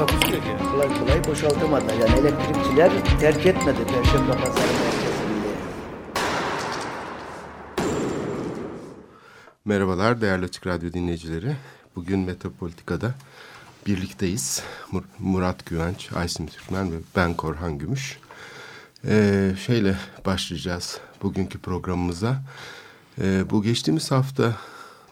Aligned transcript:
Takusuyor 0.00 0.42
ki. 0.42 0.48
Kolay 0.72 0.98
kolay 0.98 1.24
boşaltamadılar. 1.24 1.94
Yani 1.94 2.20
elektrikçiler 2.20 3.18
terk 3.20 3.46
etmedi 3.46 3.78
Perşembe 3.86 4.32
Pazarı 4.32 4.72
merkezinde. 4.72 5.50
Merhabalar 9.64 10.20
değerli 10.20 10.44
Açık 10.44 10.66
Radyo 10.66 10.92
dinleyicileri. 10.92 11.56
Bugün 11.96 12.18
Metropolitika'da 12.20 13.14
birlikteyiz. 13.86 14.62
Mur- 14.92 15.04
Murat 15.18 15.66
Güvenç, 15.66 16.12
Aysim 16.12 16.46
Türkmen 16.46 16.92
ve 16.92 16.96
ben 17.16 17.34
Korhan 17.34 17.78
Gümüş. 17.78 18.18
Ee, 19.06 19.50
şeyle 19.66 19.96
başlayacağız 20.26 20.98
bugünkü 21.22 21.58
programımıza. 21.58 22.42
Ee, 23.20 23.50
bu 23.50 23.62
geçtiğimiz 23.62 24.10
hafta 24.10 24.56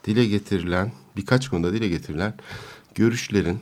dile 0.04 0.26
getirilen, 0.26 0.92
birkaç 1.16 1.48
konuda 1.48 1.72
dile 1.72 1.88
getirilen 1.88 2.34
görüşlerin 2.94 3.60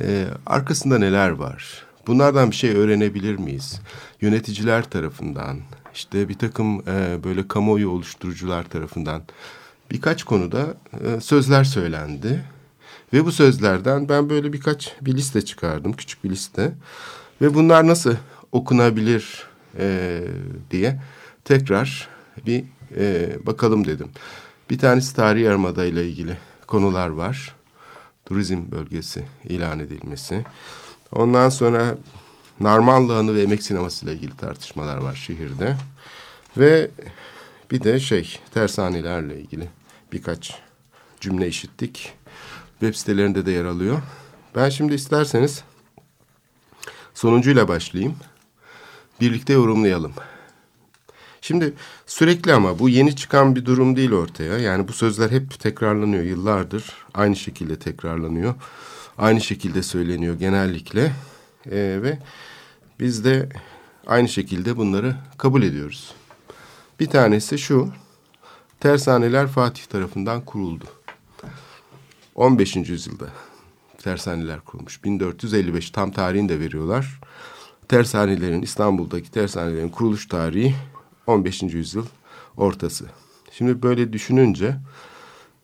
ee, 0.00 0.26
arkasında 0.46 0.98
neler 0.98 1.30
var? 1.30 1.84
Bunlardan 2.06 2.50
bir 2.50 2.56
şey 2.56 2.70
öğrenebilir 2.70 3.36
miyiz? 3.36 3.80
Yöneticiler 4.20 4.90
tarafından, 4.90 5.58
işte 5.94 6.28
bir 6.28 6.34
takım 6.34 6.80
e, 6.88 7.24
böyle 7.24 7.48
kamuoyu 7.48 7.90
oluşturucular 7.90 8.64
tarafından 8.64 9.22
birkaç 9.90 10.24
konuda 10.24 10.74
e, 11.04 11.20
sözler 11.20 11.64
söylendi. 11.64 12.44
Ve 13.12 13.24
bu 13.24 13.32
sözlerden 13.32 14.08
ben 14.08 14.30
böyle 14.30 14.52
birkaç 14.52 14.96
bir 15.00 15.14
liste 15.14 15.44
çıkardım, 15.44 15.92
küçük 15.92 16.24
bir 16.24 16.30
liste. 16.30 16.72
Ve 17.42 17.54
bunlar 17.54 17.86
nasıl 17.86 18.14
okunabilir 18.52 19.46
e, 19.78 20.20
diye 20.70 21.00
tekrar 21.44 22.08
bir 22.46 22.64
e, 22.96 23.36
bakalım 23.46 23.86
dedim. 23.86 24.08
Bir 24.70 24.78
tanesi 24.78 25.16
tarih 25.16 25.42
yarımada 25.42 25.84
ile 25.84 26.08
ilgili 26.08 26.36
konular 26.66 27.08
var 27.08 27.55
turizm 28.26 28.70
bölgesi 28.70 29.24
ilan 29.44 29.78
edilmesi. 29.78 30.44
Ondan 31.12 31.48
sonra 31.48 31.98
Narmanlı 32.60 33.34
ve 33.34 33.42
Emek 33.42 33.62
Sineması 33.62 34.04
ile 34.04 34.12
ilgili 34.14 34.36
tartışmalar 34.36 34.96
var 34.96 35.14
şehirde. 35.14 35.76
Ve 36.56 36.90
bir 37.70 37.84
de 37.84 38.00
şey 38.00 38.38
tersanelerle 38.54 39.40
ilgili 39.40 39.68
birkaç 40.12 40.58
cümle 41.20 41.48
işittik. 41.48 42.12
Web 42.80 42.94
sitelerinde 42.94 43.46
de 43.46 43.50
yer 43.50 43.64
alıyor. 43.64 44.02
Ben 44.54 44.68
şimdi 44.68 44.94
isterseniz 44.94 45.64
sonuncuyla 47.14 47.68
başlayayım. 47.68 48.16
Birlikte 49.20 49.52
yorumlayalım. 49.52 50.12
Şimdi 51.46 51.74
sürekli 52.06 52.52
ama 52.52 52.78
bu 52.78 52.88
yeni 52.88 53.16
çıkan 53.16 53.56
bir 53.56 53.64
durum 53.64 53.96
değil 53.96 54.12
ortaya. 54.12 54.58
Yani 54.58 54.88
bu 54.88 54.92
sözler 54.92 55.30
hep 55.30 55.60
tekrarlanıyor 55.60 56.22
yıllardır. 56.22 56.84
Aynı 57.14 57.36
şekilde 57.36 57.78
tekrarlanıyor. 57.78 58.54
Aynı 59.18 59.40
şekilde 59.40 59.82
söyleniyor 59.82 60.34
genellikle. 60.34 61.12
Ee, 61.66 61.98
ve 62.02 62.18
biz 63.00 63.24
de 63.24 63.48
aynı 64.06 64.28
şekilde 64.28 64.76
bunları 64.76 65.16
kabul 65.38 65.62
ediyoruz. 65.62 66.14
Bir 67.00 67.06
tanesi 67.06 67.58
şu. 67.58 67.88
Tersaneler 68.80 69.46
Fatih 69.46 69.84
tarafından 69.84 70.44
kuruldu. 70.44 70.84
15. 72.34 72.76
yüzyılda 72.76 73.26
tersaneler 73.98 74.60
kurulmuş. 74.60 75.04
1455 75.04 75.90
tam 75.90 76.10
tarihini 76.10 76.48
de 76.48 76.60
veriyorlar. 76.60 77.20
Tersanelerin 77.88 78.62
İstanbul'daki 78.62 79.30
tersanelerin 79.30 79.88
kuruluş 79.88 80.28
tarihi 80.28 80.74
15. 81.26 81.62
yüzyıl 81.62 82.06
ortası. 82.56 83.06
Şimdi 83.52 83.82
böyle 83.82 84.12
düşününce 84.12 84.76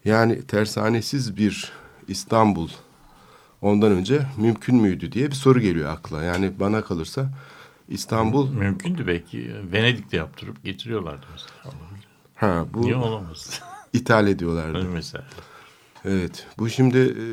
yani 0.04 0.42
tersanesiz 0.42 1.36
bir 1.36 1.72
İstanbul 2.08 2.68
ondan 3.62 3.92
önce 3.92 4.26
mümkün 4.36 4.76
müydü 4.76 5.12
diye 5.12 5.26
bir 5.30 5.34
soru 5.34 5.60
geliyor 5.60 5.90
akla. 5.90 6.22
Yani 6.22 6.52
bana 6.60 6.84
kalırsa 6.84 7.30
İstanbul 7.88 8.50
Mümkündü 8.50 9.06
belki. 9.06 9.50
Venedik'te 9.72 10.16
yaptırıp 10.16 10.64
getiriyorlardı 10.64 11.26
mesela. 11.32 11.74
ha 12.34 12.66
bu 12.74 12.82
Niye 12.82 12.96
olamaz? 12.96 13.60
ithal 13.92 14.26
ediyorlardı. 14.26 14.84
mesela. 14.84 15.24
Evet 16.04 16.46
bu 16.58 16.68
şimdi 16.70 16.98
e, 16.98 17.24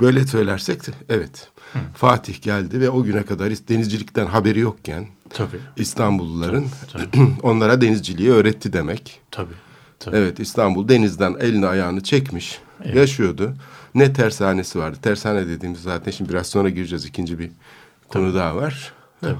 böyle 0.00 0.26
söylersek 0.26 0.86
de 0.86 0.90
evet. 1.08 1.50
Fatih 1.94 2.42
geldi 2.42 2.80
ve 2.80 2.90
o 2.90 3.02
güne 3.02 3.22
kadar 3.22 3.50
denizcilikten 3.68 4.26
haberi 4.26 4.60
yokken 4.60 5.06
Tabii. 5.30 5.60
İstanbulluların 5.76 6.66
Tabii. 6.92 7.36
onlara 7.42 7.80
denizciliği 7.80 8.30
öğretti 8.30 8.72
demek. 8.72 9.20
Tabii. 9.30 9.54
Tabii. 10.00 10.16
Evet 10.16 10.40
İstanbul 10.40 10.88
denizden 10.88 11.34
elini 11.40 11.66
ayağını 11.66 12.02
çekmiş 12.02 12.58
Evet. 12.84 12.96
yaşıyordu. 12.96 13.54
Ne 13.94 14.12
tersanesi 14.12 14.78
vardı. 14.78 14.98
Tersane 15.02 15.46
dediğimiz 15.48 15.82
zaten 15.82 16.10
şimdi 16.12 16.30
biraz 16.30 16.46
sonra 16.46 16.68
gireceğiz. 16.68 17.04
ikinci 17.04 17.38
bir 17.38 17.50
konu 18.08 18.34
daha 18.34 18.56
var. 18.56 18.92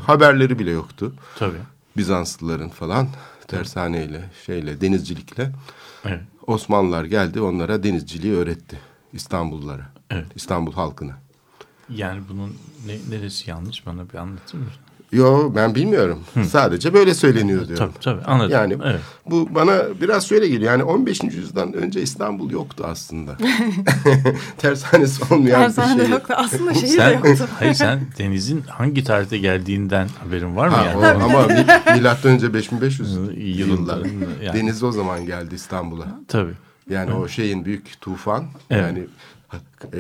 Haberleri 0.07 0.59
bile 0.59 0.71
yoktu. 0.71 1.15
Tabii. 1.39 1.57
Bizanslıların 1.97 2.69
falan 2.69 3.09
tersaneyle 3.49 4.31
şeyle 4.47 4.81
denizcilikle 4.81 5.53
Evet. 6.05 6.21
Osmanlılar 6.47 7.05
geldi 7.05 7.41
onlara 7.41 7.83
denizciliği 7.83 8.35
öğretti 8.35 8.79
İstanbullulara. 9.13 9.93
Evet. 10.11 10.27
İstanbul 10.35 10.73
halkına. 10.73 11.13
Yani 11.89 12.21
bunun 12.29 12.57
ne, 12.87 13.17
neresi 13.17 13.51
yanlış 13.51 13.87
bana 13.87 14.09
bir 14.09 14.15
anlatır 14.15 14.59
mısın? 14.59 14.81
Yo 15.15 15.53
ben 15.57 15.75
bilmiyorum. 15.75 16.19
Sadece 16.49 16.95
böyle 16.95 17.15
söyleniyor 17.15 17.69
diyorum. 17.69 17.93
Tabii 17.93 18.05
tabii 18.05 18.25
anladım. 18.25 18.51
Yani 18.53 18.77
evet. 18.85 19.01
bu 19.31 19.55
bana 19.55 19.83
biraz 20.01 20.29
şöyle 20.29 20.49
geliyor. 20.49 20.73
Yani 20.73 20.83
15. 20.83 21.23
yüzyıldan 21.23 21.73
önce 21.73 22.03
İstanbul 22.03 22.51
yoktu 22.51 22.85
aslında. 22.89 23.37
Tersanesi 24.59 25.35
olmayan 25.35 25.61
Tersane 25.61 25.95
bir 25.95 26.01
de 26.01 26.05
şey. 26.05 26.13
yoktu. 26.13 26.35
Aslında 26.37 26.75
şehir 26.75 26.93
de 26.93 26.97
Sen, 26.97 27.13
yoktu. 27.13 27.47
hayır 27.59 27.75
sen 27.75 28.01
denizin 28.19 28.61
hangi 28.69 29.05
tarihte 29.05 29.39
geldiğinden 29.39 30.09
haberin 30.25 30.57
var 30.57 30.69
mı 30.69 30.75
Ha, 30.77 30.85
yani? 30.85 31.25
o, 31.25 31.25
ama 31.25 31.47
mi, 31.47 31.67
milattan 31.95 32.33
önce 32.33 32.55
5500 32.55 33.17
Yılların, 33.37 34.05
yıllar. 34.05 34.07
yani. 34.43 34.59
Deniz 34.59 34.83
o 34.83 34.93
zaman 34.93 35.27
geldi 35.27 35.55
İstanbul'a. 35.55 36.07
Tabii. 36.29 36.53
Yani 36.91 37.13
o 37.13 37.29
şeyin 37.29 37.65
büyük 37.65 38.01
tufan 38.01 38.45
Evet. 38.71 38.83
yani 38.85 39.07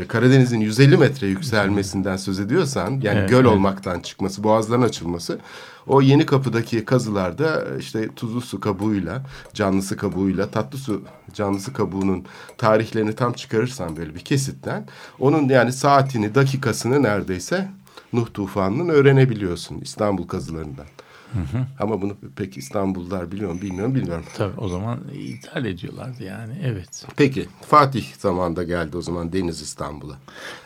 Karadeniz'in 0.09 0.61
150 0.61 0.97
metre 0.97 1.27
yükselmesinden 1.27 2.17
söz 2.17 2.41
ediyorsan 2.41 2.91
yani 2.91 3.19
Evet, 3.19 3.31
göl 3.31 3.41
evet. 3.41 3.47
olmaktan 3.47 4.01
çıkması, 4.01 4.45
boğazların 4.45 4.83
açılması 4.83 5.39
o 5.87 6.03
yeni 6.03 6.27
kapıdaki 6.27 6.85
kazılarda 6.85 7.65
işte 7.79 8.09
tuzlu 8.17 8.41
su 8.41 8.61
kabuğuyla, 8.61 9.23
canlı 9.55 9.83
su 9.83 9.97
kabuğuyla, 9.97 10.51
tatlı 10.51 10.79
su 10.79 11.03
canlısı 11.35 11.73
kabuğunun 11.73 12.25
tarihlerini 12.59 13.15
tam 13.15 13.33
çıkarırsan 13.33 13.97
böyle 13.97 14.15
bir 14.15 14.21
kesitten 14.21 14.87
onun 15.19 15.49
yani 15.49 15.73
saatini, 15.73 16.35
dakikasını 16.35 17.03
neredeyse 17.03 17.69
Nuh 18.13 18.27
tufanının 18.35 18.89
öğrenebiliyorsun 18.89 19.81
İstanbul 19.81 20.29
kazılarından. 20.29 20.87
Ama 21.79 22.03
bunu 22.03 22.17
pek 22.37 22.57
İstanbullular 22.57 23.33
biliyor 23.33 23.53
mu 23.53 23.63
bilmiyorum 23.63 23.95
bilmiyorum. 23.95 24.25
Tabii 24.37 24.61
o 24.61 24.69
zaman 24.69 24.99
ithal 25.13 25.65
ediyorlardı 25.65 26.25
yani 26.25 26.53
evet. 26.63 27.07
Peki 27.17 27.49
Fatih 27.63 28.15
zamanında 28.19 28.63
geldi 28.65 28.97
o 28.97 29.03
zaman 29.03 29.33
Deniz 29.33 29.61
İstanbul'a. 29.61 30.15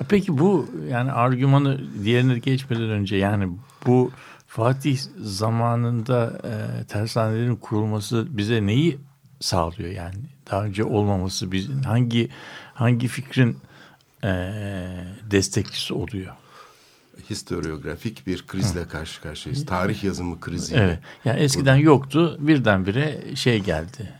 Peki 0.08 0.38
bu 0.38 0.66
yani 0.90 1.12
argümanı 1.12 1.80
diğerine 2.04 2.38
geçmeden 2.38 2.90
önce 2.90 3.16
yani 3.16 3.48
bu 3.86 4.10
Fatih 4.46 4.98
zamanında 5.20 6.40
e, 6.44 6.84
tersanelerin 6.84 7.56
kurulması 7.56 8.26
bize 8.30 8.66
neyi 8.66 8.98
sağlıyor 9.40 9.90
yani? 9.90 10.16
Daha 10.50 10.64
önce 10.64 10.84
olmaması 10.84 11.52
biz 11.52 11.68
hangi 11.84 12.28
hangi 12.74 13.08
fikrin 13.08 13.58
e, 14.24 14.28
destekçisi 15.30 15.94
oluyor? 15.94 16.34
Historiografik 17.30 18.26
bir 18.26 18.46
krizle 18.46 18.88
karşı 18.88 19.22
karşıyayız. 19.22 19.66
Tarih 19.66 20.04
yazımı 20.04 20.40
krizi. 20.40 20.74
Evet. 20.74 20.98
Yani 21.24 21.40
eskiden 21.40 21.76
yoktu 21.76 22.36
birdenbire 22.40 23.36
şey 23.36 23.60
geldi. 23.60 24.12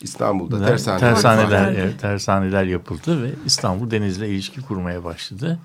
İstanbul'da 0.00 0.58
Ter- 0.58 0.66
tersaneler. 0.66 1.14
tersaneler, 1.14 1.72
evet, 1.72 2.00
tersaneler 2.00 2.64
yapıldı 2.64 3.22
ve 3.22 3.30
İstanbul 3.46 3.90
Deniz'le 3.90 4.22
ilişki 4.22 4.60
kurmaya 4.62 5.04
başladı. 5.04 5.58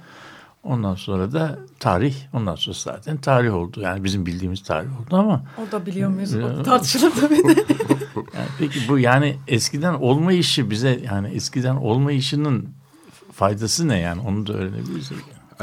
Ondan 0.63 0.95
sonra 0.95 1.31
da 1.31 1.59
tarih, 1.80 2.15
ondan 2.33 2.56
sonra 2.56 2.77
zaten 2.80 3.18
tarih 3.18 3.53
oldu. 3.53 3.81
Yani 3.81 4.03
bizim 4.03 4.25
bildiğimiz 4.25 4.63
tarih 4.63 5.01
oldu 5.01 5.15
ama 5.18 5.44
O 5.68 5.71
da 5.71 5.86
biliyor 5.86 6.09
muyuz? 6.09 6.36
O 6.36 6.63
tartışılır 6.63 7.12
tabii 7.21 7.36
de. 7.38 7.56
yani 8.15 8.47
peki 8.59 8.80
bu 8.88 9.00
yani 9.00 9.38
eskiden 9.47 9.94
olma 9.94 10.33
işi 10.33 10.69
bize 10.69 11.00
yani 11.06 11.27
eskiden 11.27 11.75
olma 11.75 12.12
işinin 12.12 12.69
faydası 13.33 13.88
ne 13.88 14.00
yani 14.00 14.21
onu 14.21 14.47
da 14.47 14.53
öğrenebiliriz. 14.53 15.12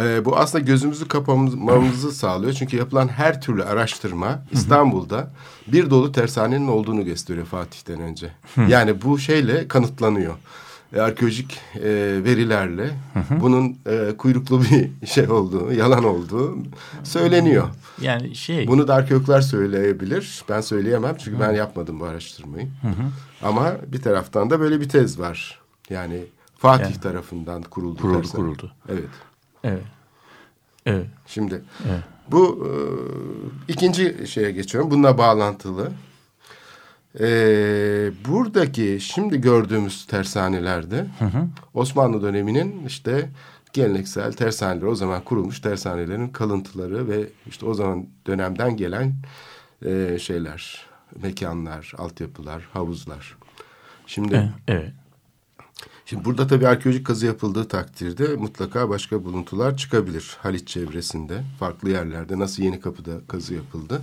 E, 0.01 0.25
bu 0.25 0.37
aslında 0.37 0.65
gözümüzü 0.65 1.09
kapamamızı 1.09 2.13
sağlıyor. 2.13 2.53
Çünkü 2.53 2.77
yapılan 2.77 3.09
her 3.09 3.41
türlü 3.41 3.65
araştırma 3.65 4.43
İstanbul'da 4.53 5.31
bir 5.67 5.91
dolu 5.91 6.13
tersanenin 6.13 6.69
olduğunu 6.69 7.05
gösteriyor 7.05 7.47
Fatih'ten 7.47 8.01
önce. 8.01 8.31
Yani 8.69 9.03
bu 9.03 9.19
şeyle 9.19 9.69
kanıtlanıyor. 9.69 10.35
E, 10.93 11.01
arkeolojik 11.01 11.59
e, 11.77 11.85
verilerle 12.25 12.91
bunun 13.41 13.77
e, 13.87 14.17
kuyruklu 14.19 14.63
bir 14.63 14.91
şey 15.07 15.31
olduğu, 15.31 15.73
yalan 15.73 16.05
olduğu 16.05 16.59
söyleniyor. 17.05 17.69
Yani 18.01 18.35
şey 18.35 18.67
Bunu 18.67 18.89
da 18.89 18.95
arkeologlar 18.95 19.41
söyleyebilir. 19.41 20.45
Ben 20.49 20.61
söyleyemem 20.61 21.17
çünkü 21.17 21.41
ben 21.41 21.53
yapmadım 21.53 22.01
bu 22.01 22.05
araştırmayı. 22.05 22.69
Ama 23.43 23.73
bir 23.87 24.03
taraftan 24.03 24.51
da 24.51 24.61
böyle 24.61 24.81
bir 24.81 24.89
tez 24.89 25.19
var. 25.19 25.61
Yani 25.91 26.25
Fatih 26.59 26.85
Yani. 26.85 27.01
tarafından 27.01 27.63
kuruldu. 27.63 28.03
Kuruldu, 28.03 28.23
tersane. 28.23 28.45
kuruldu. 28.45 28.73
Evet. 28.89 29.05
Evet. 29.67 29.83
Evet. 30.87 31.07
Şimdi 31.27 31.63
Evet. 31.91 32.03
bu 32.31 32.67
e, 32.67 32.73
ikinci 33.73 34.27
şeye 34.29 34.51
geçiyorum. 34.51 34.91
Bununla 34.91 35.19
bağlantılı. 35.19 35.93
E, 37.21 37.27
buradaki 38.29 38.99
şimdi 39.01 39.41
gördüğümüz 39.41 40.07
tersanelerde 40.07 41.07
Osmanlı 41.75 42.23
döneminin 42.23 42.87
işte 42.87 43.31
geleneksel 43.73 44.33
tersaneler 44.33 44.87
o 44.87 44.95
zaman 44.95 45.25
kurulmuş 45.25 45.61
tersanelerin 45.61 46.29
kalıntıları 46.29 47.09
ve 47.09 47.29
işte 47.47 47.67
o 47.67 47.75
zaman 47.75 48.07
dönemden 48.27 48.77
gelen 48.77 49.15
e, 49.87 50.19
şeyler, 50.19 50.87
mekanlar, 51.23 51.93
altyapılar, 51.99 52.69
havuzlar. 52.73 53.37
Şimdi 54.07 54.35
Evet. 54.35 54.49
evet. 54.69 54.93
Şimdi 56.09 56.25
burada 56.25 56.47
tabii 56.47 56.69
arkeolojik 56.69 57.07
kazı 57.07 57.27
yapıldığı 57.27 57.69
takdirde 57.69 58.37
mutlaka 58.37 58.89
başka 58.89 59.25
buluntular 59.25 59.77
çıkabilir. 59.77 60.37
Haliç 60.41 60.69
çevresinde, 60.69 61.43
farklı 61.59 61.91
yerlerde 61.91 62.39
nasıl 62.39 62.63
yeni 62.63 62.81
kapıda 62.81 63.13
kazı 63.29 63.55
yapıldı. 63.55 64.03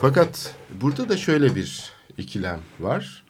Fakat 0.00 0.54
burada 0.80 1.08
da 1.08 1.16
şöyle 1.16 1.54
bir 1.54 1.92
ikilem 2.18 2.60
var. 2.80 3.24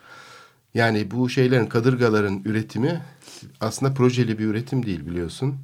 Yani 0.74 1.10
bu 1.10 1.28
şeylerin, 1.28 1.66
kadırgaların 1.66 2.42
üretimi 2.44 3.02
aslında 3.60 3.94
projeli 3.94 4.38
bir 4.38 4.44
üretim 4.44 4.86
değil 4.86 5.06
biliyorsun. 5.06 5.56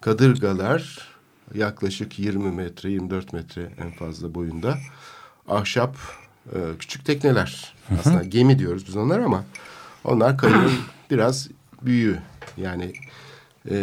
Kadırgalar 0.00 1.08
yaklaşık 1.54 2.18
20 2.18 2.50
metre, 2.50 2.90
24 2.90 3.32
metre 3.32 3.72
en 3.78 3.90
fazla 3.90 4.34
boyunda 4.34 4.78
ahşap 5.48 5.96
e, 6.52 6.58
küçük 6.78 7.04
tekneler. 7.04 7.74
Aslında 8.00 8.24
gemi 8.24 8.58
diyoruz 8.58 8.86
biz 8.86 8.96
onlara 8.96 9.24
ama 9.24 9.44
onlar 10.04 10.38
kayığın 10.38 10.72
biraz 11.10 11.48
büyüğü. 11.82 12.18
Yani 12.56 12.92
e, 13.70 13.78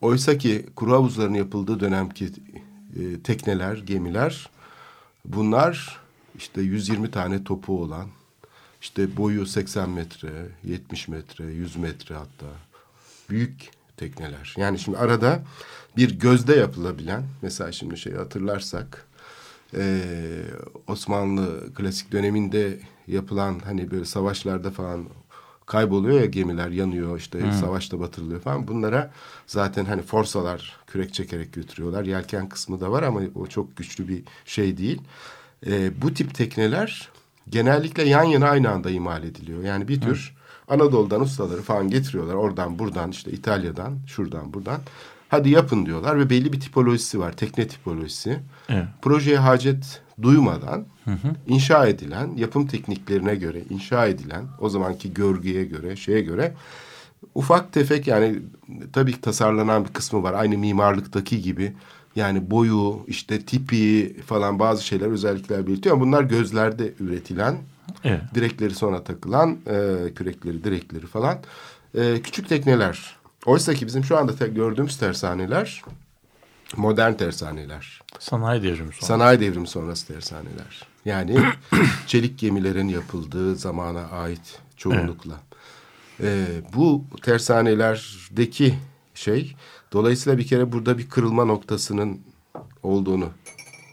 oysa 0.00 0.38
ki 0.38 0.66
kuru 0.76 0.92
havuzların 0.92 1.34
yapıldığı 1.34 1.80
dönemki 1.80 2.24
e, 2.24 3.22
tekneler, 3.24 3.76
gemiler 3.76 4.50
bunlar 5.24 6.00
işte 6.36 6.62
120 6.62 7.10
tane 7.10 7.44
topu 7.44 7.82
olan 7.82 8.08
işte 8.80 9.16
boyu 9.16 9.46
80 9.46 9.90
metre, 9.90 10.30
70 10.64 11.08
metre, 11.08 11.44
100 11.44 11.76
metre 11.76 12.14
hatta 12.14 12.46
büyük 13.30 13.70
tekneler. 13.96 14.54
Yani 14.56 14.78
şimdi 14.78 14.98
arada 14.98 15.42
bir 15.96 16.18
gözde 16.18 16.54
yapılabilen 16.54 17.24
mesela 17.42 17.72
şimdi 17.72 17.98
şey 17.98 18.12
hatırlarsak 18.12 19.06
e, 19.76 20.02
Osmanlı 20.86 21.74
klasik 21.74 22.12
döneminde 22.12 22.78
yapılan 23.06 23.58
hani 23.64 23.90
böyle 23.90 24.04
savaşlarda 24.04 24.70
falan 24.70 25.04
kayboluyor 25.66 26.20
ya 26.20 26.26
gemiler 26.26 26.68
yanıyor 26.68 27.18
işte 27.18 27.52
savaşta 27.60 28.00
batırılıyor 28.00 28.40
falan. 28.40 28.68
Bunlara 28.68 29.10
zaten 29.46 29.84
hani 29.84 30.02
forsalar 30.02 30.76
kürek 30.86 31.14
çekerek 31.14 31.52
götürüyorlar. 31.52 32.04
Yelken 32.04 32.48
kısmı 32.48 32.80
da 32.80 32.92
var 32.92 33.02
ama 33.02 33.20
o 33.34 33.46
çok 33.46 33.76
güçlü 33.76 34.08
bir 34.08 34.22
şey 34.44 34.78
değil. 34.78 35.02
E, 35.66 36.02
bu 36.02 36.14
tip 36.14 36.34
tekneler 36.34 37.08
genellikle 37.48 38.02
yan 38.02 38.24
yana 38.24 38.48
aynı 38.48 38.70
anda 38.70 38.90
imal 38.90 39.24
ediliyor. 39.24 39.64
Yani 39.64 39.88
bir 39.88 40.00
tür 40.00 40.34
Anadolu'dan 40.68 41.20
ustaları 41.20 41.62
falan 41.62 41.88
getiriyorlar. 41.88 42.34
Oradan 42.34 42.78
buradan 42.78 43.10
işte 43.10 43.30
İtalya'dan 43.30 43.98
şuradan 44.06 44.54
buradan. 44.54 44.80
Hadi 45.28 45.50
yapın 45.50 45.86
diyorlar 45.86 46.18
ve 46.18 46.30
belli 46.30 46.52
bir 46.52 46.60
tipolojisi 46.60 47.20
var. 47.20 47.36
Tekne 47.36 47.68
tipolojisi. 47.68 48.40
Evet. 48.68 48.84
projeye 49.02 49.38
hacet 49.38 50.01
duymadan 50.22 50.86
inşa 51.46 51.86
edilen 51.86 52.36
yapım 52.36 52.66
tekniklerine 52.66 53.34
göre 53.34 53.62
inşa 53.70 54.06
edilen 54.06 54.44
o 54.60 54.68
zamanki 54.68 55.14
görgüye 55.14 55.64
göre 55.64 55.96
şeye 55.96 56.20
göre 56.20 56.54
ufak 57.34 57.72
tefek 57.72 58.06
yani 58.06 58.38
tabii 58.92 59.12
ki 59.12 59.20
tasarlanan 59.20 59.84
bir 59.84 59.92
kısmı 59.92 60.22
var 60.22 60.32
aynı 60.32 60.58
mimarlıktaki 60.58 61.42
gibi 61.42 61.72
yani 62.16 62.50
boyu 62.50 63.04
işte 63.06 63.42
tipi 63.42 64.16
falan 64.26 64.58
bazı 64.58 64.86
şeyler 64.86 65.06
özellikler 65.06 65.66
belirtiyor 65.66 65.96
ama 65.96 66.04
bunlar 66.04 66.22
gözlerde 66.22 66.92
üretilen 67.00 67.56
Evet. 68.04 68.20
direkleri 68.34 68.74
sonra 68.74 69.04
takılan 69.04 69.58
e, 69.66 70.14
kürekleri 70.14 70.64
direkleri 70.64 71.06
falan 71.06 71.38
e, 71.94 72.22
küçük 72.22 72.48
tekneler. 72.48 73.16
Oysa 73.46 73.74
ki 73.74 73.86
bizim 73.86 74.04
şu 74.04 74.18
anda 74.18 74.46
gördüğümüz 74.46 74.96
tersaneler 74.96 75.82
modern 76.76 77.14
tersaneler. 77.14 78.00
Sanayi 78.18 78.62
devrimi 78.62 78.92
sonra. 78.92 79.06
Sanayi 79.06 79.40
devrimi 79.40 79.68
sonrası 79.68 80.06
tersaneler. 80.06 80.86
Yani 81.04 81.38
çelik 82.06 82.38
gemilerin 82.38 82.88
yapıldığı 82.88 83.56
zamana 83.56 84.08
ait 84.08 84.58
çoğunlukla. 84.76 85.34
Ee, 86.20 86.46
bu 86.74 87.04
tersanelerdeki 87.22 88.74
şey 89.14 89.56
dolayısıyla 89.92 90.38
bir 90.38 90.46
kere 90.46 90.72
burada 90.72 90.98
bir 90.98 91.08
kırılma 91.08 91.44
noktasının 91.44 92.20
olduğunu 92.82 93.28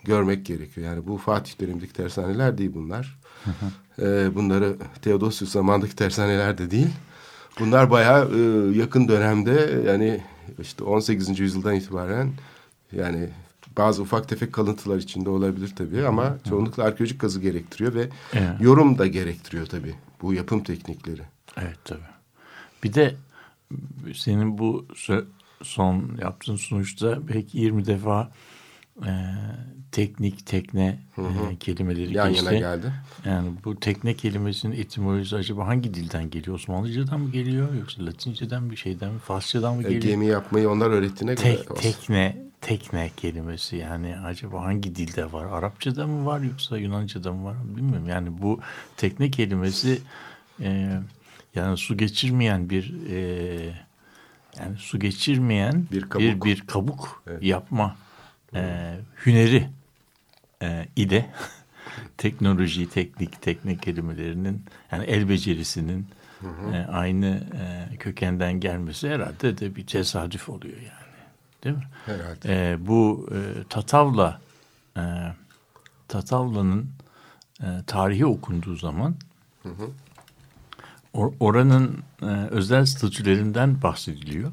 görmek 0.04 0.46
gerekiyor. 0.46 0.88
Yani 0.88 1.08
bu 1.08 1.18
Fatih 1.18 1.60
dönemindeki 1.60 1.94
tersaneler 1.94 2.58
değil 2.58 2.72
bunlar. 2.74 3.20
Ee, 4.02 4.36
bunları 4.36 4.76
Theodosius 5.02 5.52
zamandaki 5.52 5.96
tersaneler 5.96 6.58
de 6.58 6.72
değil. 6.72 6.90
Bunlar 7.60 7.92
bayağı 7.92 8.32
e, 8.36 8.78
yakın 8.78 9.08
dönemde 9.08 9.82
yani 9.88 10.22
işte 10.60 10.84
18. 10.84 11.40
yüzyıldan 11.40 11.76
itibaren 11.76 12.32
yani 12.92 13.30
bazı 13.78 14.02
ufak 14.02 14.30
tefek 14.30 14.54
kalıntılar 14.54 14.98
içinde 14.98 15.30
olabilir 15.30 15.74
tabii 15.76 16.06
ama 16.08 16.38
çoğunlukla 16.50 16.84
arkeolojik 16.84 17.22
kazı 17.22 17.42
gerektiriyor 17.42 17.94
ve 17.94 18.10
Evet. 18.34 18.62
yorum 18.62 18.98
da 18.98 19.08
gerektiriyor 19.08 19.66
tabii 19.66 19.96
bu 20.22 20.34
yapım 20.34 20.64
teknikleri. 20.64 21.22
Evet 21.58 21.78
tabii. 21.86 22.00
Bir 22.84 22.94
de 22.94 23.16
senin 24.16 24.58
bu 24.58 24.86
son 25.64 26.18
yaptığın 26.22 26.56
sonuçta 26.56 27.28
belki 27.28 27.58
20 27.58 27.86
defa 27.86 28.32
e, 29.06 29.12
teknik, 29.92 30.46
tekne 30.46 31.00
e, 31.52 31.56
kelimeleri 31.60 32.14
Yan 32.18 32.30
geçti. 32.30 32.46
yana 32.46 32.58
geldi. 32.58 32.94
Yani 33.26 33.50
bu 33.66 33.80
tekne 33.80 34.14
kelimesinin 34.14 34.76
etimolojisi 34.76 35.36
acaba 35.36 35.68
hangi 35.68 35.94
dilden 35.94 36.30
geliyor? 36.30 36.56
Osmanlıcadan 36.56 37.20
mı 37.20 37.32
geliyor 37.32 37.74
yoksa 37.74 38.06
Latinceden 38.06 38.72
bir 38.72 38.76
şeyden 38.76 39.14
mi? 39.14 39.20
Farsçadan 39.20 39.76
mı 39.76 39.80
E, 39.82 39.84
geliyor? 39.84 40.02
gemi 40.04 40.26
yapmayı 40.26 40.70
onlar 40.70 40.90
öğrettiğine 40.90 41.34
göre. 41.34 41.44
Tek, 41.56 41.76
tekne, 41.76 42.49
tekne 42.62 43.12
kelimesi 43.18 43.76
yani 43.76 44.18
acaba 44.18 44.62
hangi 44.64 44.96
dilde 44.96 45.32
var? 45.32 45.46
Arapçada 45.46 46.08
mı 46.08 46.26
var 46.26 46.40
yoksa 46.40 46.78
Yunanca'da 46.78 47.34
mı 47.34 47.46
var 47.46 47.56
bilmiyorum. 47.76 48.10
Yani 48.10 48.42
bu 48.42 48.60
tekne 48.98 49.32
kelimesi 49.32 50.02
e, 50.62 51.00
yani 51.56 51.78
su 51.78 51.98
geçirmeyen 51.98 52.70
bir 52.70 52.94
e, 53.10 53.20
yani 54.60 54.78
su 54.78 55.00
geçirmeyen 55.00 55.86
Bir 55.92 56.02
bir 56.04 56.10
kabuk. 56.10 56.46
bir, 56.46 56.62
kabuk 56.62 57.24
yapma 57.42 57.96
e, 58.56 58.96
hüneri 59.26 59.70
e, 60.62 60.86
ile 60.96 61.30
teknoloji, 62.18 62.90
teknik, 62.90 63.42
tekne 63.42 63.78
kelimelerinin 63.78 64.64
yani 64.92 65.04
el 65.06 65.30
becerisinin 65.30 66.08
e, 66.74 66.78
aynı 66.78 67.44
e, 67.92 67.96
kökenden 67.98 68.60
gelmesi 68.60 69.10
herhalde 69.10 69.58
de 69.58 69.76
bir 69.76 69.88
tesadüf 69.88 70.50
oluyor 70.50 70.78
yani. 70.78 70.99
Değil 71.64 71.76
mi? 71.76 71.88
Herhalde. 72.06 72.72
E, 72.72 72.88
bu 72.88 73.30
e, 73.32 73.64
Tatavla 73.70 74.42
e, 74.98 75.02
Tatavla'nın 76.08 76.90
e, 77.62 77.68
tarihi 77.88 78.26
okunduğu 78.26 78.76
zaman 78.76 79.16
or- 81.14 81.34
oranın 81.40 82.04
e, 82.22 82.26
özel 82.26 82.86
statülerinden 82.86 83.82
bahsediliyor. 83.82 84.52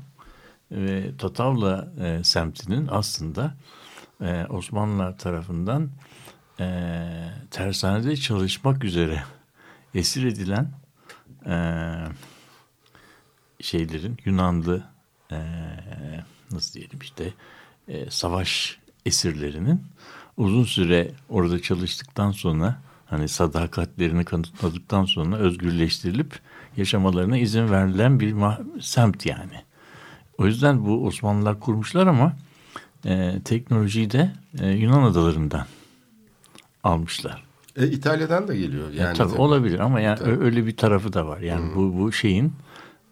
Ve 0.73 1.17
Tatavla 1.19 1.89
e, 2.01 2.25
semtinin 2.25 2.89
aslında 2.91 3.55
e, 4.21 4.47
Osmanlılar 4.49 5.19
tarafından 5.19 5.91
e, 6.61 7.09
tersanede 7.51 8.17
çalışmak 8.17 8.85
üzere 8.85 9.23
esir 9.95 10.25
edilen 10.27 10.71
e, 11.47 11.57
şeylerin 13.61 14.19
Yunanlı 14.25 14.85
e, 15.33 15.37
nasıl 16.53 16.75
diyelim 16.75 16.99
işte 17.03 17.33
e, 17.89 18.11
savaş 18.11 18.79
esirlerinin 19.07 19.83
uzun 20.37 20.65
süre 20.65 21.11
orada 21.29 21.63
çalıştıktan 21.63 22.31
sonra 22.31 22.83
hani 23.07 23.29
sadakatlerini 23.29 24.25
kanıtladıktan 24.25 25.05
sonra 25.05 25.37
özgürleştirilip 25.37 26.41
yaşamalarına 26.77 27.39
izin 27.39 27.71
verilen 27.71 28.21
bir 28.21 28.35
semt 28.81 29.27
yani. 29.27 29.63
O 30.39 30.47
yüzden 30.47 30.87
bu 30.87 31.07
Osmanlılar 31.07 31.61
kurmuşlar 31.61 32.07
ama 32.07 32.37
e, 33.05 33.41
teknolojiyi 33.45 34.11
de 34.11 34.33
e, 34.61 34.69
Yunan 34.69 35.03
adalarından 35.03 35.67
almışlar. 36.85 37.45
E, 37.77 37.87
İtalya'dan 37.87 38.49
da 38.49 38.55
geliyor. 38.55 38.85
Yani, 38.85 38.97
Yani 38.97 39.17
tabii, 39.17 39.31
tabii. 39.31 39.41
olabilir 39.41 39.79
ama 39.79 40.01
yani 40.01 40.19
Tabii. 40.19 40.45
öyle 40.45 40.67
bir 40.67 40.77
tarafı 40.77 41.13
da 41.13 41.27
var. 41.27 41.41
Yani 41.41 41.75
bu 41.75 41.99
bu 41.99 42.13
şeyin 42.13 42.53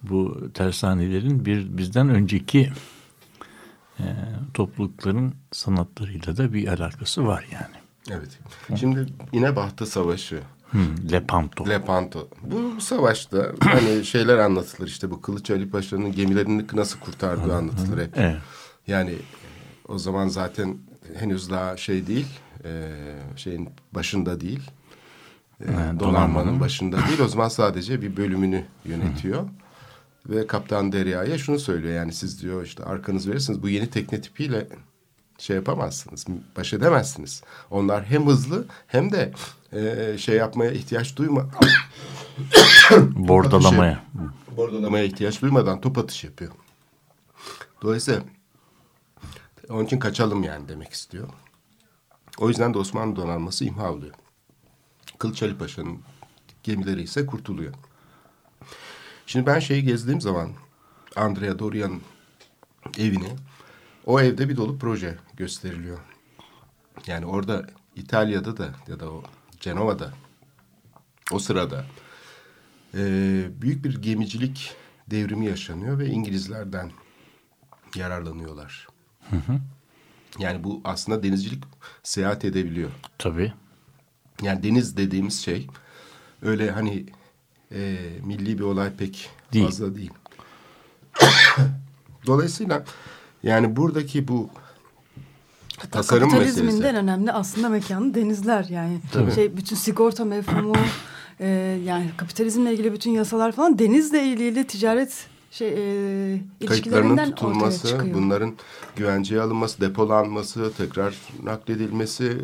bu 0.03 0.49
tersanelerin 0.55 1.45
bir 1.45 1.79
bizden 1.79 2.09
önceki 2.09 2.73
e, 3.99 4.05
toplulukların 4.55 5.35
sanatlarıyla 5.53 6.37
da 6.37 6.53
bir 6.53 6.69
alakası 6.69 7.27
var 7.27 7.47
yani. 7.53 7.75
Evet. 8.11 8.39
Şimdi 8.81 9.07
İnebahtı 9.33 9.87
Savaşı, 9.87 10.41
Hmm, 10.71 11.13
Lepanto. 11.13 11.69
Lepanto. 11.69 12.29
Bu 12.43 12.81
savaşta 12.81 13.53
hani 13.61 14.05
şeyler 14.05 14.39
anlatılır 14.39 14.89
işte 14.89 15.11
bu 15.11 15.21
Kılıç 15.21 15.51
Ali 15.51 15.71
Paşa'nın 15.71 16.13
gemilerini 16.13 16.65
nasıl 16.73 16.99
kurtardığı 16.99 17.55
anlatılır 17.55 18.03
hep. 18.03 18.11
Evet. 18.17 18.37
Yani 18.87 19.15
o 19.89 19.99
zaman 19.99 20.29
zaten 20.29 20.79
henüz 21.19 21.51
daha 21.51 21.77
şey 21.77 22.07
değil, 22.07 22.27
e, 22.65 22.91
şeyin 23.37 23.69
başında 23.93 24.41
değil. 24.41 24.71
E, 25.61 25.67
donanmanın. 25.67 26.01
donanmanın 26.01 26.61
başında 26.61 26.97
değil. 27.09 27.21
O 27.21 27.29
zaman 27.29 27.49
sadece 27.49 28.03
bir 28.03 28.17
bölümünü 28.17 28.65
yönetiyor. 28.85 29.49
Ve 30.29 30.47
Kaptan 30.47 30.93
Derya'ya 30.93 31.39
şunu 31.39 31.59
söylüyor 31.59 31.95
yani 31.95 32.13
siz 32.13 32.43
diyor 32.43 32.65
işte 32.65 32.85
arkanız 32.85 33.29
verirsiniz 33.29 33.63
bu 33.63 33.69
yeni 33.69 33.91
tekne 33.91 34.21
tipiyle 34.21 34.69
şey 35.39 35.57
yapamazsınız, 35.57 36.27
baş 36.57 36.73
edemezsiniz. 36.73 37.43
Onlar 37.71 38.05
hem 38.05 38.27
hızlı 38.27 38.67
hem 38.87 39.13
de 39.13 39.33
e, 39.73 40.15
şey 40.19 40.37
yapmaya 40.37 40.71
ihtiyaç 40.73 41.17
duyma, 41.17 41.51
Bordalamaya. 43.15 44.05
bordolamaya 44.57 45.05
ihtiyaç 45.05 45.43
duymadan 45.43 45.81
top 45.81 45.99
atış 45.99 46.25
yapıyor. 46.25 46.53
Dolayısıyla 47.83 48.23
onun 49.71 49.85
için 49.85 49.99
kaçalım 49.99 50.43
yani 50.43 50.69
demek 50.69 50.93
istiyor. 50.93 51.29
O 52.39 52.49
yüzden 52.49 52.75
de 52.75 52.79
Osmanlı 52.79 53.17
donanması 53.17 53.65
imha 53.65 53.93
oluyor. 53.93 54.15
Kılıç 55.19 55.43
Ali 55.43 55.59
Paşa'nın 55.59 55.99
gemileri 56.63 57.03
ise 57.03 57.27
kurtuluyor. 57.27 57.75
Şimdi 59.27 59.47
ben 59.47 59.59
şeyi 59.59 59.85
gezdiğim 59.85 60.21
zaman 60.21 60.51
Andrea 61.17 61.59
Dorian'ın 61.59 62.03
evini 62.99 63.37
o 64.07 64.21
evde 64.21 64.49
bir 64.49 64.57
dolu 64.57 64.79
proje 64.79 65.19
gösteriliyor. 65.37 65.99
Yani 67.07 67.27
orada 67.27 67.67
İtalya'da 67.97 68.57
da 68.57 68.75
ya 68.89 69.01
da 69.01 69.11
o 69.11 69.23
Cenova'da 69.61 70.13
o 71.31 71.39
sırada 71.39 71.85
e, 72.95 73.03
büyük 73.63 73.85
bir 73.85 74.03
gemicilik 74.03 74.75
devrimi 75.11 75.47
yaşanıyor 75.47 75.99
ve 75.99 76.07
İngilizlerden 76.07 76.91
yararlanıyorlar. 77.95 78.89
Yani 80.39 80.65
bu 80.65 80.81
aslında 80.85 81.23
denizcilik 81.23 81.65
seyahat 82.03 82.45
edebiliyor. 82.45 82.91
Tabii. 83.19 83.53
Yani 84.43 84.63
deniz 84.63 84.97
dediğimiz 84.97 85.43
şey 85.43 85.67
öyle 86.43 86.71
hani 86.71 87.07
e, 87.73 87.97
milli 88.25 88.59
bir 88.59 88.65
olay 88.65 88.91
pek 88.99 89.31
Değil. 89.53 89.65
fazla 89.65 89.95
değil. 89.97 90.11
Dolayısıyla 92.27 92.85
yani 93.43 93.77
buradaki 93.77 94.29
bu 94.29 94.49
tasarım 95.91 96.31
Kapitalizmin 96.31 96.65
meselesi. 96.65 96.89
en 96.89 96.97
önemli 96.97 97.33
aslında 97.33 97.69
mekanı 97.69 98.15
denizler 98.15 98.65
yani. 98.65 99.01
Şey 99.35 99.57
bütün 99.57 99.77
sigorta 99.77 100.25
mefhumu 100.25 100.75
e, 101.41 101.49
yani 101.85 102.11
kapitalizmle 102.17 102.73
ilgili 102.73 102.93
bütün 102.93 103.11
yasalar 103.11 103.53
falan 103.53 103.79
denizle 103.79 104.25
ilgili 104.25 104.67
ticaret 104.67 105.27
şey 105.55 105.69
e, 105.69 106.67
kayıtlarının 106.67 107.31
tutulması, 107.31 107.89
çıkıyor. 107.89 108.15
bunların 108.15 108.55
güvenceye 108.97 109.41
alınması, 109.41 109.81
depolanması, 109.81 110.73
tekrar 110.77 111.15
nakledilmesi, 111.43 112.39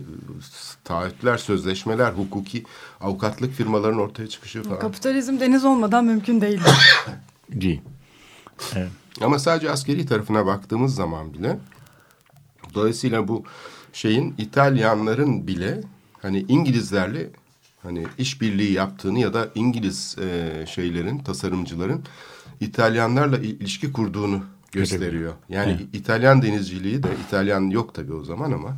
taahhütler, 0.84 1.36
sözleşmeler, 1.36 2.12
hukuki 2.12 2.64
avukatlık 3.00 3.52
firmaların 3.54 3.98
ortaya 3.98 4.28
çıkışı 4.28 4.62
falan. 4.62 4.78
Kapitalizm 4.78 5.40
deniz 5.40 5.64
olmadan 5.64 6.04
mümkün 6.04 6.40
değil. 6.40 6.60
Değil. 7.50 7.80
Evet. 8.76 8.90
Ama 9.20 9.38
sadece 9.38 9.70
askeri 9.70 10.06
tarafına 10.06 10.46
baktığımız 10.46 10.94
zaman 10.94 11.34
bile 11.34 11.58
dolayısıyla 12.74 13.28
bu 13.28 13.44
şeyin 13.92 14.34
İtalyanların 14.38 15.46
bile 15.46 15.80
hani 16.22 16.44
İngilizlerle 16.48 17.30
hani 17.82 18.06
işbirliği 18.18 18.72
yaptığını 18.72 19.18
ya 19.18 19.34
da 19.34 19.48
İngiliz 19.54 20.16
e, 20.18 20.66
şeylerin 20.66 21.18
tasarımcıların 21.18 22.04
İtalyanlarla 22.60 23.38
il- 23.38 23.60
ilişki 23.60 23.92
kurduğunu 23.92 24.44
gösteriyor. 24.72 25.32
Yani 25.48 25.86
İtalyan 25.92 26.42
denizciliği 26.42 27.02
de 27.02 27.08
İtalyan 27.26 27.70
yok 27.70 27.94
tabii 27.94 28.12
o 28.12 28.24
zaman 28.24 28.52
ama 28.52 28.76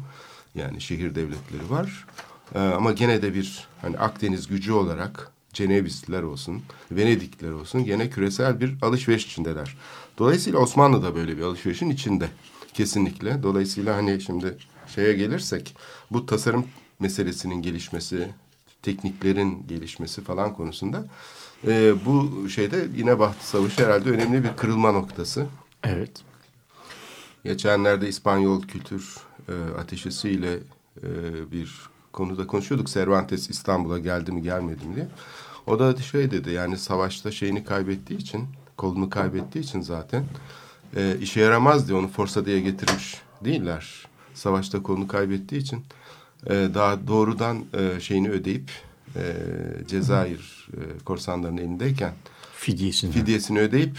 yani 0.55 0.81
şehir 0.81 1.15
devletleri 1.15 1.71
var. 1.71 2.07
E, 2.55 2.59
ama 2.59 2.93
gene 2.93 3.23
de 3.23 3.35
bir 3.35 3.69
hani 3.83 3.99
Akdeniz 3.99 4.47
gücü 4.49 4.73
olarak 4.73 5.33
Cenevizliler 5.53 6.23
olsun, 6.23 6.63
Venedikliler 6.91 7.53
olsun 7.53 7.85
gene 7.85 8.11
küresel 8.11 8.61
bir 8.61 8.75
alışveriş 8.83 9.27
içindeler. 9.27 9.77
Dolayısıyla 10.19 10.59
Osmanlı 10.59 11.03
da 11.03 11.15
böyle 11.15 11.37
bir 11.37 11.43
alışverişin 11.43 11.91
içinde 11.91 12.29
kesinlikle. 12.75 13.43
Dolayısıyla 13.43 13.97
hani 13.97 14.21
şimdi 14.21 14.57
şeye 14.95 15.13
gelirsek 15.13 15.77
bu 16.11 16.27
tasarım 16.27 16.67
meselesinin 17.01 17.63
gelişmesi, 17.63 18.29
tekniklerin 18.83 19.67
gelişmesi 19.69 20.23
falan 20.23 20.55
konusunda 20.55 21.05
e, 21.67 21.95
bu 22.05 22.49
şeyde 22.49 22.87
yine 22.97 23.19
Bahtı 23.19 23.47
Savaşı 23.47 23.85
herhalde 23.87 24.11
önemli 24.11 24.45
bir 24.45 24.57
kırılma 24.57 24.93
noktası. 24.93 25.47
Evet. 25.85 26.11
Geçenlerde 27.45 28.09
İspanyol 28.09 28.63
kültür 28.63 29.17
e, 29.49 29.53
ateşesiyle 29.79 30.59
e, 31.03 31.11
bir 31.53 31.91
konuda 32.13 32.47
konuşuyorduk. 32.47 32.89
Cervantes 32.89 33.51
İstanbul'a 33.51 33.99
geldi 33.99 34.33
mi 34.33 34.43
gelmedi 34.43 34.87
mi 34.87 34.95
diye. 34.95 35.09
O 35.67 35.79
da 35.79 35.97
şey 35.97 36.31
dedi 36.31 36.51
yani 36.51 36.79
savaşta 36.79 37.31
şeyini 37.31 37.65
kaybettiği 37.65 38.21
için, 38.21 38.47
kolunu 38.77 39.11
kaybettiği 39.11 39.65
için 39.65 39.81
zaten 39.81 40.25
e, 40.97 41.17
işe 41.21 41.41
yaramaz 41.41 41.89
diye 41.89 41.99
onu 41.99 42.09
Forsada'ya 42.09 42.59
getirmiş 42.61 43.23
değiller. 43.45 44.07
Savaşta 44.35 44.83
kolunu 44.83 45.09
kaybettiği 45.09 45.61
için 45.61 45.85
e, 46.47 46.69
daha 46.75 47.07
doğrudan 47.07 47.65
e, 47.75 48.01
şeyini 48.01 48.31
ödeyip 48.31 48.71
e, 49.17 49.37
Cezayir 49.89 50.69
e, 50.73 51.05
korsanlarının 51.05 51.59
elindeyken 51.59 52.13
Fidyesini. 52.55 53.13
fidyesini 53.13 53.61
ödeyip 53.61 53.99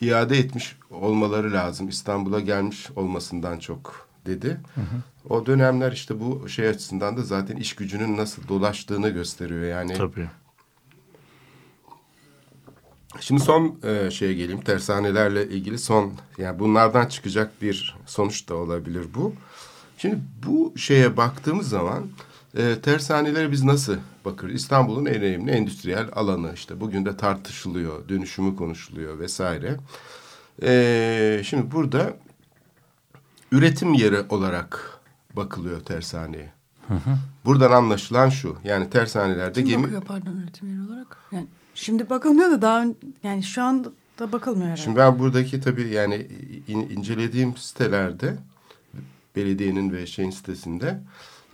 iade 0.00 0.38
etmiş 0.38 0.76
olmaları 0.90 1.52
lazım. 1.52 1.88
İstanbul'a 1.88 2.40
gelmiş 2.40 2.90
olmasından 2.96 3.58
çok 3.58 4.08
dedi. 4.26 4.60
O 5.28 5.46
dönemler 5.46 5.92
işte 5.92 6.20
bu 6.20 6.48
şey 6.48 6.68
açısından 6.68 7.16
da 7.16 7.22
zaten 7.22 7.56
iş 7.56 7.74
gücünün 7.74 8.16
nasıl 8.16 8.48
dolaştığını 8.48 9.08
gösteriyor. 9.08 9.64
Yani 9.64 9.94
Tabii. 9.94 10.28
Şimdi 13.20 13.42
son 13.42 13.78
e, 13.84 14.10
şeye 14.10 14.34
geleyim. 14.34 14.60
Tersanelerle 14.60 15.48
ilgili 15.48 15.78
son 15.78 16.12
yani 16.38 16.58
bunlardan 16.58 17.06
çıkacak 17.06 17.62
bir 17.62 17.96
sonuç 18.06 18.48
da 18.48 18.54
olabilir 18.54 19.06
bu. 19.14 19.34
Şimdi 19.98 20.18
bu 20.46 20.72
şeye 20.78 21.16
baktığımız 21.16 21.68
zaman 21.68 22.06
e, 22.56 22.80
tersanelere 22.82 23.52
biz 23.52 23.64
nasıl 23.64 23.96
bakıyoruz? 24.24 24.60
İstanbul'un 24.60 25.06
en 25.06 25.22
önemli 25.22 25.50
endüstriyel 25.50 26.08
alanı 26.12 26.52
işte 26.54 26.80
bugün 26.80 27.04
de 27.04 27.16
tartışılıyor, 27.16 28.08
dönüşümü 28.08 28.56
konuşuluyor 28.56 29.18
vesaire. 29.18 29.76
E, 30.62 31.40
şimdi 31.44 31.72
burada 31.72 32.12
üretim 33.52 33.94
yeri 33.94 34.20
olarak 34.28 34.98
bakılıyor 35.36 35.80
tersaneye. 35.80 36.52
Buradan 37.44 37.72
anlaşılan 37.72 38.28
şu. 38.28 38.56
Yani 38.64 38.90
tersanelerde 38.90 39.60
Kim 39.60 39.68
gemi 39.68 39.82
bakıyor 39.82 40.02
pardon 40.02 40.36
üretim 40.36 40.68
yeri 40.68 40.92
olarak? 40.92 41.16
Yani 41.32 41.46
şimdi 41.74 42.10
bakılmıyor 42.10 42.50
da 42.50 42.62
daha 42.62 42.84
yani 43.22 43.42
şu 43.42 43.62
anda 43.62 43.90
da 44.18 44.32
bakılmıyor 44.32 44.66
herhalde. 44.66 44.82
Şimdi 44.82 44.96
ben 44.96 45.18
buradaki 45.18 45.60
tabii 45.60 45.88
yani 45.88 46.26
in- 46.68 46.88
incelediğim 46.90 47.56
sitelerde 47.56 48.36
belediyenin 49.36 49.92
ve 49.92 50.06
şeyin 50.06 50.30
sitesinde 50.30 50.98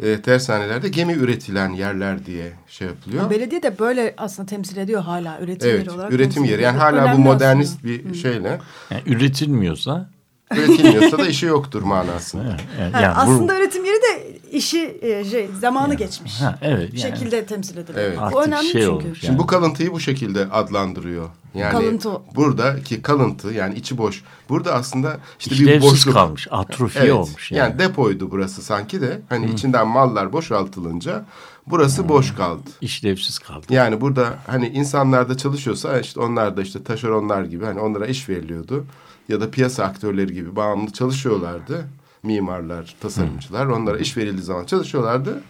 e, 0.03 0.23
tersanelerde 0.23 0.89
gemi 0.89 1.13
üretilen 1.13 1.69
yerler 1.71 2.27
diye 2.27 2.53
şey 2.69 2.87
yapılıyor. 2.89 3.31
Belediye 3.31 3.63
de 3.63 3.79
böyle 3.79 4.15
aslında 4.17 4.47
temsil 4.49 4.77
ediyor 4.77 5.03
hala 5.03 5.41
üretim 5.41 5.71
Evet, 5.71 5.79
yeri 5.81 5.91
olarak. 5.91 6.13
üretim 6.13 6.45
yeri. 6.45 6.63
Yani 6.63 6.79
hala 6.79 7.13
bu 7.13 7.19
modernist 7.19 7.77
aslında. 7.79 7.93
bir 8.11 8.15
şeyle 8.15 8.61
Yani 8.91 9.03
üretilmiyorsa 9.07 10.11
üretilmiyorsa 10.57 11.19
da 11.19 11.27
işi 11.27 11.47
yoktur 11.47 11.83
manasında. 11.83 12.57
yani, 12.79 12.93
Ha, 12.93 13.01
yani 13.01 13.17
bu- 13.17 13.21
aslında 13.21 13.57
üretim 13.59 13.85
yeri 13.85 13.97
de 13.97 14.34
işi 14.55 14.99
e, 15.03 15.25
şey 15.25 15.49
zamanı 15.61 15.95
geçmiş. 15.95 16.41
ha, 16.41 16.59
evet 16.63 16.93
Bir 16.93 16.99
yani 16.99 17.11
şekilde 17.17 17.47
temsil 17.47 17.77
ediliyor. 17.77 18.05
Evet. 18.07 18.19
Bu 18.19 18.23
Artık 18.23 18.39
önemli 18.49 18.63
şey 18.63 18.73
çünkü. 18.73 18.89
olmuş 18.89 19.21
Şimdi 19.21 19.39
bu 19.39 19.47
kalıntıyı 19.47 19.93
bu 19.93 20.01
şekilde 20.01 20.47
adlandırıyor. 20.51 21.29
Yani 21.55 21.73
Kalıntı. 21.73 22.11
buradaki 22.37 23.03
kalıntı 23.03 23.49
yani 23.53 23.75
içi 23.75 23.99
boş. 23.99 24.23
Burada 24.49 24.75
aslında 24.75 25.19
işte 25.41 25.51
bir 25.51 25.61
işlevsiz 25.61 25.91
boşluk 25.93 26.15
kalmış, 26.15 26.49
atrofiye 26.51 27.05
Evet. 27.05 27.15
olmuş 27.15 27.53
Yani. 27.53 27.59
yani. 27.59 27.79
depoydu 27.79 28.31
burası 28.31 28.63
sanki 28.63 29.01
de. 29.01 29.21
Hani 29.29 29.51
içinden 29.51 29.89
mallar 29.89 30.33
boşaltılınca 30.33 31.25
Burası 31.67 32.09
boş 32.09 32.35
kaldı. 32.35 32.71
İşlevsiz 32.81 33.39
kaldı. 33.39 33.67
Yani 33.71 34.01
burada 34.01 34.35
hani 34.47 34.69
insanlar 34.69 35.29
da 35.29 35.37
çalışıyorsa 35.37 36.01
işte 36.01 36.21
onlar 36.21 36.57
da 36.57 36.63
işte 36.63 36.85
taşeronlar 36.85 37.45
gibi 37.45 37.65
hani 37.65 37.81
onlara 37.81 38.07
iş 38.07 38.29
veriliyordu. 38.29 38.85
Ya 39.29 39.41
da 39.41 39.51
piyasa 39.51 39.85
aktörleri 39.85 40.35
gibi 40.35 40.57
bağımlı 40.57 40.91
çalışıyorlardı. 40.93 41.85
Mimarlar, 42.25 42.97
tasarımcılar 43.01 43.67
onlara 43.67 43.99
iş 43.99 44.17
verildiği 44.17 44.43
zaman 44.43 44.65
çalışıyorlardı. 44.65 45.43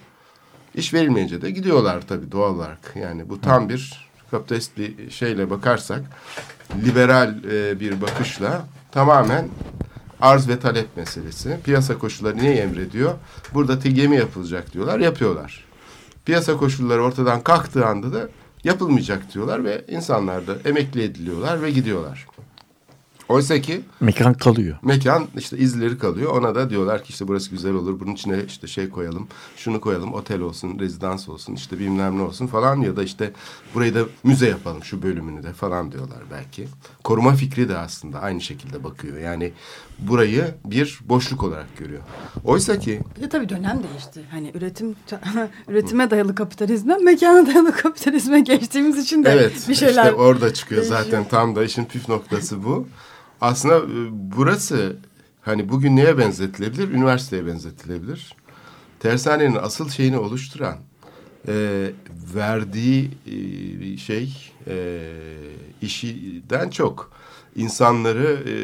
İş 0.74 0.94
verilmeyince 0.94 1.42
de 1.42 1.50
gidiyorlar 1.50 2.02
tabii 2.08 2.32
doğal 2.32 2.54
olarak. 2.54 2.92
Yani 2.94 3.28
bu 3.28 3.40
tam 3.40 3.68
bir 3.68 4.10
kapitalist 4.30 4.78
bir 4.78 5.10
şeyle 5.10 5.50
bakarsak 5.50 6.02
liberal 6.84 7.44
e, 7.44 7.80
bir 7.80 8.00
bakışla 8.00 8.64
tamamen 8.92 9.48
arz 10.20 10.48
ve 10.48 10.58
talep 10.58 10.96
meselesi. 10.96 11.58
Piyasa 11.64 11.98
koşulları 11.98 12.36
neyi 12.36 12.56
emrediyor? 12.56 13.14
Burada 13.54 13.88
gemi 13.88 14.16
yapılacak 14.16 14.72
diyorlar, 14.72 14.98
yapıyorlar. 14.98 15.64
Piyasa 16.24 16.56
koşulları 16.56 17.02
ortadan 17.02 17.40
kalktığı 17.40 17.86
anda 17.86 18.12
da 18.12 18.28
yapılmayacak 18.64 19.34
diyorlar 19.34 19.64
ve 19.64 19.84
insanlar 19.88 20.46
da 20.46 20.56
emekli 20.64 21.02
ediliyorlar 21.02 21.62
ve 21.62 21.70
gidiyorlar. 21.70 22.26
Oysa 23.28 23.60
ki 23.60 23.80
Mekan 24.00 24.34
kalıyor. 24.34 24.76
mekan 24.82 25.26
işte 25.38 25.58
izleri 25.58 25.98
kalıyor. 25.98 26.36
Ona 26.36 26.54
da 26.54 26.70
diyorlar 26.70 27.04
ki 27.04 27.10
işte 27.10 27.28
burası 27.28 27.50
güzel 27.50 27.72
olur. 27.74 28.00
Bunun 28.00 28.12
içine 28.12 28.36
işte 28.46 28.66
şey 28.66 28.88
koyalım. 28.90 29.28
Şunu 29.56 29.80
koyalım. 29.80 30.14
Otel 30.14 30.40
olsun, 30.40 30.78
rezidans 30.78 31.28
olsun. 31.28 31.54
işte 31.54 31.78
bilmem 31.78 32.18
ne 32.18 32.22
olsun 32.22 32.46
falan. 32.46 32.80
Ya 32.80 32.96
da 32.96 33.02
işte 33.02 33.32
burayı 33.74 33.94
da 33.94 34.00
müze 34.24 34.48
yapalım 34.48 34.84
şu 34.84 35.02
bölümünü 35.02 35.42
de 35.42 35.52
falan 35.52 35.92
diyorlar 35.92 36.18
belki. 36.30 36.68
Koruma 37.04 37.32
fikri 37.34 37.68
de 37.68 37.76
aslında 37.78 38.20
aynı 38.20 38.40
şekilde 38.40 38.84
bakıyor. 38.84 39.18
Yani 39.18 39.52
burayı 39.98 40.54
bir 40.64 40.98
boşluk 41.08 41.42
olarak 41.42 41.76
görüyor. 41.78 42.02
Oysa 42.44 42.78
ki 42.78 43.00
Bir 43.16 43.22
de 43.22 43.28
tabii 43.28 43.48
dönem 43.48 43.80
değişti. 43.90 44.20
Hani 44.30 44.50
üretim 44.54 44.96
üretime 45.68 46.10
dayalı 46.10 46.34
kapitalizmden 46.34 47.04
mekana 47.04 47.46
dayalı 47.46 47.72
kapitalizme 47.72 48.40
geçtiğimiz 48.40 48.98
için 48.98 49.24
de 49.24 49.30
Evet, 49.30 49.66
bir 49.68 49.74
şeyler 49.74 50.04
işte 50.04 50.14
orada 50.14 50.54
çıkıyor 50.54 50.80
değişiyor. 50.82 51.04
zaten 51.04 51.28
tam 51.28 51.56
da 51.56 51.64
işin 51.64 51.84
püf 51.84 52.08
noktası 52.08 52.64
bu. 52.64 52.88
Aslında 53.44 53.78
e, 53.78 54.08
burası 54.10 54.96
hani 55.40 55.68
bugün 55.68 55.96
neye 55.96 56.18
benzetilebilir? 56.18 56.88
Üniversiteye 56.88 57.46
benzetilebilir. 57.46 58.36
Tersanenin 59.00 59.56
asıl 59.62 59.88
şeyini 59.88 60.18
oluşturan 60.18 60.78
e, 61.48 61.90
verdiği 62.34 63.10
e, 63.26 63.96
şey 63.96 64.52
e, 64.66 65.00
işiden 65.82 66.70
çok 66.70 67.12
insanları 67.56 68.42
e, 68.46 68.54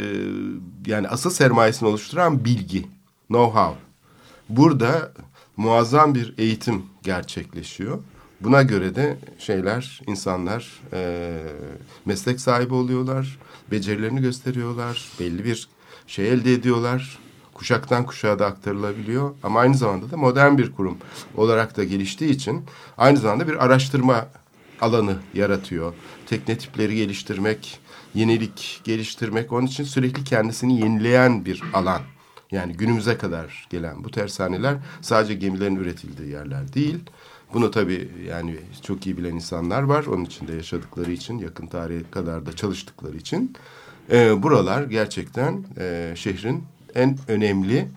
yani 0.91 1.09
asıl 1.09 1.31
sermayesini 1.31 1.89
oluşturan 1.89 2.45
bilgi, 2.45 2.87
know-how. 3.31 3.75
Burada 4.49 5.13
muazzam 5.57 6.15
bir 6.15 6.35
eğitim 6.39 6.83
gerçekleşiyor. 7.03 7.99
Buna 8.41 8.63
göre 8.63 8.95
de 8.95 9.17
şeyler, 9.39 10.01
insanlar 10.07 10.81
e, 10.93 11.33
meslek 12.05 12.41
sahibi 12.41 12.75
oluyorlar, 12.75 13.39
becerilerini 13.71 14.21
gösteriyorlar, 14.21 15.09
belli 15.21 15.45
bir 15.45 15.69
şey 16.07 16.29
elde 16.29 16.53
ediyorlar. 16.53 17.19
Kuşaktan 17.55 18.07
kuşağa 18.07 18.39
da 18.39 18.47
aktarılabiliyor 18.47 19.35
ama 19.43 19.61
aynı 19.61 19.75
zamanda 19.75 20.11
da 20.11 20.17
modern 20.17 20.59
bir 20.59 20.73
kurum 20.73 20.99
olarak 21.37 21.77
da 21.77 21.85
geliştiği 21.85 22.31
için 22.31 22.65
aynı 22.99 23.19
zamanda 23.19 23.49
bir 23.49 23.65
araştırma 23.65 24.27
alanı 24.81 25.17
yaratıyor. 25.35 25.95
Teknetipleri 26.27 26.97
geliştirmek, 26.97 27.81
yenilik 28.15 28.81
geliştirmek 28.85 29.53
onun 29.53 29.67
için 29.67 29.85
sürekli 29.85 30.25
kendisini 30.25 30.81
yenileyen 30.81 31.45
bir 31.45 31.63
alan. 31.75 32.01
Yani 32.51 32.73
günümüze 32.73 33.19
kadar 33.19 33.67
gelen 33.71 34.05
bu 34.05 34.11
tersaneler 34.11 34.77
sadece 35.01 35.35
gemilerin 35.35 35.77
üretildiği 35.77 36.29
yerler 36.29 36.73
değil. 36.73 37.01
Bunu 37.55 37.71
tabii 37.71 38.09
yani 38.29 38.57
çok 38.83 39.07
iyi 39.07 39.17
bilen 39.17 39.35
insanlar 39.35 39.83
var. 39.83 40.05
Onun 40.07 40.25
içinde 40.25 40.53
yaşadıkları 40.53 41.13
için, 41.13 41.39
yakın 41.39 41.67
tarihe 41.67 42.03
kadar 42.11 42.47
da 42.47 42.53
çalıştıkları 42.53 43.17
için. 43.17 43.53
Ee, 44.13 44.43
buralar 44.43 44.83
gerçekten 44.83 45.65
e, 45.79 46.13
şehrin 46.17 46.65
en 46.95 47.19
önemli 47.29 47.89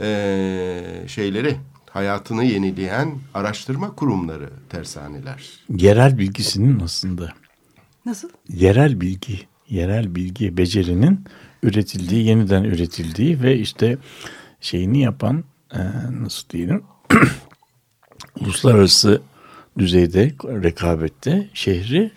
e, 0.00 1.04
şeyleri, 1.06 1.56
hayatını 1.90 2.44
yenileyen 2.44 3.14
araştırma 3.34 3.94
kurumları 3.94 4.50
tersaneler. 4.68 5.50
Yerel 5.76 6.18
bilgisinin 6.18 6.80
aslında 6.80 7.32
Nasıl? 8.06 8.28
yerel 8.48 9.00
bilgi, 9.00 9.40
yerel 9.68 10.14
bilgi 10.14 10.56
becerinin 10.56 11.24
üretildiği, 11.62 12.26
yeniden 12.26 12.64
üretildiği 12.64 13.42
ve 13.42 13.58
işte 13.58 13.98
şeyini 14.60 14.98
yapan 15.02 15.44
e, 15.74 15.80
nasıl 16.22 16.48
diyelim 16.48 16.82
uluslararası 18.40 19.20
düzeyde 19.78 20.32
rekabette 20.44 21.46
şehri 21.54 22.10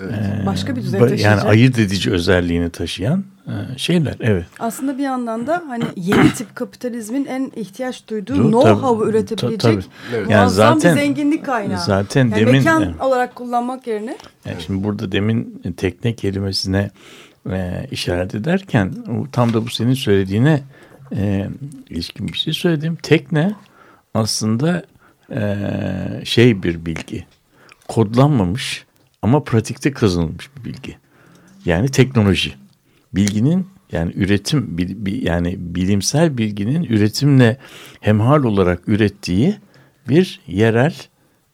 e, 0.00 0.46
Başka 0.46 0.76
bir 0.76 0.82
düzeye 0.82 1.00
taşıyacak. 1.02 1.30
yani 1.38 1.50
ayırt 1.50 1.78
edici 1.78 2.10
özelliğini 2.10 2.70
taşıyan 2.70 3.24
e, 3.46 3.78
şeyler 3.78 4.14
evet. 4.20 4.46
Aslında 4.58 4.98
bir 4.98 5.02
yandan 5.02 5.46
da 5.46 5.62
hani 5.68 5.84
yeni 5.96 6.32
tip 6.34 6.56
kapitalizmin 6.56 7.24
en 7.24 7.52
ihtiyaç 7.56 8.08
duyduğu 8.08 8.34
know-how'u 8.34 9.08
üretebilecek 9.10 9.60
tabii. 9.60 9.82
Evet. 10.14 10.30
Yani 10.30 10.40
muazzam 10.40 10.80
zaten- 10.80 10.96
bir 10.96 11.00
zenginlik 11.00 11.46
kaynağı. 11.46 11.84
zaten 11.84 12.20
yani 12.28 12.36
demin- 12.36 12.52
mekan 12.52 12.82
evet. 12.82 13.00
olarak 13.00 13.34
kullanmak 13.34 13.86
yerine 13.86 14.16
Yani 14.44 14.62
Şimdi 14.66 14.84
burada 14.84 15.12
demin 15.12 15.62
tekne 15.76 16.14
kelimesine 16.14 16.90
e, 17.50 17.86
işaret 17.90 18.34
ederken 18.34 18.92
o 19.08 19.30
tam 19.32 19.54
da 19.54 19.66
bu 19.66 19.70
senin 19.70 19.94
söylediğine 19.94 20.62
e, 21.16 21.48
ilişkin 21.90 22.28
bir 22.28 22.38
şey 22.38 22.52
söyledim. 22.52 22.96
Tekne 23.02 23.54
aslında 24.14 24.82
e, 25.30 25.56
şey 26.24 26.62
bir 26.62 26.86
bilgi. 26.86 27.26
Kodlanmamış 27.88 28.84
ama 29.22 29.44
pratikte 29.44 29.92
kazanılmış 29.92 30.50
bir 30.56 30.64
bilgi. 30.64 30.96
Yani 31.64 31.88
teknoloji. 31.88 32.54
Bilginin 33.14 33.66
yani 33.92 34.12
üretim 34.16 34.78
bil- 34.78 35.06
bi- 35.06 35.24
yani 35.24 35.54
bilimsel 35.58 36.38
bilginin 36.38 36.82
üretimle 36.84 37.56
hemhal 38.00 38.44
olarak 38.44 38.88
ürettiği 38.88 39.56
bir 40.08 40.40
yerel 40.46 40.94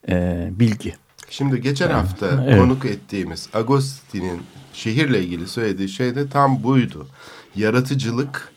e, 0.09 0.47
bilgi. 0.51 0.93
Şimdi 1.29 1.61
geçen 1.61 1.89
hafta 1.89 2.43
Evet. 2.45 2.59
konuk 2.59 2.85
ettiğimiz 2.85 3.49
Agostin'in 3.53 4.41
şehirle 4.73 5.23
ilgili 5.23 5.47
söylediği 5.47 5.89
şey 5.89 6.15
de 6.15 6.29
tam 6.29 6.63
buydu. 6.63 7.07
Yaratıcılık 7.55 8.53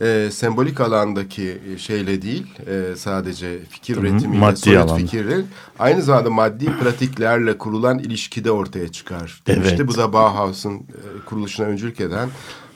e, 0.00 0.30
sembolik 0.30 0.80
alandaki 0.80 1.58
şeyle 1.78 2.22
değil 2.22 2.46
e, 2.66 2.96
sadece 2.96 3.58
fikir 3.70 3.96
üretimiyle 3.96 4.40
maddi 4.40 4.56
soyut 4.56 4.78
alanda. 4.78 4.96
fikirle 4.96 5.36
aynı 5.78 6.02
zamanda 6.02 6.30
maddi 6.30 6.66
pratiklerle 6.82 7.58
kurulan 7.58 7.98
ilişkide 7.98 8.50
ortaya 8.50 8.88
çıkar. 8.88 9.42
Demişti. 9.46 9.74
Evet. 9.76 9.88
Bu 9.88 9.96
da 9.96 10.12
Bauhaus'un 10.12 10.74
e, 10.74 10.80
kuruluşuna 11.26 11.66
öncülük 11.66 12.00
eden 12.00 12.28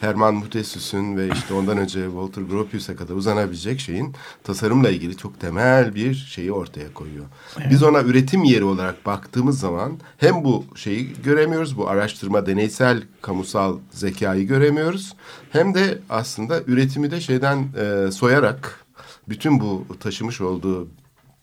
Hermann 0.04 0.34
Mutesius'un 0.34 1.16
ve 1.16 1.28
işte 1.28 1.54
ondan 1.54 1.78
önce 1.78 2.04
Walter 2.04 2.42
Gropius'a 2.42 2.96
kadar 2.96 3.14
uzanabilecek 3.14 3.80
şeyin 3.80 4.14
tasarımla 4.42 4.90
ilgili 4.90 5.16
çok 5.16 5.40
temel 5.40 5.94
bir 5.94 6.14
şeyi 6.14 6.52
ortaya 6.52 6.94
koyuyor. 6.94 7.24
Biz 7.70 7.82
ona 7.82 8.02
üretim 8.02 8.44
yeri 8.44 8.64
olarak 8.64 9.06
baktığımız 9.06 9.60
zaman 9.60 9.92
hem 10.18 10.44
bu 10.44 10.64
şeyi 10.74 11.22
göremiyoruz, 11.22 11.78
bu 11.78 11.88
araştırma, 11.88 12.46
deneysel, 12.46 13.02
kamusal 13.22 13.78
zekayı 13.90 14.46
göremiyoruz. 14.46 15.16
Hem 15.50 15.74
de 15.74 15.98
aslında 16.10 16.60
üretimi 16.66 17.10
de 17.10 17.20
şeyden 17.20 17.68
e, 17.76 18.12
soyarak, 18.12 18.84
bütün 19.28 19.60
bu 19.60 19.86
taşımış 20.00 20.40
olduğu 20.40 20.88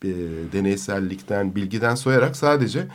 e, 0.03 0.09
deneysellikten, 0.53 1.55
bilgiden 1.55 1.95
soyarak 1.95 2.35
sadece 2.35 2.87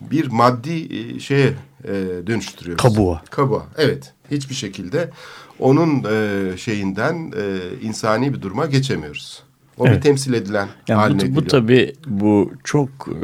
bir 0.00 0.26
maddi 0.26 0.96
e, 0.96 1.20
şeye 1.20 1.54
e, 1.84 1.94
dönüştürüyoruz. 2.26 2.82
Kabuğa. 2.82 3.22
Kabuğa, 3.30 3.66
evet. 3.76 4.14
Hiçbir 4.30 4.54
şekilde 4.54 5.10
onun 5.58 6.04
e, 6.04 6.56
şeyinden 6.56 7.32
e, 7.36 7.58
insani 7.82 8.34
bir 8.34 8.42
duruma 8.42 8.66
geçemiyoruz. 8.66 9.42
O 9.78 9.84
bir 9.84 9.90
Evet. 9.90 10.02
temsil 10.02 10.32
edilen 10.32 10.68
Yani 10.88 10.98
haline 10.98 11.18
bu, 11.18 11.22
bu 11.22 11.26
geliyor. 11.28 11.46
tabii 11.48 11.92
bu 12.06 12.52
çok 12.64 12.88
e, 13.08 13.16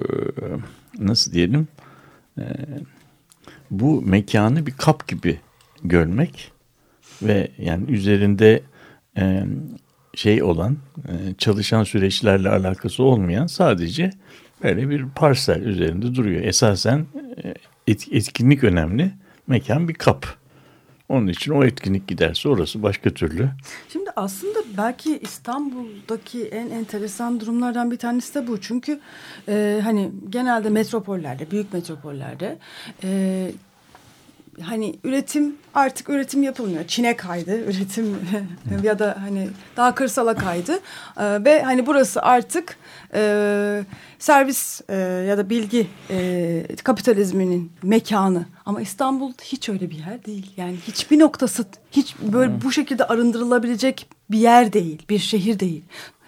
nasıl 0.99 1.33
diyelim 1.33 1.69
e, 2.39 2.45
bu 3.71 4.03
mekanı 4.03 4.67
bir 4.67 4.73
kap 4.73 5.09
gibi 5.09 5.41
görmek 5.85 6.53
ve 7.23 7.49
yani 7.59 7.91
üzerinde 7.91 8.63
e, 9.19 9.45
şey 10.15 10.43
olan 10.43 10.77
e, 11.09 11.13
çalışan 11.39 11.85
süreçlerle 11.85 12.49
alakası 12.49 13.03
olmayan 13.03 13.47
sadece 13.47 14.11
böyle 14.63 14.91
bir 14.91 15.05
parsel 15.09 15.63
üzerinde 15.63 16.15
duruyor. 16.15 16.43
Esasen 16.45 17.07
e, 17.45 17.55
et- 17.87 18.09
etkinlik 18.13 18.65
önemli. 18.65 19.11
Mekan 19.47 19.89
bir 19.89 19.95
kap. 19.95 20.27
Onun 21.09 21.27
için 21.27 21.53
o 21.53 21.65
etkinlik 21.65 22.09
giderse 22.09 22.49
orası 22.49 22.83
başka 22.83 23.11
türlü. 23.11 23.49
Şimdi 23.93 24.11
aslında 24.17 24.59
belki 24.77 25.19
İstanbul'daki 25.19 26.45
en 26.45 26.71
enteresan 26.71 27.41
durumlardan 27.41 27.91
bir 27.91 27.97
tanesi 27.97 28.35
de 28.35 28.47
bu. 28.47 28.61
Çünkü 28.61 29.01
e, 29.49 29.81
hani 29.85 30.11
genelde 30.31 30.69
metropollerde, 30.69 31.51
büyük 31.51 31.73
metropollerde 31.73 32.59
e, 33.05 33.51
hani 34.63 34.97
üretim 35.05 35.57
artık 35.75 36.09
üretim 36.09 36.43
yapılmıyor. 36.43 36.87
Çin'e 36.87 37.17
kaydı 37.17 37.59
üretim 37.65 38.19
ya 38.83 38.99
da 38.99 39.17
hani 39.21 39.49
daha 39.77 39.95
kırsala 39.95 40.35
kaydı 40.35 40.73
e, 41.17 41.45
ve 41.45 41.63
hani 41.63 41.87
burası 41.87 42.23
artık 42.23 42.77
e, 43.15 43.85
servis 44.19 44.81
e, 44.89 44.95
ya 45.29 45.39
da 45.39 45.51
bilgi 45.51 45.87
e, 46.11 46.67
kapitalizminin 46.85 47.73
mekanı. 47.83 48.47
Ama 48.67 48.81
İstanbul 48.81 49.33
hiç 49.43 49.69
öyle 49.69 49.91
bir 49.91 49.97
yer 49.99 50.25
değil. 50.25 50.51
Yani 50.57 50.77
hiçbir 50.89 51.19
noktası 51.19 51.65
hiç 51.91 52.15
böyle 52.33 52.53
bu 52.65 52.73
şekilde 52.73 53.05
arındırılabilecek 53.05 54.07
bir 54.31 54.39
yer 54.39 54.73
değil, 54.73 55.03
bir 55.11 55.19
şehir 55.19 55.61
değil. 55.61 55.83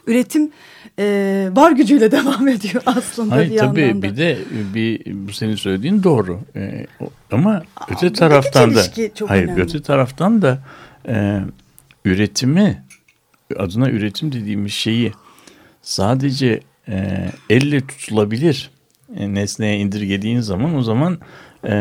Üretim 0.07 0.51
e, 0.99 1.49
var 1.53 1.73
gücüyle 1.73 2.11
devam 2.19 2.49
ediyor 2.49 2.83
aslında 2.87 3.35
Hayır 3.35 3.51
bir 3.51 3.59
tabii 3.59 3.81
yandan 3.81 4.03
da. 4.03 4.07
bir 4.13 4.17
de 4.17 4.39
bir 4.75 5.03
bu 5.29 5.33
senin 5.33 5.55
söylediğin 5.55 6.03
doğru. 6.03 6.41
O- 7.01 7.11
ama 7.33 7.63
öte 7.83 7.95
buradaki 7.95 8.13
taraftan 8.13 8.75
da 8.75 8.83
hayır 9.27 9.45
önemli. 9.45 9.63
öte 9.63 9.83
taraftan 9.83 10.43
da 10.43 10.59
e, 11.09 11.41
üretimi 12.05 12.83
adına 13.57 13.91
üretim 13.91 14.33
dediğimiz 14.33 14.73
şeyi 14.73 15.13
sadece 15.87 16.61
e, 16.89 17.27
elle 17.51 17.81
tutulabilir 17.81 18.71
e, 19.17 19.35
nesneye 19.35 19.79
indirgediğin 19.79 20.41
zaman 20.41 20.75
o 20.75 20.83
zaman 20.83 21.19
e, 21.65 21.75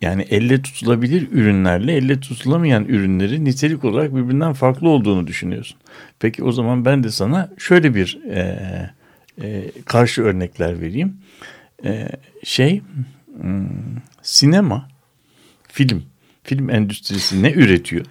yani 0.00 0.22
elle 0.30 0.62
tutulabilir 0.62 1.28
ürünlerle 1.32 1.92
elle 1.92 2.20
tutulamayan 2.20 2.84
ürünleri 2.84 3.44
nitelik 3.44 3.84
olarak 3.84 4.14
birbirinden 4.14 4.52
farklı 4.52 4.88
olduğunu 4.88 5.26
düşünüyorsun. 5.26 5.78
Peki 6.18 6.44
o 6.44 6.52
zaman 6.52 6.84
ben 6.84 7.02
de 7.02 7.10
sana 7.10 7.50
şöyle 7.58 7.94
bir 7.94 8.18
e, 8.30 8.90
e, 9.42 9.70
karşı 9.86 10.22
örnekler 10.22 10.80
vereyim. 10.80 11.16
E, 11.84 12.08
şey 12.44 12.82
hmm, 13.40 13.66
sinema, 14.22 14.88
film, 15.68 16.02
film 16.42 16.70
endüstrisi 16.70 17.42
ne 17.42 17.52
üretiyor? 17.52 18.06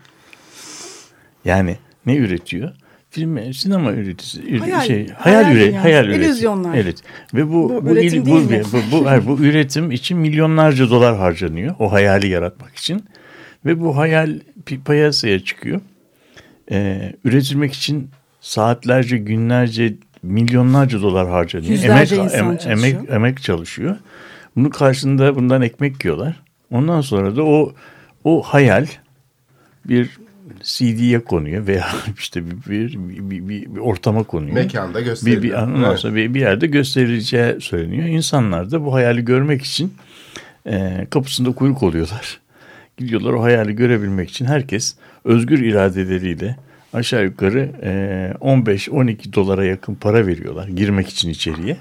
Yani 1.45 1.77
ne 2.05 2.15
üretiyor? 2.15 2.73
Film, 3.15 3.54
sinema 3.54 3.91
üreticisi, 3.91 4.58
Hayal, 4.58 4.82
şey, 4.82 5.08
hayal 5.08 5.43
hayal, 5.43 5.56
üre, 5.56 5.67
dünyası, 5.67 5.82
hayal 5.82 6.10
illüzyonlar. 6.10 6.75
Evet. 6.75 6.97
Ve 7.34 7.47
bu 7.47 7.54
Bu 7.54 7.86
bu, 7.86 7.89
üretim 7.91 8.21
il- 8.23 8.25
bu, 8.25 8.36
mi? 8.39 8.62
bu, 8.73 8.78
bu, 8.91 9.06
hayır, 9.10 9.28
bu 9.28 9.38
üretim 9.39 9.91
için 9.91 10.17
milyonlarca 10.17 10.89
dolar 10.89 11.17
harcanıyor. 11.17 11.75
O 11.80 11.91
hayali 11.91 12.28
yaratmak 12.28 12.75
için. 12.75 13.04
Ve 13.65 13.80
bu 13.82 13.97
hayal 13.97 14.39
pi- 14.65 14.84
piyasaya 14.84 15.39
çıkıyor. 15.39 15.82
Ee, 16.71 17.13
üretilmek 17.23 17.73
için 17.73 18.10
saatlerce, 18.41 19.17
günlerce, 19.17 19.93
milyonlarca 20.23 21.01
dolar 21.01 21.28
harcanıyor. 21.30 21.71
Yüzlerce 21.71 22.15
emek, 22.15 22.25
insan 22.34 22.39
em- 22.51 22.58
çalışıyor. 22.58 22.93
Emek, 22.99 23.10
emek 23.10 23.41
çalışıyor. 23.41 23.95
Bunun 24.56 24.69
karşılığında 24.69 25.36
bundan 25.36 25.62
ekmek 25.62 26.06
yiyorlar. 26.06 26.41
Ondan 26.71 27.01
sonra 27.01 27.36
da 27.36 27.43
o 27.43 27.73
o 28.23 28.41
hayal 28.41 28.86
bir 29.86 30.10
CD'ye 30.63 31.23
konuyor 31.23 31.67
veya 31.67 31.88
işte 32.19 32.41
bir, 32.45 32.51
bir, 32.71 32.93
bir, 32.97 33.49
bir, 33.49 33.75
bir 33.75 33.79
ortama 33.79 34.23
konuyor. 34.23 34.53
Mekanda 34.53 34.99
Bir, 34.99 35.05
gösteriliyor. 35.05 35.43
bir, 35.43 35.53
ondan 35.53 35.89
Evet. 35.89 35.99
sonra 35.99 36.15
bir, 36.15 36.34
bir 36.34 36.39
yerde 36.39 36.67
gösterileceği 36.67 37.62
söyleniyor. 37.62 38.05
İnsanlar 38.05 38.71
da 38.71 38.86
bu 38.86 38.93
hayali 38.93 39.25
görmek 39.25 39.63
için 39.63 39.93
e, 40.67 41.08
kapısında 41.10 41.51
kuyruk 41.51 41.84
oluyorlar. 41.84 42.39
Gidiyorlar 42.97 43.34
o 43.34 43.43
hayali 43.43 43.75
görebilmek 43.75 44.29
için 44.29 44.45
herkes 44.45 44.95
özgür 45.25 45.60
iradeleriyle 45.60 46.55
aşağı 46.93 47.23
yukarı 47.23 47.71
e, 47.84 48.34
15-12 48.41 49.34
dolara 49.34 49.65
yakın 49.65 49.95
para 49.95 50.27
veriyorlar 50.27 50.67
girmek 50.67 51.10
için 51.10 51.29
içeriye. 51.29 51.77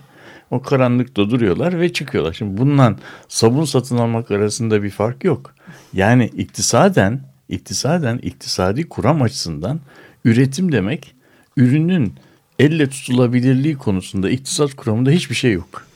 O 0.50 0.62
karanlıkta 0.62 1.30
duruyorlar 1.30 1.80
ve 1.80 1.92
çıkıyorlar. 1.92 2.32
Şimdi 2.32 2.60
bundan 2.60 2.98
sabun 3.28 3.64
satın 3.64 3.96
almak 3.98 4.30
arasında 4.30 4.82
bir 4.82 4.90
fark 4.90 5.24
yok. 5.24 5.54
Yani 5.92 6.24
iktisaden, 6.26 7.20
iktisaden, 7.48 8.18
iktisadi 8.18 8.88
kuram 8.88 9.22
açısından 9.22 9.80
üretim 10.24 10.72
demek 10.72 11.14
ürünün 11.56 12.14
elle 12.58 12.88
tutulabilirliği 12.88 13.74
konusunda 13.76 14.30
iktisat 14.30 14.74
kuramında 14.74 15.10
hiçbir 15.10 15.34
şey 15.34 15.52
yok. 15.52 15.86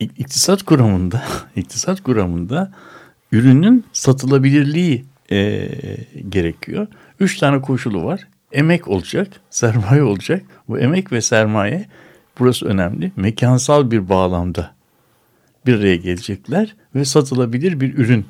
İk- 0.00 0.18
İktisat 0.20 0.62
kuramında, 0.62 1.24
iktisat 1.56 2.00
kuramında 2.02 2.72
ürünün 3.32 3.84
satılabilirliği 3.92 5.04
e, 5.32 5.68
gerekiyor. 6.28 6.86
Üç 7.20 7.38
tane 7.38 7.60
koşulu 7.60 8.04
var. 8.04 8.28
Emek 8.52 8.88
olacak, 8.88 9.28
sermaye 9.50 10.02
olacak. 10.02 10.42
Bu 10.68 10.78
emek 10.78 11.12
ve 11.12 11.20
sermaye 11.20 11.86
burası 12.38 12.66
önemli. 12.66 13.12
Mekansal 13.16 13.90
bir 13.90 14.08
bağlamda 14.08 14.74
bir 15.66 15.74
araya 15.78 15.96
gelecekler 15.96 16.76
ve 16.94 17.04
satılabilir 17.04 17.80
bir 17.80 17.94
ürün 17.98 18.26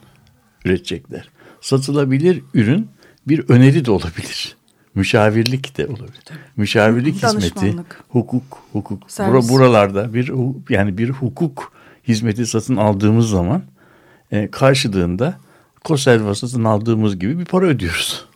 üretecekler. 0.65 1.29
Satılabilir 1.67 2.43
ürün 2.55 2.89
bir 3.29 3.49
öneri 3.49 3.85
de 3.85 3.91
olabilir. 3.91 4.57
Müşavirlik 4.95 5.79
de 5.79 5.87
olabilir. 5.87 6.25
Müşavirlik 6.57 7.23
hizmeti, 7.23 7.77
hukuk, 8.09 8.59
hukuk. 8.73 9.11
Servis. 9.11 9.51
buralarda 9.51 10.15
bir 10.15 10.33
yani 10.71 10.99
bir 10.99 11.11
hukuk 11.11 11.73
hizmeti 12.09 12.47
satın 12.47 12.77
aldığımız 12.77 13.31
zaman 13.31 13.63
e, 14.33 14.51
karşılığında 14.51 15.39
Koselva 15.85 16.35
satın 16.35 16.65
aldığımız 16.65 17.19
gibi 17.19 17.39
bir 17.39 17.45
para 17.45 17.67
ödüyoruz. 17.67 18.27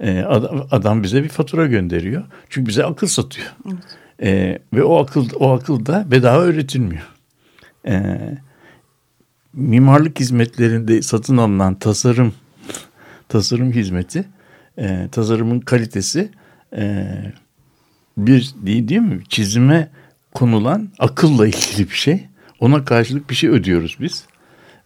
E, 0.00 0.20
adam, 0.20 0.66
adam 0.70 1.02
bize 1.02 1.24
bir 1.24 1.28
fatura 1.28 1.66
gönderiyor. 1.66 2.24
Çünkü 2.48 2.68
bize 2.68 2.84
akıl 2.84 3.06
satıyor. 3.06 3.48
E, 4.22 4.58
ve 4.74 4.84
o 4.84 5.02
akıl 5.02 5.28
o 5.34 5.52
akıl 5.52 5.86
da 5.86 6.10
bedava 6.10 6.46
üretilmiyor. 6.46 7.06
E, 7.86 8.18
mimarlık 9.52 10.20
hizmetlerinde 10.20 11.02
satın 11.02 11.36
alınan 11.36 11.74
tasarım 11.74 12.32
tasarım 13.32 13.72
hizmeti 13.72 14.24
e, 14.78 15.08
tasarımın 15.12 15.60
kalitesi 15.60 16.30
e, 16.76 17.06
bir 18.18 18.54
değil, 18.56 18.88
değil 18.88 19.00
mi 19.00 19.20
çizime 19.28 19.88
konulan 20.34 20.88
akılla 20.98 21.46
ilgili 21.46 21.90
bir 21.90 21.94
şey 21.94 22.26
ona 22.60 22.84
karşılık 22.84 23.30
bir 23.30 23.34
şey 23.34 23.50
ödüyoruz 23.50 23.96
biz 24.00 24.26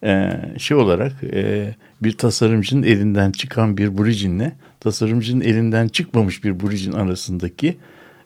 e, 0.05 0.41
şey 0.59 0.77
olarak 0.77 1.13
e, 1.25 1.75
bir 2.03 2.19
tasarımcının 2.19 2.83
elinden 2.83 3.33
çıkan 3.33 3.77
bir 3.77 3.99
burijinle 3.99 4.53
tasarımcının 4.81 5.41
elinden 5.41 5.89
çıkmamış 5.89 6.45
bir 6.45 6.61
burijin 6.61 6.93
arasındaki 6.93 7.77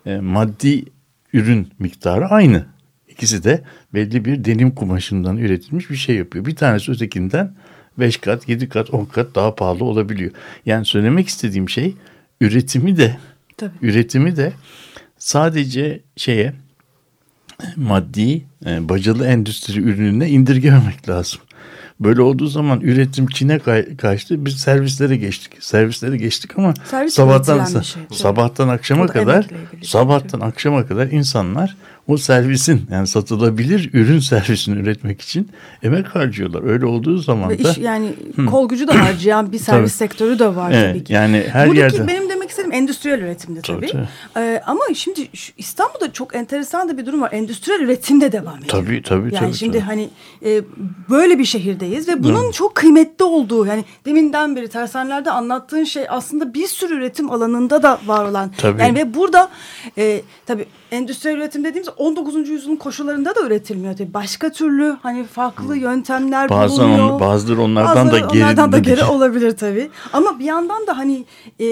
e, 0.07 0.17
maddi 0.17 0.85
ürün 1.33 1.69
miktarı 1.79 2.27
aynı. 2.27 2.67
İkisi 3.09 3.45
de 3.45 3.63
belli 3.95 4.25
bir 4.25 4.45
denim 4.45 4.71
kumaşından 4.71 5.37
üretilmiş 5.37 5.91
bir 5.91 5.97
şey 5.97 6.17
yapıyor. 6.17 6.45
Bir 6.45 6.57
tanesi 6.57 6.93
ötekinden 6.93 7.55
5 8.01 8.17
kat, 8.17 8.49
7 8.49 8.69
kat, 8.69 8.91
10 8.91 9.05
kat 9.05 9.35
daha 9.35 9.55
pahalı 9.55 9.85
olabiliyor. 9.85 10.31
Yani 10.67 10.85
söylemek 10.85 11.29
istediğim 11.29 11.69
şey 11.69 11.95
üretimi 12.41 12.97
de 12.97 13.17
Tabii. 13.57 13.73
üretimi 13.83 14.37
de 14.37 14.53
sadece 15.19 16.01
şeye 16.17 16.53
maddi 17.77 18.43
e, 18.67 18.89
bacalı 18.89 19.27
endüstri 19.27 19.81
ürününe 19.81 20.29
indirgememek 20.29 21.09
lazım. 21.09 21.41
Böyle 22.01 22.23
olduğu 22.23 22.47
zaman 22.47 22.81
üretim 22.81 23.27
Çin'e 23.27 23.59
kay- 23.59 23.97
kaçtı. 23.97 24.45
Biz 24.45 24.57
servislere 24.57 25.17
geçtik. 25.17 25.53
Servislere 25.61 26.17
geçtik 26.17 26.59
ama 26.59 26.75
Servis 26.85 27.15
sabahtan 27.15 27.81
şey, 27.81 28.03
sabahtan 28.13 28.69
akşama 28.69 29.07
kadar 29.07 29.43
şey, 29.43 29.59
sabahtan 29.85 30.41
akşama 30.41 30.87
kadar 30.87 31.07
insanlar 31.07 31.77
o 32.07 32.17
servisin 32.17 32.83
yani 32.91 33.07
satılabilir 33.07 33.91
ürün 33.93 34.19
servisini 34.31 34.79
üretmek 34.79 35.21
için 35.21 35.49
emek 35.83 36.07
harcıyorlar. 36.07 36.63
Öyle 36.71 36.87
olduğu 36.87 37.19
zaman 37.19 37.51
da 37.51 37.55
iş, 37.55 37.79
yani 37.79 38.15
kol 38.51 38.69
gücü 38.69 38.89
de 38.89 38.93
harcayan 38.93 39.53
bir 39.53 39.59
servis 39.69 39.99
Tabii. 39.99 40.09
sektörü 40.09 40.39
de 40.39 40.57
var 40.57 40.71
Evet, 40.75 40.91
tabii 40.95 41.05
ki. 41.05 41.13
yani 41.13 41.45
her 41.53 41.69
Buradaki 41.69 41.97
yerde- 41.97 42.09
benim 42.09 42.29
demek 42.51 42.73
istediğim 42.73 42.73
endüstriyel 42.83 43.19
üretimde 43.19 43.61
Tabii, 43.61 43.87
tabii. 43.87 44.09
Ee, 44.37 44.63
ama 44.67 44.81
şimdi 44.95 45.29
şu 45.37 45.53
İstanbul'da 45.57 46.13
çok 46.13 46.35
enteresan 46.35 46.89
da 46.89 46.99
bir 46.99 47.07
durum 47.07 47.21
var. 47.23 47.33
Endüstriyel 47.33 47.81
üretim 47.81 48.21
de 48.21 48.33
devam 48.33 48.59
ediyor. 48.59 48.69
tabii 48.69 49.03
tabii 49.03 49.35
Yani 49.35 49.47
tabii. 49.47 49.55
şimdi 49.55 49.73
tabii. 49.79 49.87
hani 49.87 50.11
e, 50.45 50.63
böyle 51.11 51.39
bir 51.39 51.45
şehirdeyiz 51.45 52.09
ve 52.09 52.23
bunun 52.23 52.51
çok 52.51 52.75
kıymetli 52.75 53.25
olduğu 53.25 53.67
yani 53.67 53.85
deminden 54.05 54.57
beri 54.57 54.69
tersanelerde 54.69 55.31
anlattığın 55.31 55.85
şey 55.85 56.05
aslında 56.09 56.55
bir 56.55 56.67
sürü 56.67 56.95
üretim 56.95 57.31
alanında 57.31 57.83
da 57.83 58.01
var 58.07 58.25
olan. 58.25 58.51
Tabii. 58.59 58.81
Yani 58.83 58.99
ve 58.99 59.15
burada 59.15 59.49
e, 59.99 60.23
tabii 60.47 60.67
endüstriyel 60.91 61.37
üretim 61.37 61.65
dediğimiz 61.65 61.89
19. 61.97 62.49
yüzyılın 62.49 62.77
koşullarında 62.77 63.35
da 63.35 63.41
üretilmiyor 63.41 63.97
tabii. 63.97 64.15
Başka 64.15 64.53
türlü 64.53 64.97
hani 65.03 65.25
farklı 65.25 65.77
yöntemler 65.77 66.49
Bazen 66.49 66.79
bulunuyor. 66.89 67.11
on- 67.11 67.21
bazıları 67.21 67.63
onlardan 67.63 68.09
da 68.09 68.13
Bazıları 68.13 68.29
onlardan 68.29 68.73
da 68.73 68.79
geri- 68.79 68.95
geri 68.97 69.05
olabilir 69.05 69.57
tabii. 69.57 69.91
Ama 70.13 70.39
bir 70.39 70.45
yandan 70.45 70.87
da 70.87 70.99
hani 70.99 71.25
e, 71.61 71.65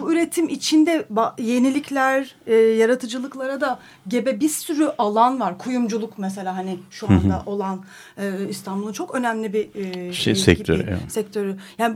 bu 0.00 0.12
üretim 0.12 0.48
içinde 0.48 1.06
yenilikler, 1.38 2.34
e, 2.46 2.54
yaratıcılıklara 2.54 3.60
da 3.60 3.78
gebe 4.08 4.40
bir 4.40 4.48
sürü 4.48 4.90
alan 4.98 5.40
var. 5.40 5.58
Kuyumculuk 5.58 6.18
mesela 6.18 6.56
hani 6.56 6.78
şu 6.90 7.06
anda 7.08 7.42
olan 7.46 7.84
e, 8.18 8.30
İstanbul'un 8.48 8.92
çok 8.92 9.14
önemli 9.14 9.52
bir 9.52 9.68
e, 9.74 10.12
Şey, 10.12 10.34
sektörü, 10.34 10.84
evet. 10.88 11.12
sektörü. 11.12 11.56
Yani 11.78 11.94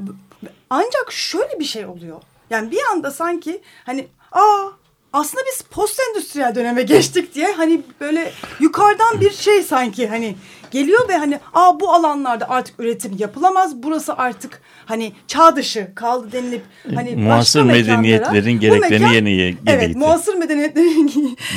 ancak 0.71 1.07
şöyle 1.13 1.59
bir 1.61 1.65
şey 1.65 1.87
oluyor. 1.87 2.21
Yani 2.51 2.71
bir 2.71 2.79
anda 2.93 3.11
sanki 3.11 3.61
hani 3.87 4.07
aa 4.33 4.69
aslında 5.15 5.43
biz 5.47 5.63
post 5.63 6.01
endüstriyel 6.01 6.55
döneme 6.55 6.83
geçtik 6.83 7.35
diye 7.35 7.53
hani 7.53 7.83
böyle 8.01 8.33
yukarıdan 8.61 9.21
bir 9.21 9.31
şey 9.31 9.63
sanki 9.63 10.09
hani 10.09 10.37
geliyor 10.75 11.09
ve 11.09 11.17
hani 11.17 11.41
aa 11.55 11.81
bu 11.81 11.93
alanlarda 11.93 12.51
artık 12.51 12.81
üretim 12.81 13.13
yapılamaz. 13.19 13.83
Burası 13.83 14.15
artık 14.17 14.61
hani 14.87 15.13
çağ 15.27 15.57
dışı 15.57 15.89
kaldı 15.95 16.33
denilip 16.33 16.63
hani 16.95 17.09
E, 17.09 17.17
Muasır 17.17 17.63
medeniyetlerin 17.63 18.61
gereklerini 18.61 19.05
mekan- 19.05 19.15
yerine 19.15 19.31
ye- 19.31 19.55
Evet 19.67 19.81
getirdi. 19.81 19.99
muasır 19.99 20.35
medeniyetlerin 20.35 21.09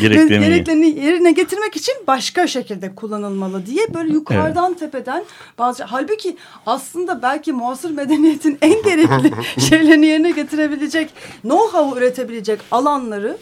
Gereklerini- 0.02 0.40
gereklerini 0.40 0.88
yerine 1.06 1.32
getirmek 1.32 1.76
için 1.76 1.94
başka 2.08 2.48
şekilde 2.48 2.96
kullanılmalı 2.96 3.66
diye 3.66 3.94
böyle 3.94 4.14
yukarıdan 4.14 4.74
tepeden 4.74 5.24
bazı 5.58 5.84
halbuki 5.84 6.38
aslında 6.66 7.22
belki 7.22 7.54
muasır 7.54 7.92
medeniyetin 7.92 8.58
en 8.62 8.84
gerekli 8.84 9.32
şeylerini 9.70 10.06
yerine 10.06 10.32
getirebilecek 10.32 11.10
know-how 11.44 11.98
üretebilecek 11.98 12.60
alanları 12.72 13.38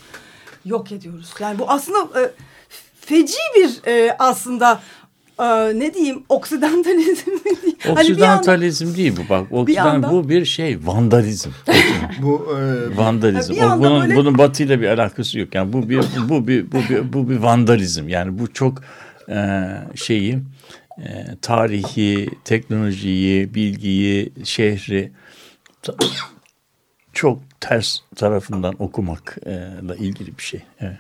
yok 0.66 0.92
ediyoruz. 0.92 1.34
Yani 1.40 1.60
bu 1.60 1.70
aslında 1.70 2.22
e, 2.22 2.32
feci 3.00 3.38
bir 3.56 3.88
e, 3.88 4.16
aslında 4.20 4.80
e, 5.40 5.80
ne 5.80 5.94
diyeyim 5.94 6.24
oksidantalizm 6.30 7.32
mi 7.32 7.40
diyeyim? 7.62 7.80
Hani 7.84 7.94
Oksidantalizm 8.00 8.96
değil 8.98 9.14
bu 9.18 9.30
bak. 9.30 9.52
Oksidant 9.52 9.86
yandan- 9.88 10.12
bu 10.12 10.30
bir 10.30 10.46
şey 10.46 10.78
vandalizm. 10.86 11.50
Bu 12.22 12.58
e, 12.60 12.98
vandalizm. 12.98 13.54
Bir 13.54 13.60
anda 13.62 13.76
O, 13.76 13.80
bunun 13.92 14.02
böyle- 14.02 14.16
bunun 14.16 14.38
batıyla 14.38 14.82
bir 14.82 14.88
alakası 14.88 15.40
yok. 15.40 15.56
Yani 15.56 15.74
bu 15.74 15.90
bir 15.90 16.04
bu 16.30 16.48
bir 16.48 16.72
bu 16.72 16.78
bir 16.90 17.14
bu 17.14 17.30
bir 17.30 17.38
vandalizm. 17.38 18.08
Yani 18.10 18.40
bu 18.40 18.54
çok 18.54 18.82
e, 19.30 19.66
şeyi 19.96 20.40
e, 20.98 21.26
tarihi, 21.42 22.30
teknolojiyi, 22.46 23.54
bilgiyi, 23.54 24.34
şehri 24.44 25.12
ta- 25.82 25.96
çok 27.14 27.40
ters 27.60 27.98
tarafından 28.16 28.76
okumakla 28.80 29.96
ilgili 29.96 30.38
bir 30.38 30.44
şey. 30.44 30.62
Evet. 30.80 30.98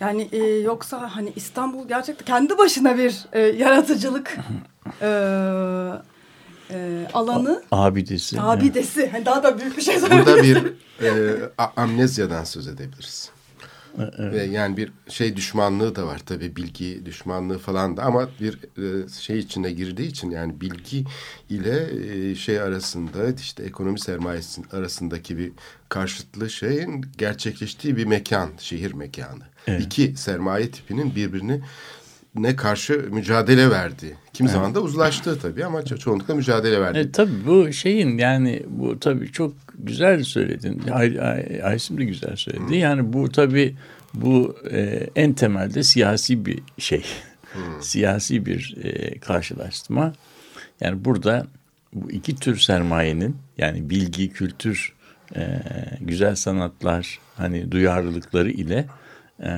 Yani 0.00 0.28
e, 0.32 0.38
yoksa 0.44 1.16
hani 1.16 1.32
İstanbul 1.36 1.88
gerçekten 1.88 2.24
kendi 2.26 2.58
başına 2.58 2.98
bir 2.98 3.24
e, 3.32 3.40
yaratıcılık 3.40 4.36
e, 5.02 5.06
e, 6.70 7.06
alanı, 7.14 7.62
Abidesi. 7.72 8.36
evet. 8.36 8.44
abidesi. 8.48 9.08
Hani 9.10 9.26
daha 9.26 9.42
da 9.42 9.58
büyük 9.58 9.76
bir 9.76 9.82
şey 9.82 9.98
söyledim. 9.98 10.18
burada 10.26 10.42
bir 10.42 10.56
e, 11.02 11.34
a- 11.58 11.82
amnezyadan 11.82 12.44
söz 12.44 12.68
edebiliriz. 12.68 13.30
Ve 14.18 14.42
yani 14.42 14.76
bir 14.76 14.92
şey 15.08 15.36
düşmanlığı 15.36 15.96
da 15.96 16.06
var 16.06 16.22
tabii 16.26 16.56
bilgi 16.56 17.06
düşmanlığı 17.06 17.58
falan 17.58 17.96
da 17.96 18.02
ama 18.02 18.28
bir 18.40 18.58
e, 19.04 19.08
şey 19.08 19.38
içine 19.38 19.72
girdiği 19.72 20.06
için 20.06 20.30
yani 20.30 20.60
bilgi 20.60 21.04
ile 21.50 21.90
e, 22.30 22.34
şey 22.34 22.60
arasında 22.60 23.30
işte 23.40 23.62
ekonomi 23.62 24.00
sermayesi 24.00 24.62
arasındaki 24.72 25.38
bir 25.38 25.52
karşıtlı 25.88 26.50
şeyin 26.50 27.06
gerçekleştiği 27.18 27.96
bir 27.96 28.04
mekan, 28.04 28.50
şehir 28.58 28.92
mekanı. 28.92 29.44
Evet. 29.66 29.82
İki 29.82 30.16
sermaye 30.16 30.70
tipinin 30.70 31.14
birbirini 31.16 31.60
ne 32.34 32.56
karşı 32.56 33.08
mücadele 33.12 33.70
verdi. 33.70 34.16
Kim 34.32 34.48
zaman 34.48 34.74
da 34.74 34.80
uzlaştığı 34.80 35.38
tabii 35.38 35.64
ama 35.64 35.80
ço- 35.80 35.98
çoğunlukla 35.98 36.34
mücadele 36.34 36.80
verdi. 36.80 36.98
E, 36.98 37.10
tabii 37.12 37.46
bu 37.46 37.72
şeyin 37.72 38.18
yani 38.18 38.62
bu 38.68 39.00
tabii 39.00 39.32
çok 39.32 39.54
güzel 39.78 40.22
söyledin. 40.22 40.82
Ay, 40.92 41.20
Ay, 41.20 41.60
Aysim 41.62 41.98
de 41.98 42.04
güzel 42.04 42.36
söyledi. 42.36 42.76
Yani 42.76 43.12
bu 43.12 43.28
tabii 43.28 43.76
bu 44.14 44.56
e, 44.70 45.06
en 45.16 45.32
temelde 45.32 45.82
siyasi 45.82 46.46
bir 46.46 46.58
şey. 46.78 47.04
Siyasi 47.80 48.46
bir 48.46 48.76
e, 48.82 49.18
karşılaştırma. 49.18 50.12
Yani 50.80 51.04
burada 51.04 51.46
bu 51.92 52.10
iki 52.10 52.36
tür 52.36 52.56
sermayenin 52.58 53.36
yani 53.58 53.90
bilgi, 53.90 54.30
kültür, 54.30 54.92
e, 55.36 55.60
güzel 56.00 56.34
sanatlar, 56.34 57.18
hani 57.36 57.72
duyarlılıkları 57.72 58.50
ile 58.50 58.86
e, 59.42 59.50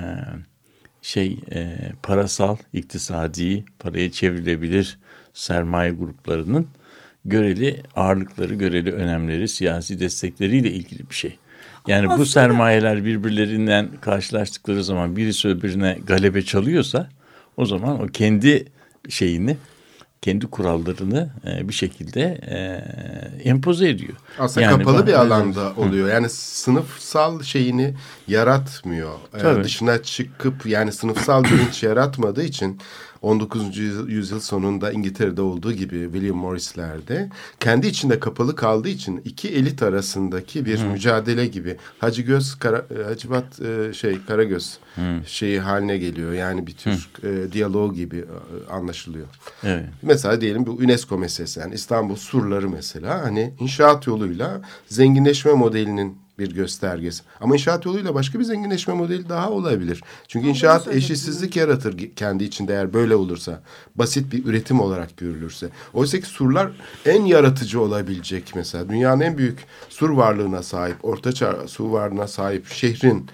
şey 1.07 1.37
e, 1.53 1.77
parasal, 2.03 2.57
iktisadi, 2.73 3.65
paraya 3.79 4.13
çevrilebilir 4.13 4.99
sermaye 5.35 5.91
gruplarının 5.91 6.67
göreli 7.25 7.83
ağırlıkları, 7.97 8.55
göreli 8.55 8.93
önemleri, 8.93 9.49
siyasi 9.49 10.01
destekleriyle 10.01 10.71
ilgili 10.71 11.11
bir 11.11 11.15
şey. 11.15 11.39
Yani 11.87 12.07
bu 12.09 12.13
Aslında- 12.13 12.27
sermayeler 12.29 13.05
birbirlerinden 13.05 13.89
karşılaştıkları 14.01 14.85
zaman 14.85 15.17
birisi 15.17 15.49
öbürüne 15.49 15.99
galebe 16.07 16.43
çalıyorsa 16.43 17.11
o 17.57 17.67
zaman 17.67 18.03
o 18.03 18.07
kendi 18.07 18.65
şeyini, 19.09 19.57
kendi 20.23 20.47
kurallarını 20.47 21.31
e, 21.47 21.69
bir 21.69 21.73
şekilde 21.73 22.23
e, 22.23 22.59
empoze 23.49 23.89
ediyor. 23.89 24.15
Aslında 24.39 24.67
Yani 24.67 24.79
kapalı 24.79 25.07
bir 25.07 25.13
alanda 25.13 25.73
oluyor. 25.77 26.09
Yani 26.09 26.29
sınıfsal 26.31 27.43
şeyini 27.43 27.95
yaratmıyor. 28.29 29.15
Ee, 29.35 29.39
Tabii. 29.39 29.65
dışına 29.65 30.03
çıkıp 30.03 30.67
yani 30.67 30.93
sınıfsal 30.93 31.45
bilinç 31.45 31.83
yaratmadığı 31.83 32.45
için 32.45 32.81
19. 33.23 33.79
yüzyıl 34.09 34.41
sonunda 34.41 34.93
İngiltere'de 34.93 35.43
olduğu 35.43 35.73
gibi 35.73 36.09
William 36.13 36.37
Morris'lerde 36.37 37.31
kendi 37.61 37.87
içinde 37.87 38.21
kapalı 38.21 38.57
kaldığı 38.57 38.89
için 38.89 39.21
iki 39.25 39.49
elit 39.49 39.83
arasındaki 39.83 40.67
bir 40.67 40.85
mücadele 40.85 41.47
gibi 41.47 41.77
Hacı 41.99 42.23
Göz 42.23 42.55
Kara, 42.55 42.87
e, 42.99 43.03
Hacivat 43.03 43.61
e, 43.61 43.93
şey 43.93 44.19
Karagöz 44.27 44.79
şeyi 45.27 45.61
haline 45.61 45.99
geliyor. 45.99 46.33
Yani 46.33 46.67
bir 46.67 46.73
tür 46.73 47.09
e, 47.23 47.53
diyalog 47.53 47.95
gibi 47.95 48.25
anlaşılıyor. 48.71 49.27
Evet. 49.65 49.85
Mesela 50.03 50.41
diyelim 50.41 50.67
bu 50.67 50.71
UNESCO 50.71 51.19
meselesi 51.19 51.61
yani 51.61 51.75
İstanbul 51.75 52.17
surları 52.17 52.69
mesela 52.69 53.23
hani 53.23 53.55
inşaat 53.61 54.07
yoluyla 54.07 54.61
zenginleşme 54.89 55.53
modelinin 55.53 56.26
bir 56.39 56.55
göstergesi. 56.55 57.23
Ama 57.41 57.55
inşaat 57.55 57.87
yoluyla 57.87 58.15
başka 58.15 58.39
bir 58.39 58.45
zenginleşme 58.45 58.95
modeli 58.95 59.29
daha 59.29 59.51
olabilir. 59.51 60.03
Çünkü 60.29 60.47
inşaat 60.49 60.89
eşitsizlik 60.89 61.57
yaratır 61.57 62.11
kendi 62.17 62.45
içinde 62.45 62.73
eğer 62.73 62.93
böyle 62.93 63.17
olursa. 63.17 63.63
Basit 63.95 64.33
bir 64.33 64.45
üretim 64.45 64.81
olarak 64.81 65.17
görülürse. 65.17 65.69
Oysa 65.95 66.21
ki 66.21 66.27
surlar 66.27 66.71
en 67.07 67.25
yaratıcı 67.25 67.81
olabilecek 67.81 68.53
mesela. 68.55 68.89
Dünyanın 68.89 69.21
en 69.21 69.39
büyük 69.39 69.59
sur 69.89 70.11
varlığına 70.11 70.63
sahip, 70.63 71.05
ortaçağ 71.05 71.69
su 71.69 71.93
varlığına 71.93 72.29
sahip 72.29 72.69
şehrin 72.69 73.27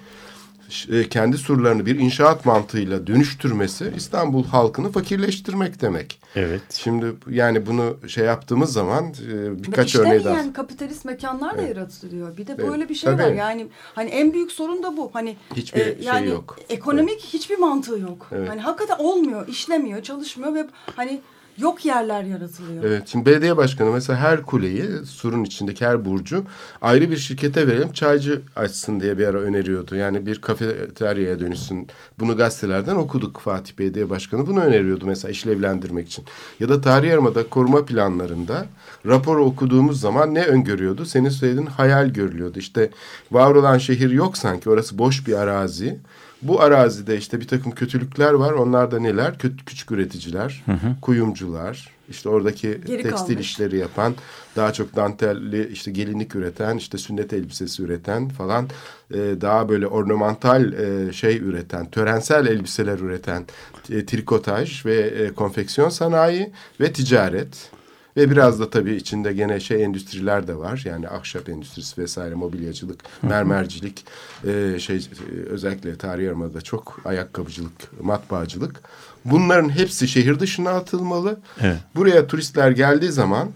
kendi 1.09 1.37
surlarını 1.37 1.85
bir 1.85 1.99
inşaat 1.99 2.45
mantığıyla 2.45 3.07
dönüştürmesi 3.07 3.93
İstanbul 3.97 4.45
halkını 4.45 4.91
fakirleştirmek 4.91 5.81
demek. 5.81 6.19
Evet. 6.35 6.61
Şimdi 6.73 7.05
yani 7.29 7.65
bunu 7.65 7.97
şey 8.07 8.25
yaptığımız 8.25 8.73
zaman 8.73 9.05
e, 9.05 9.63
birkaç 9.63 9.95
Ve 9.95 9.99
örneği 9.99 10.11
daha. 10.11 10.19
işlemeyen 10.19 10.53
kapitalist 10.53 11.05
mekanlar 11.05 11.57
da 11.57 11.61
yaratılıyor. 11.61 12.37
Bir 12.37 12.47
de 12.47 12.55
Evet, 12.59 12.69
böyle 12.71 12.89
bir 12.89 12.95
şey 12.95 13.13
var. 13.13 13.17
tabii. 13.17 13.37
Yani 13.37 13.67
hani 13.95 14.09
en 14.09 14.33
büyük 14.33 14.51
sorun 14.51 14.83
da 14.83 14.97
bu. 14.97 15.09
Hani 15.13 15.37
Hiçbir 15.55 15.79
şey 15.83 15.97
yani 16.01 16.27
yok. 16.29 16.57
Ekonomik 16.69 17.21
hiçbir 17.21 17.57
mantığı 17.57 17.99
yok. 17.99 18.29
Evet. 18.31 18.49
Hani 18.49 18.61
hakikaten 18.61 19.03
olmuyor, 19.03 19.47
işlemiyor, 19.47 20.03
çalışmıyor 20.03 20.53
ve 20.53 20.67
hani 20.95 21.21
yok 21.57 21.85
yerler 21.85 22.23
yaratılıyor. 22.23 22.83
Evet 22.83 23.07
şimdi 23.07 23.25
belediye 23.25 23.57
başkanı 23.57 23.91
mesela 23.91 24.19
her 24.19 24.41
kuleyi 24.41 24.83
surun 25.05 25.43
içindeki 25.43 25.85
her 25.85 26.05
burcu 26.05 26.43
ayrı 26.81 27.11
bir 27.11 27.17
şirkete 27.17 27.67
verelim 27.67 27.91
çaycı 27.91 28.41
açsın 28.55 28.99
diye 28.99 29.17
bir 29.17 29.27
ara 29.27 29.37
öneriyordu. 29.37 29.95
Yani 29.95 30.25
bir 30.25 30.41
kafeteryaya 30.41 31.39
dönüşsün. 31.39 31.87
Bunu 32.19 32.37
gazetelerden 32.37 32.95
okuduk 32.95 33.39
Fatih 33.39 33.79
Belediye 33.79 34.09
Başkanı 34.09 34.47
bunu 34.47 34.59
öneriyordu 34.59 35.05
mesela 35.05 35.31
işlevlendirmek 35.31 36.07
için. 36.07 36.25
Ya 36.59 36.69
da 36.69 36.81
tarih 36.81 37.09
yarımada 37.09 37.49
koruma 37.49 37.85
planlarında 37.85 38.65
raporu 39.05 39.45
okuduğumuz 39.45 39.99
zaman 39.99 40.33
ne 40.33 40.45
öngörüyordu? 40.45 41.05
Senin 41.05 41.29
söylediğin 41.29 41.65
hayal 41.65 42.09
görülüyordu. 42.09 42.59
İşte 42.59 42.89
var 43.31 43.55
olan 43.55 43.77
şehir 43.77 44.11
yok 44.11 44.37
sanki 44.37 44.69
orası 44.69 44.97
boş 44.97 45.27
bir 45.27 45.33
arazi. 45.33 45.99
Bu 46.43 46.61
arazide 46.61 47.17
işte 47.17 47.39
bir 47.39 47.47
takım 47.47 47.71
kötülükler 47.71 48.33
var. 48.33 48.51
Onlar 48.53 48.91
da 48.91 48.99
neler? 48.99 49.37
Kötü, 49.37 49.65
küçük 49.65 49.91
üreticiler, 49.91 50.63
kuyumcular, 51.01 51.89
işte 52.09 52.29
oradaki 52.29 52.81
Geri 52.85 53.03
tekstil 53.03 53.27
kalmış. 53.27 53.49
işleri 53.49 53.77
yapan, 53.77 54.15
daha 54.55 54.73
çok 54.73 54.95
dantelli 54.95 55.67
işte 55.67 55.91
gelinlik 55.91 56.35
üreten, 56.35 56.77
işte 56.77 56.97
sünnet 56.97 57.33
elbisesi 57.33 57.83
üreten 57.83 58.29
falan, 58.29 58.69
e, 59.13 59.17
daha 59.41 59.69
böyle 59.69 59.87
ornamental 59.87 60.73
e, 60.73 61.13
şey 61.13 61.37
üreten, 61.37 61.91
törensel 61.91 62.47
elbiseler 62.47 62.99
üreten, 62.99 63.45
e, 63.89 64.05
trikotaj 64.05 64.85
ve 64.85 64.95
e, 64.95 65.33
konfeksiyon 65.33 65.89
sanayi 65.89 66.51
ve 66.79 66.93
ticaret. 66.93 67.71
Ve 68.17 68.31
biraz 68.31 68.59
da 68.59 68.69
tabii 68.69 68.95
içinde 68.95 69.33
gene 69.33 69.59
şey 69.59 69.83
endüstriler 69.83 70.47
de 70.47 70.57
var. 70.57 70.81
Yani 70.85 71.09
ahşap 71.09 71.49
endüstrisi 71.49 72.01
vesaire, 72.01 72.35
mobilyacılık, 72.35 72.99
mermercilik, 73.21 74.05
e, 74.47 74.79
şey 74.79 75.07
özellikle 75.49 75.95
tarih 75.97 76.23
yarımada 76.23 76.61
çok 76.61 77.01
ayakkabıcılık, 77.05 78.01
matbaacılık. 78.01 78.81
Bunların 79.25 79.69
hepsi 79.69 80.07
şehir 80.07 80.39
dışına 80.39 80.69
atılmalı. 80.69 81.39
Evet. 81.61 81.77
Buraya 81.95 82.27
turistler 82.27 82.71
geldiği 82.71 83.11
zaman 83.11 83.49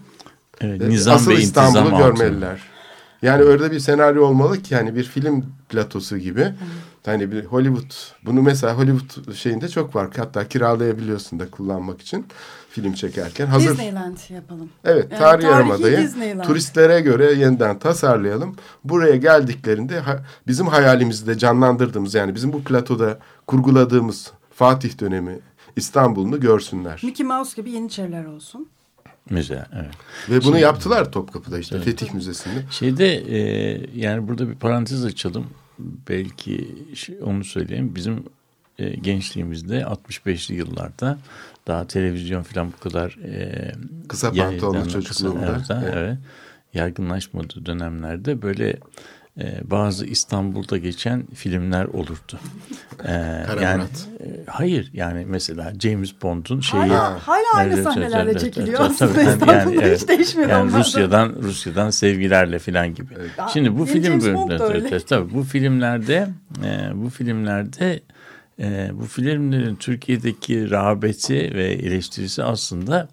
Evet, 0.60 0.82
e, 0.82 0.88
nizam 0.88 1.16
asıl 1.16 1.32
İstanbul'u 1.32 1.98
görmeliler. 1.98 2.60
Yani 3.22 3.44
orada 3.44 3.72
bir 3.72 3.78
senaryo 3.78 4.26
olmalı 4.26 4.62
ki 4.62 4.74
yani 4.74 4.96
bir 4.96 5.04
film 5.04 5.44
platosu 5.68 6.18
gibi. 6.18 6.52
Hani 7.08 7.32
bir 7.32 7.44
Hollywood 7.44 7.92
bunu 8.24 8.42
mesela 8.42 8.78
Hollywood 8.78 9.34
şeyinde 9.34 9.68
çok 9.68 9.96
var. 9.96 10.08
Hatta 10.16 10.48
kiralayabiliyorsun 10.48 11.40
da 11.40 11.50
kullanmak 11.50 12.00
için 12.00 12.26
film 12.70 12.92
çekerken. 12.92 13.46
Hazır 13.46 13.70
Disneyland 13.70 14.16
yapalım. 14.28 14.70
Evet, 14.84 15.06
Yani 15.10 15.18
tarih 15.18 15.42
tarihi 15.42 15.46
yarımadayı 15.46 16.10
turistlere 16.42 17.00
göre 17.00 17.32
yeniden 17.32 17.78
tasarlayalım. 17.78 18.56
Buraya 18.84 19.16
geldiklerinde 19.16 20.00
ha- 20.00 20.24
bizim 20.46 20.66
hayalimizde 20.66 21.38
canlandırdığımız 21.38 22.14
yani 22.14 22.34
bizim 22.34 22.52
bu 22.52 22.64
platoda 22.64 23.18
kurguladığımız 23.46 24.32
Fatih 24.54 25.00
dönemi, 25.00 25.38
İstanbul'unu 25.76 26.40
görsünler. 26.40 27.00
Mickey 27.04 27.26
Mouse 27.26 27.62
gibi 27.62 27.70
yeniçeriler 27.70 28.24
olsun. 28.24 28.68
Mesela 29.30 29.66
evet. 29.74 29.94
Ve 30.30 30.44
bunu 30.44 30.58
yaptılar 30.58 31.12
Topkapı'da 31.12 31.58
işte 31.58 31.80
Fetih 31.80 32.14
Müzesi'nde. 32.14 32.62
Şeyde 32.70 33.14
e, 33.14 33.38
yani 33.94 34.28
burada 34.28 34.48
bir 34.48 34.54
parantez 34.54 35.04
açalım. 35.04 35.46
Belki 35.78 36.68
şey, 36.94 37.18
onu 37.22 37.44
söyleyeyim. 37.44 37.92
Bizim 37.94 38.24
e, 38.78 38.90
gençliğimizde 38.90 39.80
65'li 39.80 40.54
yıllarda 40.54 41.18
daha 41.66 41.86
televizyon 41.86 42.42
falan 42.42 42.72
bu 42.72 42.76
kadar 42.88 43.18
e, 43.24 43.72
Kısa 44.08 44.32
pantolonlu 44.32 44.80
kısa- 44.84 44.92
çocukluğumda. 44.92 45.46
evet, 45.50 45.82
Evet. 45.82 45.94
evet. 45.96 46.18
Yaygınlaşmadığı 46.74 47.66
dönemlerde 47.66 48.42
böyle 48.42 48.76
e, 49.38 49.70
bazı 49.70 50.06
İstanbul'da 50.06 50.76
geçen 50.76 51.26
filmler 51.26 51.84
olurdu. 51.84 52.40
E, 53.04 53.12
yani 53.62 53.76
Murat. 53.76 54.08
e, 54.20 54.26
hayır 54.46 54.90
yani 54.92 55.24
mesela 55.28 55.72
James 55.80 56.10
Bond'un 56.22 56.60
şeyi 56.60 56.82
Hala, 56.82 57.28
hala 57.28 57.44
aynı 57.54 57.74
Evet, 57.74 57.84
sahnelerde 57.84 58.30
evet, 58.30 58.40
çekiliyor 58.40 58.80
evet, 58.80 58.90
aslında. 58.90 59.22
İstanbul'da 59.22 59.82
Yani, 59.82 59.94
hiç 59.94 60.08
değişmedi 60.08 60.50
yani. 60.50 60.72
Rusya'dan 60.72 61.34
Rusya'dan 61.42 61.90
sevgilerle 61.90 62.58
falan 62.58 62.94
gibi. 62.94 63.14
Ya, 63.38 63.48
Şimdi 63.48 63.78
bu 63.78 63.86
film 63.86 64.20
tabii, 65.08 65.34
bu 65.34 65.42
filmlerde 65.42 66.28
e, 66.64 66.90
bu 66.94 67.10
filmlerde 67.10 68.00
e, 68.60 68.90
bu 68.92 69.04
filmlerin 69.04 69.76
Türkiye'deki 69.76 70.70
rağbeti 70.70 71.54
ve 71.54 71.64
eleştirisi 71.64 72.44
aslında 72.44 73.08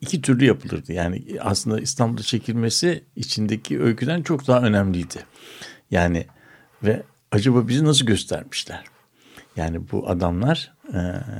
iki 0.00 0.22
türlü 0.22 0.44
yapılırdı. 0.44 0.92
Yani 0.92 1.24
aslında 1.40 1.80
İstanbul'da 1.80 2.22
çekilmesi 2.22 3.04
içindeki 3.16 3.82
öyküden 3.82 4.22
çok 4.22 4.46
daha 4.46 4.60
önemliydi. 4.60 5.16
Yani 5.90 6.26
ve 6.82 7.02
acaba 7.32 7.68
bizi 7.68 7.84
nasıl 7.84 8.06
göstermişler? 8.06 8.84
Yani 9.56 9.80
bu 9.92 10.08
adamlar 10.10 10.72
e, 10.94 10.98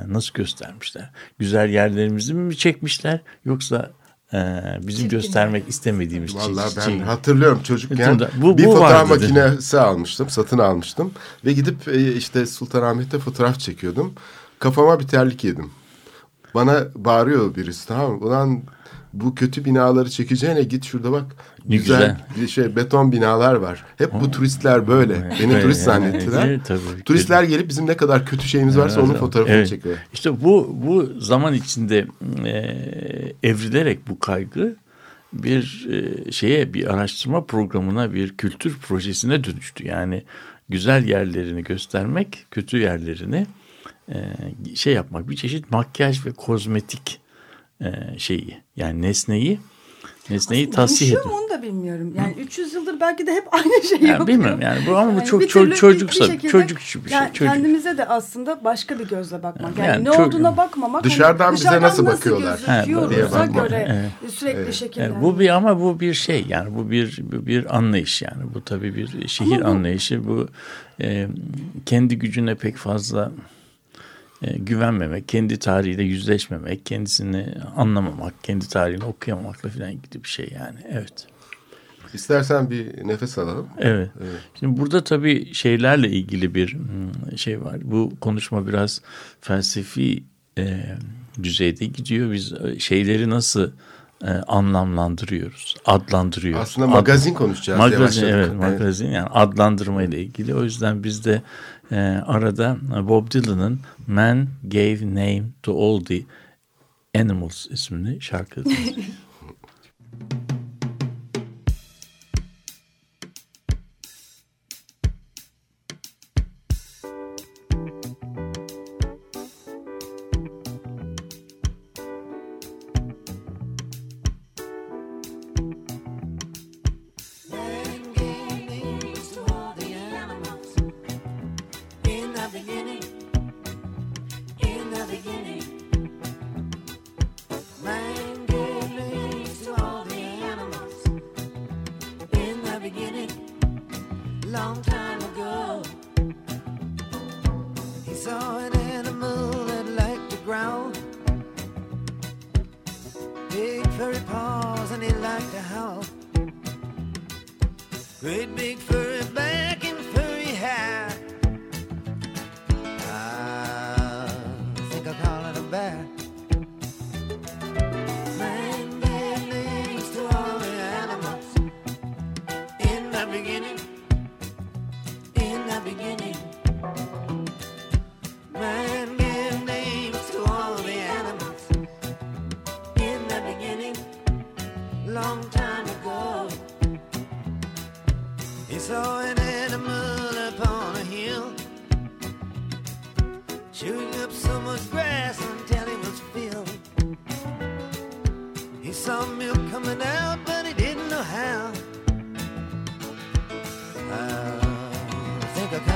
nasıl 0.09 0.35
göstermişler? 0.35 1.11
Güzel 1.39 1.69
yerlerimizi 1.71 2.35
mi 2.35 2.57
çekmişler 2.57 3.21
yoksa 3.45 3.91
e, 4.33 4.39
bizim 4.81 4.89
Çirkin 5.03 5.09
göstermek 5.09 5.69
istemediğimiz 5.69 6.35
Vallahi 6.37 6.77
ben 6.77 6.83
çirkin- 6.83 7.01
hatırlıyorum 7.01 7.63
çocukken 7.63 8.21
Bu- 8.43 8.59
bir 8.59 8.65
bu 8.65 8.73
fotoğraf 8.73 9.11
vardı. 9.11 9.23
makinesi 9.35 9.81
almıştım, 9.81 10.31
satın 10.31 10.59
almıştım 10.59 11.13
ve 11.45 11.53
gidip 11.53 11.89
e, 11.89 12.13
işte 12.15 12.47
Sultanahmet'te 12.47 13.19
fotoğraf 13.19 13.59
çekiyordum. 13.59 14.15
Kafama 14.59 15.01
bir 15.01 15.09
terlik 15.09 15.45
yedim. 15.45 15.71
Bana 16.55 16.85
bağırıyor 16.95 17.55
birisi 17.55 17.89
tamam 17.89 18.13
mı? 18.13 18.19
Ulan 18.27 18.63
bu 19.13 19.35
kötü 19.35 19.65
binaları 19.65 20.11
çekeceğine 20.11 20.63
git 20.63 20.85
şurada 20.85 21.13
bak. 21.13 21.25
Ne 21.69 21.77
güzel, 21.77 22.17
bir 22.41 22.49
şey 22.49 22.77
beton 22.77 23.13
binalar 23.13 23.55
var. 23.55 23.85
Hep 23.97 24.13
bu 24.21 24.31
turistler 24.31 24.89
böyle. 24.89 25.15
Beni 25.41 25.53
Evet, 25.53 25.63
turist 25.63 25.83
zannettiler. 25.83 26.49
evet, 26.49 26.61
tabii. 26.65 27.03
Turistler 27.05 27.43
gelip 27.43 27.69
bizim 27.69 27.87
ne 27.87 27.97
kadar 27.97 28.27
kötü 28.27 28.49
şeyimiz 28.49 28.79
varsa 28.79 29.01
onun 29.01 29.15
fotoğrafını 29.15 29.55
evet. 29.55 29.69
çekiyor. 29.69 29.97
İşte 30.13 30.45
bu 30.45 30.77
bu 30.87 31.21
zaman 31.21 31.55
içinde 31.55 32.07
e, 32.45 33.49
evrilerek 33.49 34.09
bu 34.09 34.19
kaygı 34.19 34.77
bir 35.33 35.89
e, 35.93 36.33
şeye 36.33 36.75
bir 36.75 36.95
araştırma 36.95 37.45
programına 37.45 38.15
bir 38.15 38.37
kültür 38.37 38.79
projesine 38.79 39.45
dönüştü. 39.45 39.87
Yani 39.87 40.23
güzel 40.69 41.09
yerlerini 41.09 41.65
göstermek, 41.65 42.47
kötü 42.51 42.79
yerlerini 42.79 43.47
şey 44.75 44.93
yapmak 44.95 45.29
bir 45.31 45.37
çeşit 45.37 45.71
makyaj 45.71 46.27
ve 46.27 46.31
kozmetik 46.33 47.21
e, 47.81 47.93
şeyi 48.19 48.59
yani 48.77 49.03
nesneyi 49.03 49.61
nesneyi 50.31 50.71
tasih 50.71 51.13
mu 51.25 51.33
onu 51.33 51.51
da 51.51 51.63
bilmiyorum. 51.63 52.15
Yani 52.17 52.33
300 52.33 52.75
yıldır 52.75 53.01
belki 53.01 53.27
de 53.27 53.33
hep 53.33 53.45
aynı 53.55 53.83
şeyi 53.89 54.03
Ya 54.05 54.09
yapıyor. 54.09 54.27
bilmiyorum 54.29 54.61
yani 54.63 54.79
bu 54.87 54.97
ama 54.97 55.15
bu 55.21 55.25
çok 55.25 55.41
çok 55.43 55.51
türlü 55.51 55.75
çocuksa 55.75 56.25
bir 56.25 56.31
şekilde- 56.31 56.53
çocukçu 56.53 57.05
bir 57.05 57.11
şey. 57.11 57.19
Yani 57.19 57.33
çocuk. 57.33 57.53
kendimize 57.55 57.99
de 57.99 58.05
aslında 58.09 58.65
başka 58.65 58.99
bir 58.99 59.09
gözle 59.09 59.43
bakmak. 59.43 59.79
Yani, 59.79 59.89
Yani 59.89 60.05
ne 60.05 60.11
çok- 60.13 60.27
olduğuna 60.27 60.57
bakmamak. 60.57 61.05
hani 61.05 61.13
Dışarıdan 61.13 61.55
bize 61.55 61.81
nasıl 61.81 62.07
bakıyorlar? 62.07 62.61
Ha, 62.67 62.77
gözüküyoruz'a 62.77 63.11
diye 63.11 63.25
bakmak. 63.25 63.55
göre 63.71 64.11
sürekli 64.33 64.75
şekilleniyor. 64.75 65.15
Evet, 65.17 65.25
bu 65.25 65.39
bir 65.41 65.49
ama 65.49 65.81
bu 65.81 66.01
bir 66.01 66.15
şey 66.15 66.45
yani 66.49 66.75
bu 66.77 66.91
bir 66.91 67.21
bu 67.33 67.47
bir 67.47 67.77
anlayış 67.77 68.23
yani 68.23 68.43
bu 68.55 68.65
tabii 68.65 68.97
bir 68.97 69.29
şehir 69.29 69.53
Ama 69.53 69.65
bu- 69.65 69.69
anlayışı 69.69 70.29
bu 70.29 70.49
e, 71.01 71.29
kendi 71.87 72.19
gücüne 72.19 72.55
pek 72.55 72.77
fazla 72.77 73.33
e, 73.33 73.58
güvenmemek, 74.41 75.29
kendi 75.29 75.59
tarihiyle 75.59 76.03
yüzleşmemek, 76.03 76.87
kendisini 76.87 77.55
anlamamak, 77.77 78.45
kendi 78.45 78.69
tarihini 78.69 79.05
okuyamamakla 79.05 79.69
falan 79.69 79.91
ilgili 79.91 80.25
bir 80.25 80.29
şey 80.29 80.51
yani 80.55 80.79
evet. 80.91 81.27
İstersen 82.15 82.71
bir 82.71 83.09
nefes 83.09 83.39
alalım. 83.39 83.69
Evet. 83.79 84.11
Şimdi 84.59 84.81
burada 84.81 85.05
tabii 85.05 85.55
şeylerle 85.55 86.11
ilgili 86.11 86.55
bir 86.55 86.75
hmm, 86.75 87.39
şey 87.39 87.65
var. 87.65 87.77
Bu 87.83 88.13
konuşma 88.21 88.67
biraz 88.67 89.03
felsefi 89.41 90.23
e, 90.59 90.97
düzeyde 91.43 91.87
gidiyor. 91.87 92.33
Biz 92.33 92.53
e, 92.53 92.79
şeyleri 92.79 93.31
nasıl 93.31 93.71
e, 94.25 94.31
anlamlandırıyoruz, 94.31 95.77
adlandırıyoruz. 95.85 96.63
Aslında 96.63 96.87
Ad- 96.87 96.91
magazin 96.91 97.35
konuşacağız. 97.35 97.79
Magazin 97.79 98.27
evet 98.27 98.55
magazin 98.55 99.11
yani 99.11 99.29
adlandırma 99.29 100.03
ile 100.03 100.23
ilgili. 100.23 100.55
O 100.55 100.65
yüzden 100.65 101.05
biz 101.05 101.25
de 101.25 101.43
e, 101.93 101.97
arada 102.27 102.77
Bob 103.09 103.31
Dylan'ın 103.31 103.81
Man 104.07 104.49
Gave 104.65 105.07
Name 105.07 105.45
to 105.63 105.73
All 105.73 106.05
the 106.05 106.23
Animals 107.15 107.67
isimli 107.71 108.21
şarkı 108.21 108.65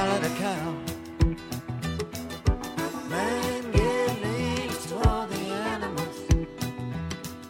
it 0.09 0.27
a 0.27 0.35
cow. 0.37 0.75
Man 3.09 3.71
gave 3.73 4.23
names 4.23 4.87
to 4.87 4.95
all 5.09 5.27
the 5.27 5.37
animals 5.37 6.19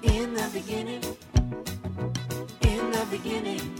in 0.03 0.34
the 0.34 0.50
beginning. 0.53 1.03
In 2.61 2.90
the 2.90 3.07
beginning. 3.11 3.71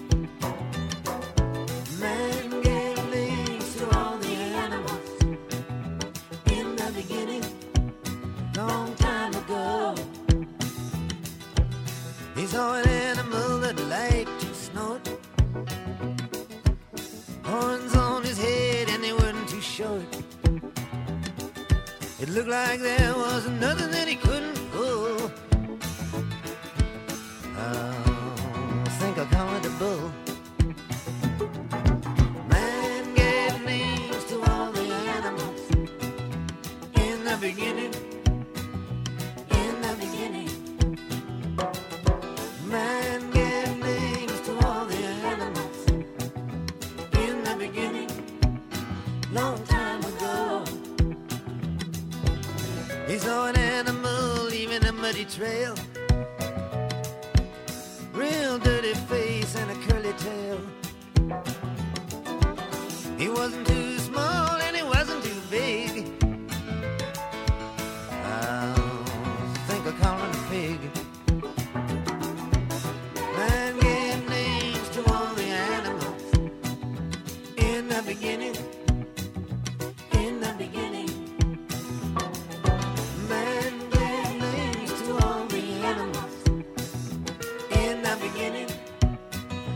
Trail. 55.43 55.92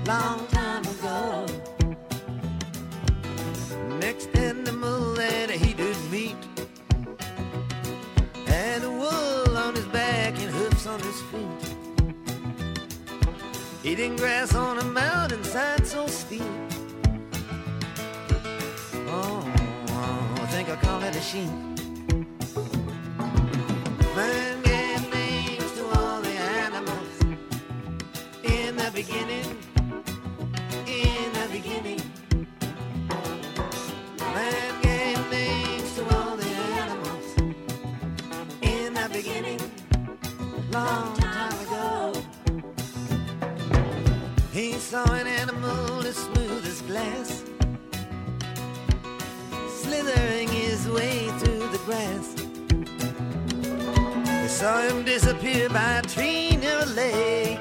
Long 0.06 0.46
time 0.46 0.84
ago. 0.86 1.46
Next 3.98 4.28
animal 4.36 5.14
that 5.14 5.50
he 5.50 5.74
did 5.74 5.96
meet 6.12 6.36
had 8.46 8.84
a 8.84 8.90
wool 8.90 9.56
on 9.58 9.74
his 9.74 9.86
back 9.86 10.38
and 10.38 10.48
hoofs 10.48 10.86
on 10.86 11.00
his 11.00 11.20
feet. 11.22 11.74
Eating 13.82 14.14
grass 14.14 14.54
on 14.54 14.78
a 14.78 14.84
mountainside 14.84 15.84
so 15.84 16.06
steep. 16.06 16.42
Oh, 19.08 19.42
I 20.36 20.46
think 20.52 20.68
I 20.68 20.76
call 20.76 21.02
it 21.02 21.16
a 21.16 21.20
sheep. 21.20 21.75
By 55.56 55.98
a 55.98 56.02
tree 56.02 56.56
near 56.60 56.78
a 56.78 56.86
lake. 56.86 57.58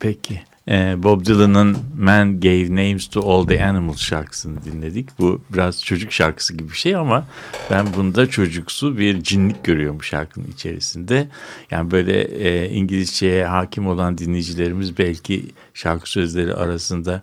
Peki. 0.00 0.40
Ee, 0.68 0.94
Bob 1.02 1.24
Dylan'ın 1.24 1.76
Man 1.98 2.40
Gave 2.40 2.70
Names 2.70 3.06
to 3.06 3.30
All 3.30 3.46
the 3.46 3.64
Animals 3.64 3.98
şarkısını 3.98 4.64
dinledik. 4.64 5.08
Bu 5.18 5.40
biraz 5.52 5.84
çocuk 5.84 6.12
şarkısı 6.12 6.56
gibi 6.56 6.68
bir 6.70 6.76
şey 6.76 6.96
ama 6.96 7.26
ben 7.70 7.86
bunda 7.96 8.26
çocuksu 8.26 8.98
bir 8.98 9.22
cinlik 9.22 9.64
görüyorum 9.64 9.98
bu 9.98 10.02
şarkının 10.02 10.46
içerisinde. 10.46 11.28
Yani 11.70 11.90
böyle 11.90 12.20
e, 12.22 12.70
İngilizceye 12.70 13.46
hakim 13.46 13.86
olan 13.86 14.18
dinleyicilerimiz 14.18 14.98
belki 14.98 15.46
şarkı 15.74 16.10
sözleri 16.10 16.54
arasında 16.54 17.22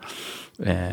e, 0.66 0.92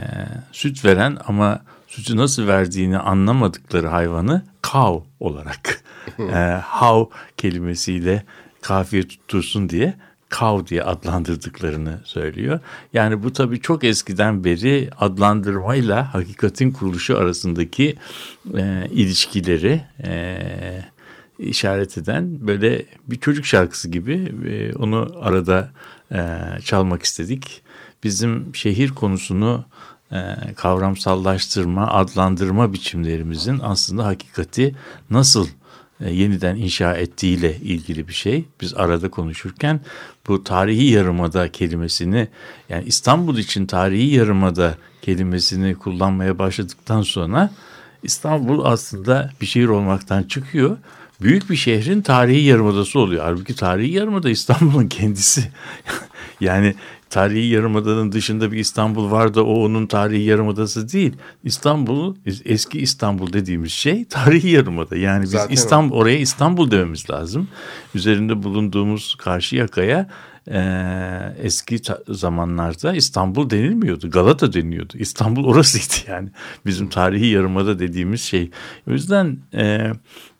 süt 0.53 0.85
veren 0.85 1.19
ama 1.27 1.61
sütü 1.87 2.17
nasıl 2.17 2.47
verdiğini 2.47 2.99
anlamadıkları 2.99 3.89
hayvanı 3.89 4.43
cow 4.62 5.09
olarak 5.21 5.83
e, 6.19 6.61
how 6.65 7.17
kelimesiyle 7.37 8.25
kafiye 8.61 9.09
tuttursun 9.09 9.69
diye 9.69 9.95
cow 10.31 10.67
diye 10.67 10.83
adlandırdıklarını 10.83 12.01
söylüyor. 12.05 12.61
Yani 12.93 13.23
bu 13.23 13.33
tabii 13.33 13.61
çok 13.61 13.85
eskiden 13.85 14.45
beri 14.45 14.91
adlandırmayla 14.99 16.15
hakikatin 16.15 16.71
kuruluşu 16.71 17.19
arasındaki 17.19 17.97
e, 18.57 18.89
ilişkileri 18.91 19.81
e, 20.05 20.39
işaret 21.39 21.99
eden 21.99 22.47
böyle 22.47 22.87
bir 23.07 23.21
çocuk 23.21 23.47
şarkısı 23.47 23.91
gibi 23.91 24.33
e, 24.49 24.77
onu 24.77 25.17
arada 25.21 25.71
e, 26.12 26.39
çalmak 26.65 27.03
istedik. 27.03 27.62
Bizim 28.05 28.55
şehir 28.55 28.89
konusunu 28.89 29.65
e, 30.13 30.19
kavramsallaştırma, 30.57 31.87
adlandırma 31.87 32.73
biçimlerimizin 32.73 33.61
aslında 33.63 34.05
hakikati 34.05 34.75
nasıl 35.11 35.49
e, 36.01 36.11
yeniden 36.11 36.57
inşa 36.57 36.95
ettiğiyle 36.95 37.57
ilgili 37.57 38.09
bir 38.09 38.13
şey. 38.13 38.45
Biz 38.61 38.75
arada 38.75 39.11
konuşurken 39.11 39.81
bu 40.29 40.45
tarihi 40.45 40.85
yarımada 40.85 41.53
kelimesini 41.53 42.29
yani 42.69 42.85
İstanbul 42.85 43.39
için 43.39 43.67
tarihi 43.67 44.15
yarımada 44.15 44.75
kelimesini 45.03 45.75
kullanmaya 45.75 46.39
başladıktan 46.39 47.03
sonra 47.03 47.51
İstanbul 48.03 48.65
aslında 48.65 49.31
bir 49.41 49.47
şehir 49.47 49.69
olmaktan 49.69 50.23
çıkıyor. 50.23 50.77
Büyük 51.21 51.51
bir 51.51 51.57
şehrin 51.57 52.03
tarihi 52.03 52.45
yarımadası 52.45 52.99
oluyor. 52.99 53.25
Halbuki 53.25 53.57
tarihi 53.57 53.93
yarımada 53.93 54.31
İstanbul'un 54.31 54.89
kendisi. 54.89 55.51
yani 56.41 56.75
tarihi 57.15 57.47
yarımadanın 57.47 58.12
dışında 58.12 58.53
bir 58.53 58.59
İstanbul 58.59 59.11
var 59.11 59.35
da 59.35 59.45
o 59.45 59.65
onun 59.65 59.87
tarihi 59.87 60.23
yarımadası 60.23 60.93
değil. 60.93 61.12
İstanbul 61.45 62.15
eski 62.45 62.81
İstanbul 62.81 63.33
dediğimiz 63.33 63.73
şey 63.73 64.05
tarihi 64.05 64.49
yarımada. 64.49 64.97
Yani 64.97 65.23
biz 65.23 65.31
Zaten 65.31 65.49
o. 65.49 65.53
İstanbul 65.53 65.97
oraya 65.97 66.19
İstanbul 66.19 66.71
dememiz 66.71 67.11
lazım. 67.11 67.49
Üzerinde 67.95 68.43
bulunduğumuz 68.43 69.15
karşı 69.15 69.57
yakaya 69.57 70.09
e, 70.51 70.61
eski 71.43 71.79
zamanlarda 72.09 72.95
İstanbul 72.95 73.51
denilmiyordu. 73.51 74.11
Galata 74.11 74.53
deniyordu. 74.53 74.93
İstanbul 74.99 75.45
orasıydı 75.45 76.11
yani. 76.11 76.29
Bizim 76.67 76.89
tarihi 76.89 77.27
yarımada 77.27 77.79
dediğimiz 77.79 78.21
şey. 78.21 78.51
O 78.89 78.93
yüzden 78.93 79.39
e, 79.55 79.93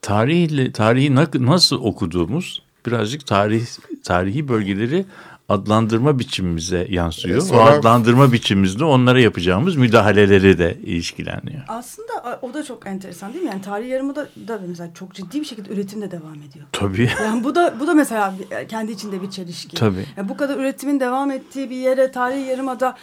tarihle 0.03 0.73
tarihi 0.73 1.15
na- 1.15 1.29
nasıl 1.35 1.77
okuduğumuz 1.77 2.63
birazcık 2.87 3.27
tarih 3.27 3.67
tarihi 4.05 4.49
bölgeleri 4.49 5.05
adlandırma 5.49 6.19
biçimimize 6.19 6.87
yansıyor. 6.91 7.39
E, 7.39 7.41
sonra- 7.41 7.61
O 7.61 7.65
adlandırma 7.65 8.33
biçimimizde 8.33 8.85
onlara 8.85 9.21
yapacağımız 9.21 9.77
müdahaleleri 9.77 10.59
de 10.59 10.79
ilişkileniyor. 10.85 11.63
Aslında 11.69 12.39
o 12.43 12.55
da 12.55 12.65
çok 12.65 12.87
enteresan 12.87 13.33
değil 13.33 13.45
mi? 13.45 13.51
Yani 13.51 13.63
tarihi 13.63 13.89
yarımada 13.89 14.29
da 14.49 14.61
mesela 14.69 14.91
çok 14.95 15.15
ciddi 15.15 15.41
bir 15.41 15.45
şekilde 15.45 15.73
üretim 15.73 16.03
de 16.03 16.11
devam 16.11 16.35
ediyor. 16.35 16.67
Tabii. 16.73 17.11
Yani 17.25 17.45
bu 17.45 17.55
da 17.55 17.75
bu 17.81 17.87
da 17.87 17.95
mesela 17.95 18.35
bir- 18.39 18.69
kendi 18.69 18.93
içinde 18.93 19.23
bir 19.23 19.31
çelişki. 19.31 19.77
Tabii. 19.77 20.07
Yani 20.17 20.29
bu 20.29 20.37
kadar 20.37 20.57
üretimin 20.57 21.01
devam 21.01 21.31
ettiği 21.31 21.71
bir 21.71 21.77
yere 21.77 22.11
tarihi 22.13 22.41
yarımada 22.47 22.97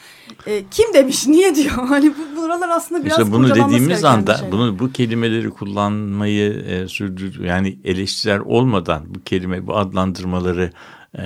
e, 0.48 0.64
kim 0.72 0.94
demiş, 0.94 1.28
niye 1.28 1.56
diyor? 1.56 1.72
Hani 1.88 2.14
bu 2.16 2.42
buralar 2.42 2.70
aslında 2.70 3.06
biraz 3.06 3.20
İşte 3.20 3.32
bunu 3.32 3.50
dediğimiz 3.50 4.04
anda 4.04 4.38
şey. 4.38 4.52
bunu 4.52 4.80
bu 4.80 4.92
kelimeleri 4.92 5.50
kullanmayı 5.50 6.52
e, 6.54 6.88
sürdür 6.88 7.40
yani 7.44 7.80
eleştiriler 7.84 8.40
olmadan 8.40 9.04
bu 9.16 9.24
kelime 9.24 9.68
bu 9.68 9.78
adlandırmaları 9.78 10.72
e, 11.18 11.24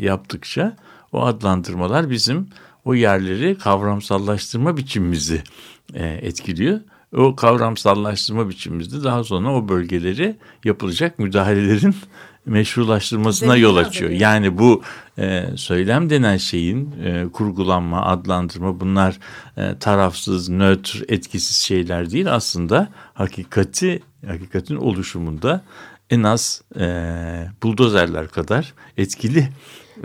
yaptıkça 0.00 0.76
o 1.12 1.24
adlandırmalar 1.24 2.10
bizim 2.10 2.48
o 2.84 2.94
yerleri 2.94 3.58
kavramsallaştırma 3.58 4.76
biçimimizi 4.76 5.42
e, 5.94 6.06
etkiliyor. 6.06 6.80
O 7.16 7.36
kavramsallaştırma 7.36 8.48
biçimimizde 8.48 9.04
daha 9.04 9.24
sonra 9.24 9.54
o 9.54 9.68
bölgeleri 9.68 10.36
yapılacak 10.64 11.18
müdahalelerin 11.18 11.94
meşrulaştırmasına 12.46 13.56
yol 13.56 13.76
açıyor. 13.76 14.10
Yani 14.10 14.58
bu 14.58 14.82
e, 15.18 15.44
söylem 15.56 16.10
denen 16.10 16.36
şeyin 16.36 16.94
e, 17.04 17.26
kurgulanma, 17.32 18.06
adlandırma 18.06 18.80
bunlar 18.80 19.18
e, 19.56 19.78
tarafsız, 19.78 20.48
nötr, 20.48 21.02
etkisiz 21.08 21.56
şeyler 21.56 22.10
değil. 22.10 22.34
Aslında 22.34 22.88
hakikati, 23.14 24.02
hakikatin 24.26 24.76
oluşumunda 24.76 25.64
en 26.14 26.22
az 26.22 26.62
e, 26.80 26.86
buldozerler 27.62 28.28
kadar 28.28 28.74
etkili 28.96 29.48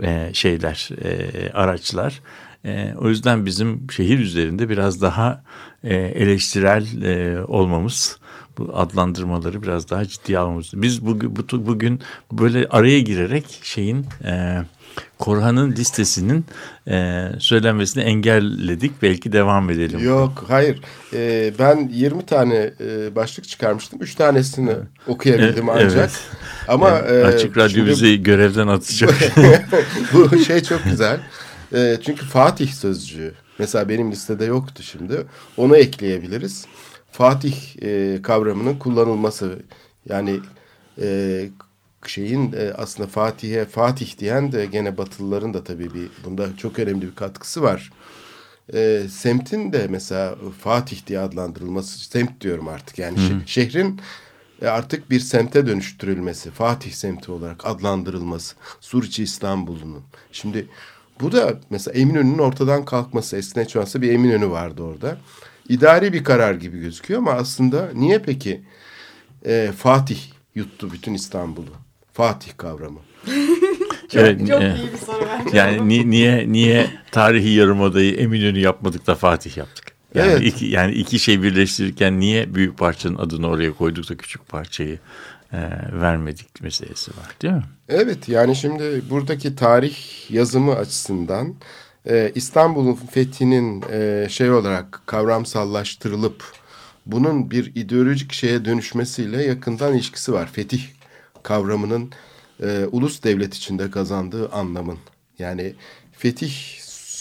e, 0.02 0.30
şeyler, 0.32 0.88
e, 1.04 1.50
araçlar. 1.52 2.20
E, 2.64 2.94
o 2.98 3.08
yüzden 3.08 3.46
bizim 3.46 3.90
şehir 3.90 4.18
üzerinde 4.18 4.68
biraz 4.68 5.02
daha 5.02 5.42
e, 5.84 5.94
eleştirel 5.94 7.02
e, 7.02 7.44
olmamız, 7.44 8.18
bu 8.58 8.70
adlandırmaları 8.74 9.62
biraz 9.62 9.90
daha 9.90 10.04
ciddiye 10.04 10.38
almamız. 10.38 10.70
Biz 10.74 11.06
bugün, 11.06 11.36
bu- 11.36 11.66
bugün 11.66 12.00
böyle 12.32 12.66
araya 12.68 13.00
girerek 13.00 13.60
şeyin 13.62 14.06
e, 14.24 14.62
Korhan'ın 15.20 15.72
listesinin 15.72 16.44
e, 16.88 17.26
söylenmesini 17.38 18.02
engelledik. 18.02 19.02
Belki 19.02 19.32
devam 19.32 19.70
edelim. 19.70 20.04
Yok 20.04 20.44
hayır 20.48 20.80
Ee, 21.12 21.52
ben 21.58 21.88
20 21.92 22.26
tane 22.26 22.70
e, 22.80 23.16
başlık 23.16 23.48
çıkarmıştım. 23.48 24.02
3 24.02 24.14
tanesini 24.14 24.72
okuyabildim 25.06 25.68
E, 25.68 25.72
ancak. 25.72 25.92
evet. 25.92 26.10
Ama 26.68 26.98
E, 26.98 27.14
e, 27.14 27.24
Açık 27.24 27.56
Radyo 27.56 27.68
şimdi 27.68 27.90
bizi 27.90 28.22
görevden 28.22 28.66
atacak. 28.68 29.14
bu 30.12 30.38
şey 30.38 30.62
çok 30.62 30.84
güzel. 30.84 31.20
E, 31.74 31.96
çünkü 32.04 32.26
Fatih 32.26 32.72
sözcüğü 32.72 33.34
mesela 33.58 33.88
benim 33.88 34.12
listede 34.12 34.44
yoktu 34.44 34.82
şimdi. 34.82 35.26
Onu 35.56 35.76
ekleyebiliriz. 35.76 36.66
Fatih 37.12 37.54
e, 37.82 38.22
kavramının 38.22 38.74
kullanılması 38.78 39.58
yani 40.08 40.40
e, 41.02 41.48
şeyin 42.08 42.52
e, 42.52 42.72
aslında 42.76 43.08
Fatih'e 43.08 43.64
Fatih 43.64 44.18
diyen 44.18 44.52
de 44.52 44.66
gene 44.66 44.98
Batılıların 44.98 45.54
da 45.54 45.64
tabii 45.64 45.94
bir 45.94 46.08
bunda 46.24 46.56
çok 46.56 46.78
önemli 46.78 47.02
bir 47.02 47.14
katkısı 47.14 47.62
var. 47.62 47.92
E, 48.74 49.02
semtin 49.10 49.72
de 49.72 49.86
mesela 49.90 50.34
Fatih 50.60 51.06
diye 51.06 51.18
adlandırılması 51.18 51.98
semt 52.10 52.40
diyorum 52.40 52.68
artık 52.68 52.98
yani 52.98 53.18
şe- 53.18 53.46
şehrin 53.46 54.00
e, 54.62 54.66
artık 54.66 55.10
bir 55.10 55.20
semte 55.20 55.66
dönüştürülmesi, 55.66 56.50
Fatih 56.50 56.92
semti 56.92 57.32
olarak 57.32 57.66
adlandırılması, 57.66 58.56
Suriçi 58.80 59.22
İstanbul'un. 59.22 60.02
Şimdi 60.32 60.66
bu 61.20 61.32
da 61.32 61.60
mesela 61.70 61.98
Eminönü'nün 61.98 62.38
ortadan 62.38 62.84
kalkması, 62.84 63.36
eskiden 63.36 63.80
ansa 63.80 64.02
bir 64.02 64.12
Eminönü 64.12 64.50
vardı 64.50 64.82
orada. 64.82 65.18
İdari 65.68 66.12
bir 66.12 66.24
karar 66.24 66.54
gibi 66.54 66.80
gözüküyor 66.80 67.20
ama 67.20 67.32
aslında 67.32 67.90
niye 67.94 68.18
peki 68.18 68.62
e, 69.44 69.72
Fatih 69.76 70.20
yuttu 70.54 70.92
bütün 70.92 71.14
İstanbul'u? 71.14 71.89
Fatih 72.20 72.52
kavramı. 72.56 73.00
Evet, 74.14 74.48
Çok 74.48 74.62
e, 74.62 74.74
iyi 74.76 74.92
bir 74.92 74.98
soru 75.06 75.24
bence. 75.38 75.56
Yani 75.56 75.88
ni- 75.88 76.10
niye 76.10 76.52
niye 76.52 76.86
tarihi 77.12 77.48
yarımadayı 77.50 78.14
Eminönü 78.14 78.58
yapmadık 78.58 79.06
da 79.06 79.14
Fatih 79.14 79.56
yaptık? 79.56 79.84
Yani 80.14 80.30
Evet. 80.32 80.42
iki 80.42 80.66
yani 80.66 80.92
iki 80.94 81.18
şey 81.18 81.42
birleştirirken 81.42 82.20
niye 82.20 82.54
büyük 82.54 82.78
parçanın 82.78 83.16
adını 83.16 83.48
oraya 83.48 83.72
koyduk 83.72 84.10
da 84.10 84.16
küçük 84.16 84.48
parçayı 84.48 84.98
e, 85.52 85.58
vermedik 85.92 86.62
meselesi 86.62 87.10
var 87.10 87.26
değil 87.42 87.54
mi? 87.54 87.62
Evet 87.88 88.28
yani 88.28 88.56
şimdi 88.56 89.02
buradaki 89.10 89.56
tarih 89.56 89.96
yazımı 90.30 90.74
açısından 90.74 91.54
e, 92.08 92.32
İstanbul'un 92.34 92.94
fethinin 92.94 93.84
e, 93.92 94.26
şey 94.30 94.50
olarak 94.50 95.02
kavramsallaştırılıp 95.06 96.44
bunun 97.06 97.50
bir 97.50 97.72
ideolojik 97.74 98.32
şeye 98.32 98.64
dönüşmesiyle 98.64 99.42
yakından 99.42 99.94
ilişkisi 99.94 100.32
var. 100.32 100.48
Fetih 100.52 100.82
kavramının 101.42 102.10
e, 102.62 102.86
ulus 102.92 103.22
devlet 103.22 103.54
içinde 103.54 103.90
kazandığı 103.90 104.48
anlamın. 104.48 104.98
Yani 105.38 105.74
fetih 106.12 106.52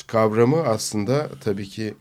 kavramı 0.08 0.64
aslında 0.64 1.30
tabii 1.44 1.70
ki 1.70 1.94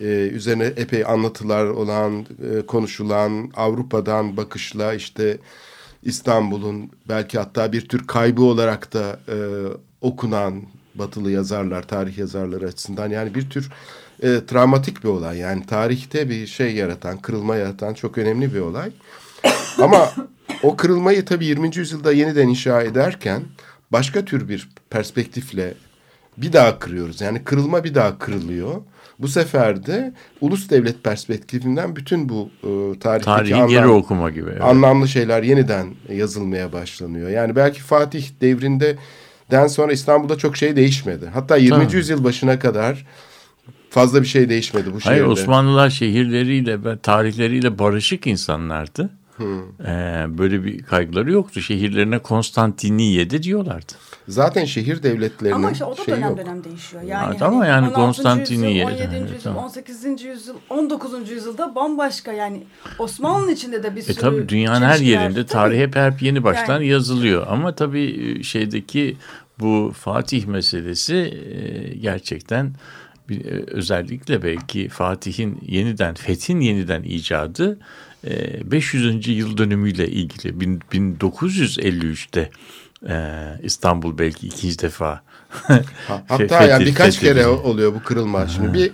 e, 0.00 0.04
üzerine 0.04 0.64
epey 0.64 1.04
anlatılar 1.04 1.66
olan, 1.66 2.26
e, 2.52 2.66
konuşulan, 2.66 3.50
Avrupa'dan 3.56 4.36
bakışla 4.36 4.94
işte 4.94 5.38
İstanbul'un 6.02 6.90
belki 7.08 7.38
hatta 7.38 7.72
bir 7.72 7.88
tür 7.88 8.06
kaybı 8.06 8.42
olarak 8.42 8.92
da 8.92 9.20
e, 9.28 9.36
okunan 10.00 10.62
batılı 10.94 11.30
yazarlar, 11.30 11.88
tarih 11.88 12.18
yazarları 12.18 12.66
açısından 12.66 13.10
yani 13.10 13.34
bir 13.34 13.50
tür 13.50 13.70
e, 14.22 14.40
travmatik 14.46 15.04
bir 15.04 15.08
olay. 15.08 15.38
Yani 15.38 15.66
tarihte 15.66 16.30
bir 16.30 16.46
şey 16.46 16.74
yaratan, 16.74 17.18
kırılma 17.18 17.56
yaratan 17.56 17.94
çok 17.94 18.18
önemli 18.18 18.54
bir 18.54 18.60
olay. 18.60 18.90
Ama 19.78 20.10
o 20.62 20.76
kırılmayı 20.76 21.24
tabii 21.24 21.46
20. 21.46 21.76
yüzyılda 21.76 22.12
yeniden 22.12 22.48
inşa 22.48 22.82
ederken 22.82 23.42
başka 23.92 24.24
tür 24.24 24.48
bir 24.48 24.68
perspektifle 24.90 25.74
bir 26.36 26.52
daha 26.52 26.78
kırıyoruz. 26.78 27.20
Yani 27.20 27.44
kırılma 27.44 27.84
bir 27.84 27.94
daha 27.94 28.18
kırılıyor. 28.18 28.74
Bu 29.18 29.28
sefer 29.28 29.86
de 29.86 30.14
ulus 30.40 30.70
devlet 30.70 31.04
perspektifinden 31.04 31.96
bütün 31.96 32.28
bu 32.28 32.50
e, 32.62 32.98
tarihteki 32.98 33.24
Tarihi 33.24 33.54
anlam- 33.54 33.68
geri 33.68 33.86
okuma 33.86 34.30
gibi. 34.30 34.50
evet. 34.50 34.62
anlamlı 34.62 35.08
şeyler 35.08 35.42
yeniden 35.42 35.86
yazılmaya 36.08 36.72
başlanıyor. 36.72 37.30
Yani 37.30 37.56
belki 37.56 37.80
Fatih 37.80 38.28
devrinde 38.40 38.96
den 39.50 39.66
sonra 39.66 39.92
İstanbul'da 39.92 40.38
çok 40.38 40.56
şey 40.56 40.76
değişmedi. 40.76 41.26
Hatta 41.34 41.56
20. 41.56 41.84
Tabii. 41.84 41.96
yüzyıl 41.96 42.24
başına 42.24 42.58
kadar 42.58 43.06
fazla 43.90 44.22
bir 44.22 44.26
şey 44.26 44.48
değişmedi 44.48 44.86
bu 44.86 44.98
Hayır 45.02 45.18
şehirde. 45.18 45.26
Osmanlılar 45.32 45.90
şehirleriyle 45.90 46.84
ve 46.84 46.98
tarihleriyle 46.98 47.78
barışık 47.78 48.26
insanlardı. 48.26 49.10
Ee, 49.86 50.26
böyle 50.38 50.64
bir 50.64 50.82
kaygıları 50.82 51.32
yoktu. 51.32 51.60
Şehirlerine 51.60 52.18
Konstantiniye'de 52.18 53.42
diyorlardı. 53.42 53.92
Zaten 54.28 54.64
şehir 54.64 55.02
devletlerinin 55.02 55.54
Ama 55.56 55.70
işte 55.70 55.84
o 55.84 55.96
da 55.96 56.06
dönem 56.06 56.28
yok. 56.28 56.38
dönem 56.38 56.64
değişiyor. 56.64 57.02
Yani 57.02 57.26
Evet 57.30 57.42
ama 57.42 57.66
yani 57.66 57.84
16. 57.86 57.94
Konstantiniye, 58.00 58.70
yüzyıl, 58.72 58.86
17. 58.88 59.02
evet, 59.16 59.22
yüzyıl, 59.30 59.40
tamam. 59.44 59.64
18. 59.64 60.22
yüzyıl, 60.24 60.54
19. 60.70 61.30
yüzyılda 61.30 61.74
bambaşka 61.74 62.32
yani 62.32 62.62
Osmanlı 62.98 63.52
içinde 63.52 63.82
de 63.82 63.92
bir 63.96 64.00
E 64.00 64.02
sürü 64.02 64.16
tabii 64.16 64.48
dünyanın 64.48 64.86
her 64.86 64.98
yerinde 64.98 65.46
tarih 65.46 65.80
hep 65.80 65.96
hep 65.96 66.22
yeni 66.22 66.44
baştan 66.44 66.74
Yani- 66.74 66.86
yazılıyor. 66.86 67.46
Ama 67.50 67.74
tabii 67.74 68.34
e, 68.38 68.42
şeydeki 68.42 69.16
bu 69.60 69.92
Fatih 69.96 70.46
meselesi 70.46 71.14
e, 71.16 71.94
gerçekten 71.98 72.72
e, 73.30 73.34
özellikle 73.66 74.42
belki 74.42 74.88
Fatih'in 74.88 75.58
yeniden 75.66 76.14
fethin 76.14 76.60
yeniden 76.60 77.02
icadı 77.02 77.72
e, 77.72 77.80
500. 78.24 79.28
yıl 79.28 79.56
dönümüyle 79.56 80.08
ilgili 80.08 80.60
Bin- 80.60 80.80
1953'te 80.92 82.50
e, 83.08 83.14
İstanbul 83.62 84.18
belki 84.18 84.46
ikinci 84.46 84.78
defa 84.78 85.22
Ha- 85.48 85.82
Hatta 86.28 86.62
yani 86.66 86.86
birkaç 86.86 87.20
kere 87.20 87.46
oluyor 87.46 87.94
bu 87.94 88.02
kırılma. 88.02 88.48
Şimdi 88.48 88.74
bir 88.74 88.92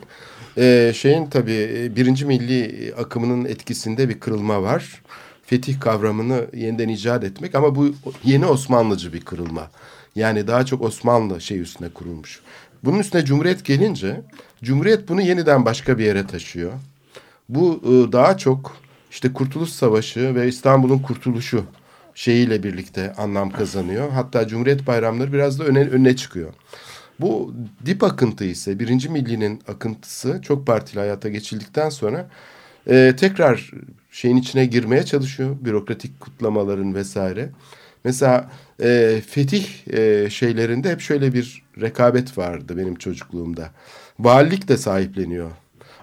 e, 0.62 0.92
şeyin 0.92 1.26
tabii 1.26 1.70
e, 1.76 1.96
birinci 1.96 2.24
milli 2.26 2.94
akımının 2.98 3.44
etkisinde 3.44 4.08
bir 4.08 4.20
kırılma 4.20 4.62
var. 4.62 5.02
Fetih 5.46 5.80
kavramını 5.80 6.46
yeniden 6.54 6.88
icat 6.88 7.24
etmek 7.24 7.54
ama 7.54 7.74
bu 7.74 7.94
yeni 8.24 8.46
Osmanlıcı 8.46 9.12
bir 9.12 9.20
kırılma. 9.20 9.70
Yani 10.16 10.46
daha 10.46 10.66
çok 10.66 10.82
Osmanlı 10.82 11.40
şey 11.40 11.60
üstüne 11.60 11.88
kurulmuş. 11.88 12.40
Bunun 12.84 12.98
üstüne 12.98 13.24
Cumhuriyet 13.24 13.64
gelince 13.64 14.20
Cumhuriyet 14.64 15.08
bunu 15.08 15.20
yeniden 15.20 15.64
başka 15.64 15.98
bir 15.98 16.04
yere 16.04 16.26
taşıyor. 16.26 16.72
Bu 17.48 17.80
e, 17.84 18.12
daha 18.12 18.36
çok 18.38 18.76
işte 19.10 19.32
Kurtuluş 19.32 19.70
Savaşı 19.70 20.34
ve 20.34 20.48
İstanbul'un 20.48 20.98
kurtuluşu 20.98 21.64
şeyiyle 22.14 22.62
birlikte 22.62 23.12
anlam 23.12 23.50
kazanıyor. 23.50 24.10
Hatta 24.10 24.48
Cumhuriyet 24.48 24.86
bayramları 24.86 25.32
biraz 25.32 25.58
da 25.58 25.64
öne, 25.64 25.80
önüne 25.80 26.16
çıkıyor. 26.16 26.52
Bu 27.20 27.54
dip 27.86 28.02
akıntı 28.02 28.44
ise 28.44 28.78
birinci 28.78 29.08
millinin 29.08 29.62
akıntısı 29.68 30.42
çok 30.42 30.66
partili 30.66 31.00
hayata 31.00 31.28
geçildikten 31.28 31.88
sonra 31.88 32.28
e, 32.88 33.14
tekrar 33.16 33.70
şeyin 34.10 34.36
içine 34.36 34.66
girmeye 34.66 35.02
çalışıyor. 35.02 35.56
Bürokratik 35.60 36.20
kutlamaların 36.20 36.94
vesaire. 36.94 37.50
Mesela 38.04 38.50
e, 38.82 39.20
fetih 39.28 39.66
e, 39.92 40.30
şeylerinde 40.30 40.90
hep 40.90 41.00
şöyle 41.00 41.32
bir 41.32 41.62
rekabet 41.80 42.38
vardı 42.38 42.76
benim 42.76 42.94
çocukluğumda. 42.94 43.70
Valilik 44.18 44.68
de 44.68 44.76
sahipleniyor. 44.76 45.50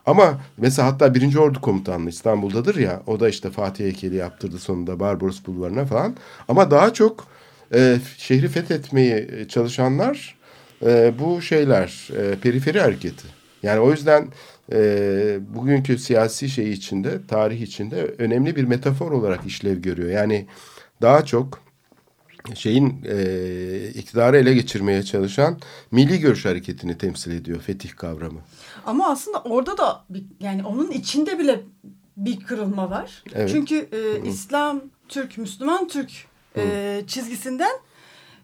Ama 0.05 0.41
mesela 0.57 0.87
hatta 0.87 1.15
birinci 1.15 1.39
Ordu 1.39 1.61
Komutanlığı 1.61 2.09
İstanbul'dadır 2.09 2.75
ya. 2.75 3.01
O 3.07 3.19
da 3.19 3.29
işte 3.29 3.49
Fatih 3.49 3.85
heykeli 3.85 4.15
yaptırdı 4.15 4.59
sonunda 4.59 4.99
Barbaros 4.99 5.45
Bulvarı'na 5.45 5.85
falan. 5.85 6.15
Ama 6.47 6.71
daha 6.71 6.93
çok 6.93 7.27
e, 7.73 7.97
şehri 8.17 8.47
fethetmeye 8.47 9.47
çalışanlar 9.47 10.35
e, 10.85 11.13
bu 11.19 11.41
şeyler 11.41 12.09
e, 12.17 12.35
periferi 12.35 12.81
hareketi. 12.81 13.27
Yani 13.63 13.79
o 13.79 13.91
yüzden 13.91 14.27
e, 14.73 14.77
bugünkü 15.55 15.97
siyasi 15.97 16.49
şey 16.49 16.71
içinde, 16.71 17.27
tarih 17.27 17.61
içinde 17.61 18.15
önemli 18.17 18.55
bir 18.55 18.63
metafor 18.63 19.11
olarak 19.11 19.45
işlev 19.45 19.81
görüyor. 19.81 20.09
Yani 20.09 20.45
daha 21.01 21.25
çok 21.25 21.59
şeyin 22.55 23.05
e, 23.05 23.87
iktidarı 23.87 24.37
ele 24.37 24.53
geçirmeye 24.53 25.03
çalışan 25.03 25.57
milli 25.91 26.19
görüş 26.19 26.45
hareketini 26.45 26.97
temsil 26.97 27.31
ediyor 27.31 27.61
fetih 27.61 27.95
kavramı. 27.95 28.39
Ama 28.85 29.09
aslında 29.09 29.41
orada 29.41 29.77
da 29.77 30.03
bir, 30.09 30.23
yani 30.39 30.65
onun 30.65 30.91
içinde 30.91 31.39
bile 31.39 31.61
bir 32.17 32.39
kırılma 32.39 32.89
var. 32.89 33.23
Evet. 33.33 33.49
Çünkü 33.49 33.89
e, 33.91 34.29
İslam, 34.29 34.81
Türk, 35.09 35.37
Müslüman, 35.37 35.87
Türk 35.87 36.11
e, 36.57 37.03
çizgisinden 37.07 37.71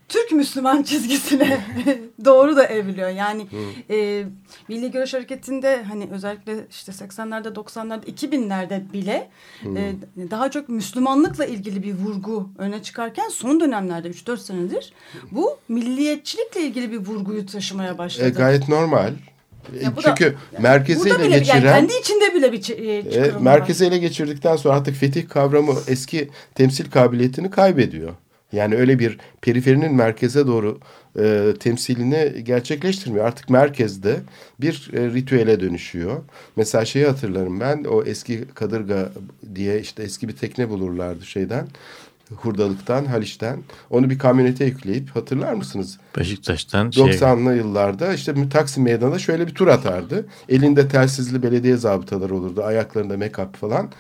Türk 0.10 0.32
Müslüman 0.32 0.84
çizgisine 0.84 1.62
doğru 2.26 2.55
da 2.55 2.66
evriliyor. 2.66 3.10
Yani 3.10 3.47
e, 3.89 4.24
Milli 4.68 4.91
Görüş 4.91 5.14
Hareketi'nde 5.14 5.84
hani 5.84 6.07
özellikle 6.12 6.55
işte 6.72 6.91
80'lerde 6.91 7.47
90'larda 7.53 8.03
2000'lerde 8.05 8.93
bile 8.93 9.30
e, 9.64 9.93
daha 10.32 10.51
çok 10.51 10.70
Müslümanlıkla 10.70 11.45
ilgili 11.45 11.84
bir 11.84 11.93
vurgu 11.93 12.49
öne 12.57 12.84
çıkarken 12.84 13.30
son 13.30 13.60
dönemlerde 13.60 14.07
3-4 14.10 14.38
senedir 14.38 14.93
bu 15.32 15.57
milliyetçilikle 15.70 16.62
ilgili 16.62 16.91
bir 16.91 16.97
vurguyu 16.97 17.45
taşımaya 17.45 17.97
başladı. 17.97 18.28
E, 18.28 18.30
gayet 18.30 18.70
normal. 18.70 19.14
E, 19.80 19.84
Ya 19.84 19.95
da- 19.95 20.01
Çünkü 20.01 20.36
merkezi 20.60 20.99
Burada 20.99 21.14
ele 21.16 21.24
bile 21.28 21.36
yani 21.36 21.43
geçiren 21.45 21.62
kendi 21.88 21.93
içinde 21.93 22.36
bile 22.36 22.51
bir 22.51 22.70
e, 22.70 22.97
e, 22.97 23.32
merkezi 23.39 23.86
ele 23.86 23.97
geçirdikten 23.97 24.55
sonra 24.55 24.76
artık 24.76 24.95
fetih 24.95 25.30
kavramı 25.30 25.74
eski 25.88 26.30
temsil 26.55 26.91
kabiliyetini 26.91 27.51
kaybediyor. 27.51 28.14
Yani 28.51 28.75
öyle 28.75 28.99
bir 28.99 29.17
periferinin 29.41 29.95
merkeze 29.95 30.47
doğru 30.47 30.79
e, 31.19 31.53
temsilini 31.59 32.43
gerçekleştirmiyor. 32.43 33.25
Artık 33.25 33.49
merkezde 33.49 34.19
bir 34.61 34.91
e, 34.93 35.13
ritüele 35.13 35.59
dönüşüyor. 35.59 36.17
Mesela 36.55 36.85
şeyi 36.85 37.05
hatırlarım 37.05 37.59
ben 37.59 37.83
o 37.83 38.03
eski 38.03 38.45
kadırga 38.55 39.11
diye 39.55 39.79
işte 39.79 40.03
eski 40.03 40.27
bir 40.27 40.35
tekne 40.35 40.69
bulurlardı 40.69 41.25
şeyden. 41.25 41.67
Hurdalıktan, 42.35 43.05
Haliç'ten. 43.05 43.59
Onu 43.89 44.09
bir 44.09 44.19
kamyonete 44.19 44.65
yükleyip 44.65 45.15
hatırlar 45.15 45.53
mısınız? 45.53 45.97
Beşiktaş'tan 46.17 46.91
şey, 46.91 47.03
90'lı 47.03 47.55
yıllarda 47.55 48.13
işte 48.13 48.49
Taksim 48.49 48.83
Meydanı'na 48.83 49.19
şöyle 49.19 49.47
bir 49.47 49.53
tur 49.53 49.67
atardı. 49.67 50.25
Elinde 50.49 50.87
telsizli 50.87 51.43
belediye 51.43 51.77
zabıtaları 51.77 52.35
olurdu. 52.35 52.63
Ayaklarında 52.63 53.13
make-up 53.13 53.53
falan. 53.53 53.91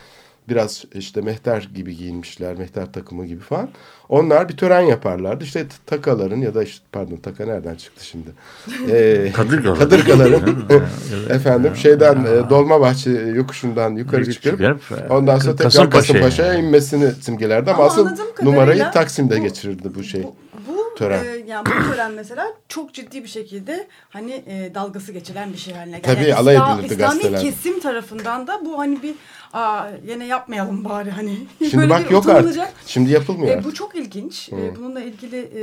Biraz 0.49 0.85
işte 0.93 1.21
mehter 1.21 1.69
gibi 1.75 1.97
giyinmişler. 1.97 2.55
Mehter 2.55 2.93
takımı 2.93 3.25
gibi 3.25 3.41
falan. 3.41 3.69
Onlar 4.09 4.49
bir 4.49 4.57
tören 4.57 4.81
yaparlardı. 4.81 5.43
İşte 5.43 5.65
takaların 5.85 6.37
ya 6.37 6.55
da 6.55 6.63
işte 6.63 6.85
pardon 6.91 7.15
taka 7.15 7.45
nereden 7.45 7.75
çıktı 7.75 8.05
şimdi? 8.05 8.29
Ee, 8.91 9.31
Kadırgalar. 9.35 9.79
Kadırgaların 9.79 10.55
efendim 11.29 11.75
şeyden 11.75 12.15
e, 12.25 12.49
Dolmabahçe 12.49 13.11
yokuşundan 13.11 13.95
yukarı 13.95 14.31
çıkarıp 14.33 14.81
çıkarıp, 14.81 15.11
ondan 15.11 15.37
sonra 15.39 15.55
tekrar 15.55 15.91
Kasımpaşa'ya 15.91 16.53
inmesini 16.53 17.11
simgelerdi 17.11 17.71
ama, 17.71 17.83
Ama 17.83 17.91
asıl 17.91 18.09
numarayı 18.43 18.83
Taksim'de 18.93 19.37
bu- 19.37 19.41
geçirirdi 19.43 19.95
bu 19.95 20.03
şey. 20.03 20.23
Bu, 20.23 20.35
bu 20.67 20.78
Tören. 20.99 21.23
e, 21.25 21.27
yani 21.47 21.65
bu 21.65 21.91
tören 21.91 22.11
mesela 22.11 22.47
çok 22.69 22.93
ciddi 22.93 23.23
bir 23.23 23.27
şekilde 23.27 23.87
hani 24.09 24.31
e, 24.31 24.71
dalgası 24.75 25.11
geçilen 25.11 25.53
bir 25.53 25.57
şey 25.57 25.73
haline 25.73 25.99
geldi. 25.99 26.15
Tabii, 26.15 26.23
Yani 26.29 26.35
alay 26.35 26.55
İslam- 26.55 26.79
edilirdi 26.79 26.93
İslami 26.93 27.17
gazetelerde. 27.21 27.49
kesim 27.49 27.79
tarafından 27.79 28.47
da 28.47 28.65
bu 28.65 28.79
hani 28.79 29.03
bir 29.03 29.15
aa, 29.53 29.87
yine 30.07 30.25
yapmayalım 30.25 30.85
bari 30.85 31.11
hani. 31.11 31.37
Şimdi 31.59 31.77
Böyle 31.77 31.89
bak 31.89 32.11
yok 32.11 32.29
artık. 32.29 32.67
Şimdi 32.85 33.11
yapılmıyor 33.11 33.47
E, 33.47 33.51
artık. 33.53 33.65
bu 33.65 33.73
çok 33.73 33.95
ilginç. 33.95 34.49
E, 34.49 34.75
bununla 34.75 35.01
ilgili 35.01 35.49
e, 35.55 35.61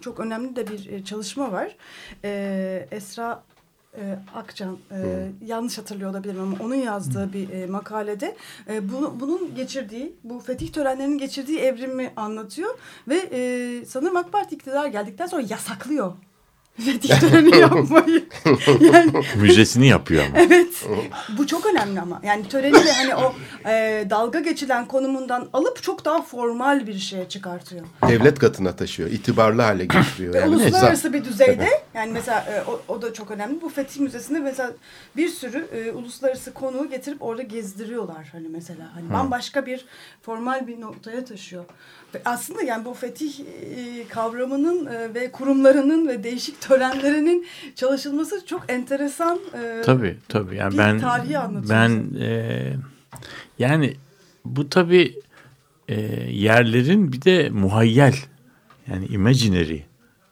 çok 0.00 0.20
önemli 0.20 0.56
de 0.56 0.66
bir 0.68 0.90
e, 0.92 1.04
çalışma 1.04 1.52
var. 1.52 1.76
E, 2.24 2.88
Esra 2.90 3.42
e, 3.96 4.18
Akcan 4.34 4.78
e, 4.90 5.28
yanlış 5.46 5.78
hatırlıyor 5.78 6.10
olabilirim 6.10 6.40
ama 6.40 6.56
onun 6.60 6.74
yazdığı 6.74 7.32
bir 7.32 7.50
e, 7.50 7.66
makalede 7.66 8.36
e, 8.68 8.92
bunu, 8.92 9.20
bunun 9.20 9.54
geçirdiği 9.54 10.16
bu 10.24 10.40
fetih 10.40 10.72
törenlerinin 10.72 11.18
geçirdiği 11.18 11.58
evrimi 11.58 12.12
anlatıyor 12.16 12.78
ve 13.08 13.28
e, 13.32 13.84
sanırım 13.84 14.16
AK 14.16 14.32
Parti 14.32 14.54
iktidar 14.54 14.86
geldikten 14.86 15.26
sonra 15.26 15.42
yasaklıyor 15.50 16.12
fetih 16.80 17.20
töreni 17.20 17.56
yapmayı. 17.60 18.24
yani 18.80 19.12
müzesini 19.36 19.86
yapıyor 19.86 20.24
ama. 20.26 20.38
Evet. 20.38 20.86
Bu 21.38 21.46
çok 21.46 21.66
önemli 21.66 22.00
ama. 22.00 22.20
Yani 22.24 22.48
töreni 22.48 22.74
de 22.74 22.92
hani 22.92 23.14
o 23.14 23.34
e, 23.68 24.06
dalga 24.10 24.40
geçilen 24.40 24.86
konumundan 24.88 25.48
alıp 25.52 25.82
çok 25.82 26.04
daha 26.04 26.22
formal 26.22 26.86
bir 26.86 26.98
şeye 26.98 27.28
çıkartıyor. 27.28 27.86
devlet 28.08 28.38
katına 28.38 28.76
taşıyor. 28.76 29.10
itibarlı 29.10 29.62
hale 29.62 29.84
getiriyor. 29.84 30.34
Yani 30.34 30.56
uluslararası 30.56 31.12
bir 31.12 31.24
düzeyde 31.24 31.68
yani 31.94 32.12
mesela 32.12 32.40
e, 32.40 32.70
o, 32.70 32.80
o 32.94 33.02
da 33.02 33.12
çok 33.12 33.30
önemli. 33.30 33.60
Bu 33.60 33.68
Fetih 33.68 34.00
Müzesi'nde 34.00 34.38
mesela 34.38 34.72
bir 35.16 35.28
sürü 35.28 35.66
e, 35.72 35.92
uluslararası 35.92 36.54
konuğu 36.54 36.90
getirip 36.90 37.22
orada 37.22 37.42
gezdiriyorlar 37.42 38.28
hani 38.32 38.48
mesela. 38.48 38.94
Hani 38.94 39.12
bambaşka 39.12 39.66
bir 39.66 39.84
formal 40.22 40.66
bir 40.66 40.80
noktaya 40.80 41.24
taşıyor. 41.24 41.64
Aslında 42.24 42.62
yani 42.62 42.84
bu 42.84 42.94
fetih 42.94 43.40
e, 43.40 44.08
kavramının 44.08 44.86
e, 44.86 45.14
ve 45.14 45.32
kurumlarının 45.32 46.08
ve 46.08 46.24
değişik 46.24 46.60
törenlerinin 46.60 47.46
çalışılması 47.76 48.46
çok 48.46 48.64
enteresan. 48.68 49.38
e, 49.62 49.82
Tabii 49.82 50.16
tabii. 50.28 50.56
Yani 50.56 50.78
ben 50.78 51.00
tarihi 51.00 51.36
ben 51.68 52.20
e, 52.20 52.72
yani 53.58 53.96
bu 54.44 54.68
tabii 54.68 55.14
e, 55.88 56.00
yerlerin 56.30 57.12
bir 57.12 57.22
de 57.22 57.50
muhayyel 57.50 58.14
yani 58.86 59.06
imaginary 59.06 59.80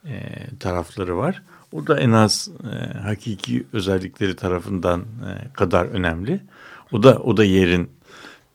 e, 0.06 0.20
tarafları 0.60 1.16
var. 1.16 1.42
O 1.72 1.86
da 1.86 2.00
en 2.00 2.12
az 2.12 2.50
e, 2.64 2.98
hakiki 2.98 3.66
özellikleri 3.72 4.36
tarafından 4.36 5.00
e, 5.00 5.52
kadar 5.52 5.84
önemli. 5.86 6.40
O 6.92 7.02
da 7.02 7.18
o 7.18 7.36
da 7.36 7.44
yerin 7.44 7.90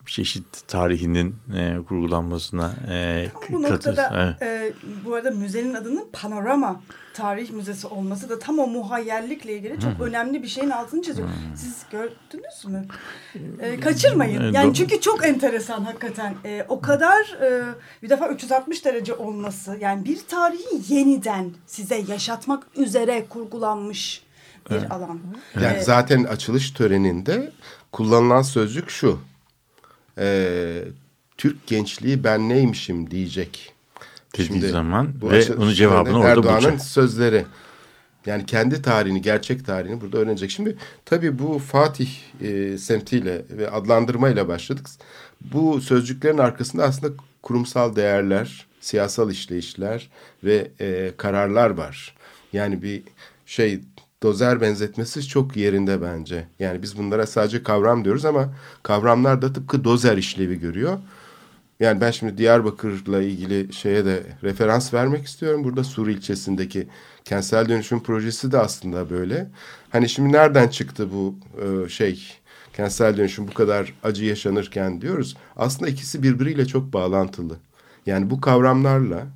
çeşit 0.06 0.68
tarihinin 0.68 1.36
e, 1.58 1.78
kurgulanmasına 1.88 2.74
e, 2.91 3.28
Bu 3.49 3.62
katır- 3.62 3.72
noktada 3.74 4.36
evet. 4.41 4.41
e, 4.41 4.74
bu 5.06 5.16
arada 5.16 5.32
müzenin 5.32 5.74
adının 5.74 6.08
Panorama 6.14 6.82
Tarih 7.14 7.49
Müzesi 7.51 7.88
olması 7.88 8.30
da 8.30 8.39
tam 8.39 8.60
o 8.60 8.68
muhayyerlikle 8.68 9.54
ilgili 9.58 9.80
çok 9.80 10.01
önemli 10.08 10.43
bir 10.43 10.47
şeyin 10.47 10.70
altını 10.70 11.01
çiziyor. 11.01 11.30
Siz 11.56 11.84
gördünüz 11.91 12.66
mü? 12.68 12.86
E, 13.60 13.80
kaçırmayın. 13.80 14.41
Evet, 14.41 14.54
Yani 14.56 14.74
çünkü 14.74 15.01
çok 15.01 15.26
enteresan 15.26 15.84
hakikaten. 15.84 16.36
E, 16.45 16.66
o 16.70 16.82
kadar 16.82 17.38
e, 17.41 17.62
bir 18.04 18.10
defa 18.10 18.28
360 18.30 18.86
derece 18.86 19.14
olması 19.14 19.78
yani 19.82 20.06
bir 20.06 20.20
tarihi 20.28 20.93
yeniden 20.93 21.51
size 21.68 21.95
yaşatmak 22.08 22.64
üzere 22.76 23.26
kurgulanmış 23.30 24.24
bir 24.72 24.91
alan. 24.95 25.20
Yani 25.62 25.78
E, 25.78 25.82
zaten 25.82 26.24
açılış 26.24 26.72
töreninde 26.72 27.51
kullanılan 27.91 28.41
sözcük 28.41 28.89
şu. 28.89 29.20
Ee, 30.18 30.84
Türk 31.38 31.68
gençliği 31.68 32.24
ben 32.24 32.49
neymişim 32.49 33.11
diyecek. 33.11 33.74
Dediği 34.38 34.61
zaman 34.61 35.09
bu 35.22 35.32
ve 35.32 35.55
onun 35.55 35.74
cevabını 35.74 36.18
orada 36.18 36.30
Erdoğan'ın 36.30 36.61
bulacak. 36.61 36.82
sözleri. 36.82 37.45
Yani 38.26 38.45
kendi 38.45 38.82
tarihini, 38.82 39.22
gerçek 39.22 39.66
tarihini 39.66 40.01
burada 40.01 40.18
öğrenecek. 40.18 40.51
Şimdi 40.51 40.78
tabii 41.05 41.39
bu 41.39 41.59
Fatih 41.59 42.09
e, 42.41 42.78
semtiyle 42.78 43.41
ve 43.49 43.70
adlandırmayla 43.70 44.47
başladık. 44.47 44.88
Bu 45.41 45.82
sözcüklerin 45.82 46.38
arkasında 46.38 46.84
aslında 46.84 47.14
kurumsal 47.41 47.95
değerler, 47.95 48.66
siyasal 48.82 49.32
işleyişler 49.32 50.09
ve 50.43 50.72
e, 50.80 51.11
kararlar 51.18 51.70
var. 51.70 52.16
Yani 52.53 52.82
bir 52.82 53.03
şey 53.45 53.80
dozer 54.24 54.61
benzetmesi 54.61 55.28
çok 55.28 55.57
yerinde 55.57 56.01
bence. 56.01 56.47
Yani 56.59 56.82
biz 56.82 56.97
bunlara 56.97 57.28
sadece 57.28 57.63
kavram 57.63 58.05
diyoruz 58.05 58.26
ama 58.26 58.53
kavramlar 58.84 59.41
da 59.41 59.53
tıpkı 59.53 59.84
dozer 59.84 60.17
işlevi 60.17 60.59
görüyor. 60.59 60.97
Yani 61.80 62.01
ben 62.01 62.11
şimdi 62.11 62.38
Diyarbakır'la 62.38 63.21
ilgili 63.21 63.74
şeye 63.74 64.05
de 64.05 64.24
referans 64.43 64.93
vermek 64.93 65.26
istiyorum. 65.26 65.63
Burada 65.63 65.84
Sur 65.84 66.07
ilçesindeki 66.07 66.88
kentsel 67.26 67.69
dönüşüm 67.69 68.03
projesi 68.03 68.51
de 68.51 68.59
aslında 68.59 69.09
böyle. 69.09 69.49
Hani 69.89 70.09
şimdi 70.09 70.34
nereden 70.34 70.67
çıktı 70.67 71.09
bu 71.13 71.36
e, 71.61 71.89
şey 71.89 72.39
kentsel 72.74 73.17
dönüşüm 73.17 73.47
bu 73.47 73.53
kadar 73.53 73.93
acı 74.03 74.26
yaşanırken 74.26 75.01
diyoruz. 75.01 75.38
Aslında 75.55 75.91
ikisi 75.91 76.24
birbiriyle 76.24 76.65
çok 76.65 76.93
bağlantılı. 76.93 77.55
Yani 78.05 78.30
bu 78.30 78.41
kavramlarla 78.41 79.28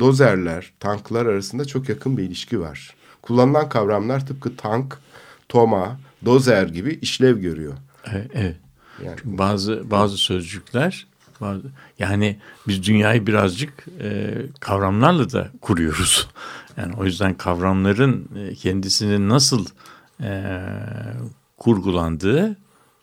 dozerler, 0.00 0.72
tanklar 0.80 1.26
arasında 1.26 1.64
çok 1.64 1.88
yakın 1.88 2.16
bir 2.16 2.22
ilişki 2.22 2.60
var. 2.60 2.99
Kullanılan 3.22 3.68
kavramlar 3.68 4.26
tıpkı 4.26 4.56
tank, 4.56 4.98
toma, 5.48 6.00
dozer 6.24 6.66
gibi 6.66 6.98
işlev 7.02 7.38
görüyor. 7.38 7.74
Evet. 8.12 8.56
Yani 9.04 9.16
Çünkü 9.22 9.38
bazı 9.38 9.90
bazı 9.90 10.16
sözcükler 10.16 11.06
bazı, 11.40 11.62
yani 11.98 12.38
biz 12.68 12.86
dünyayı 12.86 13.26
birazcık 13.26 13.86
e, 14.00 14.34
kavramlarla 14.60 15.32
da 15.32 15.48
kuruyoruz. 15.60 16.28
Yani 16.76 16.94
o 16.96 17.04
yüzden 17.04 17.34
kavramların 17.34 18.28
e, 18.36 18.54
kendisinin 18.54 19.28
nasıl 19.28 19.66
e, 20.20 20.52
kurgulandığı 21.56 22.56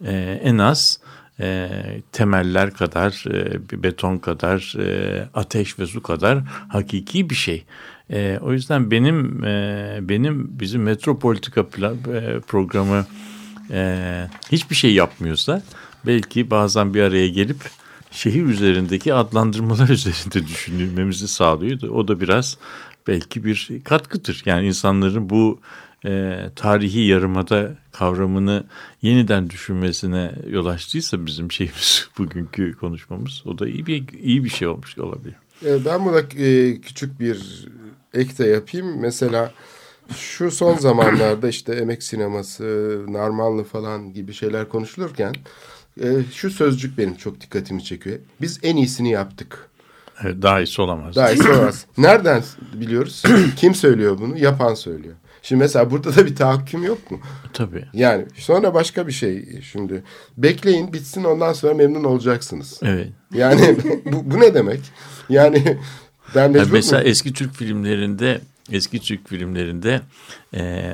e, 0.06 0.40
en 0.44 0.58
az 0.58 1.00
e, 1.40 1.70
temeller 2.12 2.74
kadar, 2.74 3.24
e, 3.34 3.84
beton 3.84 4.18
kadar, 4.18 4.76
e, 4.80 5.28
ateş 5.34 5.80
ve 5.80 5.86
su 5.86 6.04
kadar 6.04 6.40
hakiki 6.68 7.30
bir 7.30 7.36
şey. 7.36 7.66
E, 8.12 8.40
o 8.42 8.54
yüzden 8.54 8.92
benim 8.92 9.44
e, 9.44 9.98
benim 10.02 10.60
bizim 10.60 10.84
metropolitika 10.84 11.62
pla- 11.62 12.18
e, 12.18 12.40
programı 12.40 13.06
e, 13.72 14.28
hiçbir 14.52 14.76
şey 14.76 14.94
yapmıyorsa 14.94 15.62
belki 16.06 16.50
bazen 16.52 16.94
bir 16.94 17.02
araya 17.02 17.28
gelip 17.28 17.58
şehir 18.12 18.44
üzerindeki 18.46 19.14
adlandırmalar 19.14 19.90
üzerinde 19.98 20.48
düşünülmemizi 20.48 21.28
sağlıyor. 21.28 21.82
O 21.82 22.08
da 22.08 22.20
biraz 22.22 22.58
belki 23.08 23.46
bir 23.46 23.70
katkıdır. 23.84 24.42
Yani 24.46 24.68
insanların 24.68 25.30
bu 25.30 25.60
e, 26.06 26.36
tarihi 26.56 27.00
yarımada 27.02 27.76
kavramını 27.92 28.64
yeniden 29.02 29.50
düşünmesine 29.50 30.32
yol 30.50 30.66
açtıysa 30.66 31.26
bizim 31.26 31.52
şeyimiz 31.52 32.10
bugünkü 32.18 32.74
konuşmamız 32.74 33.42
o 33.46 33.60
da 33.60 33.68
iyi 33.68 33.86
bir 33.86 34.04
iyi 34.24 34.44
bir 34.44 34.50
şey 34.50 34.68
olmuş 34.68 34.98
olabilir. 34.98 35.36
E, 35.66 35.86
Ben 35.86 36.06
buna 36.06 36.20
e, 36.20 36.82
küçük 36.82 37.20
bir 37.20 37.66
ek 38.14 38.38
de 38.38 38.48
yapayım. 38.48 39.00
Mesela 39.00 39.52
şu 40.16 40.52
son 40.52 40.76
zamanlarda 40.78 41.50
işte 41.50 41.74
emek 41.74 42.04
sineması, 42.04 42.64
Narmanlı 43.08 43.64
falan 43.64 44.14
gibi 44.14 44.34
şeyler 44.34 44.70
konuşulurken 44.70 45.34
e, 46.02 46.08
şu 46.34 46.50
sözcük 46.50 46.98
benim 46.98 47.16
çok 47.16 47.42
dikkatimi 47.42 47.84
çekiyor. 47.84 48.20
Biz 48.42 48.60
en 48.64 48.76
iyisini 48.76 49.12
yaptık. 49.12 49.70
Evet, 50.24 50.42
daha 50.42 50.62
iyisi 50.62 50.82
olamaz. 50.82 51.16
Daha 51.16 51.32
iyisi 51.32 51.50
olmaz. 51.50 51.86
Nereden 51.98 52.44
biliyoruz? 52.74 53.24
Kim 53.56 53.76
söylüyor 53.76 54.18
bunu? 54.20 54.38
Yapan 54.38 54.74
söylüyor. 54.74 55.16
Şimdi 55.42 55.60
mesela 55.60 55.92
burada 55.92 56.16
da 56.16 56.26
bir 56.26 56.36
tahakküm 56.36 56.84
yok 56.84 57.12
mu? 57.12 57.20
Tabii. 57.54 57.86
Yani 57.94 58.26
sonra 58.38 58.74
başka 58.74 59.08
bir 59.08 59.12
şey 59.12 59.62
şimdi. 59.62 60.04
Bekleyin 60.38 60.94
bitsin 60.94 61.24
ondan 61.24 61.54
sonra 61.54 61.74
memnun 61.74 62.04
olacaksınız. 62.04 62.80
Evet. 62.84 63.08
Yani 63.34 63.78
bu, 64.06 64.32
bu 64.32 64.40
ne 64.40 64.54
demek? 64.54 64.80
Yani 65.30 65.78
Yani 66.36 66.66
mesela 66.72 66.98
muyum? 67.00 67.12
eski 67.12 67.34
Türk 67.34 67.56
filmlerinde 67.56 68.42
eski 68.72 69.00
Türk 69.00 69.30
filmlerinde 69.30 70.02
e, 70.54 70.94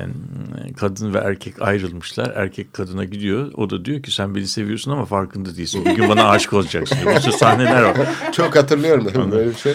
kadın 0.76 1.14
ve 1.14 1.18
erkek 1.18 1.62
ayrılmışlar. 1.62 2.32
Erkek 2.34 2.72
kadına 2.72 3.04
gidiyor. 3.04 3.52
O 3.54 3.70
da 3.70 3.84
diyor 3.84 4.02
ki 4.02 4.10
sen 4.10 4.34
beni 4.34 4.48
seviyorsun 4.48 4.90
ama 4.90 5.04
farkında 5.04 5.56
değilsin. 5.56 5.84
Bir 5.84 5.90
gün 5.90 6.08
bana 6.08 6.28
aşık 6.28 6.52
olacaksın. 6.52 6.98
diyor. 7.02 7.22
Bu 7.26 7.32
sahneler 7.32 7.82
var. 7.82 7.96
Çok 8.32 8.56
hatırlıyorum 8.56 9.04
da 9.04 9.32
böyle 9.32 9.50
bir 9.50 9.54
şey. 9.56 9.74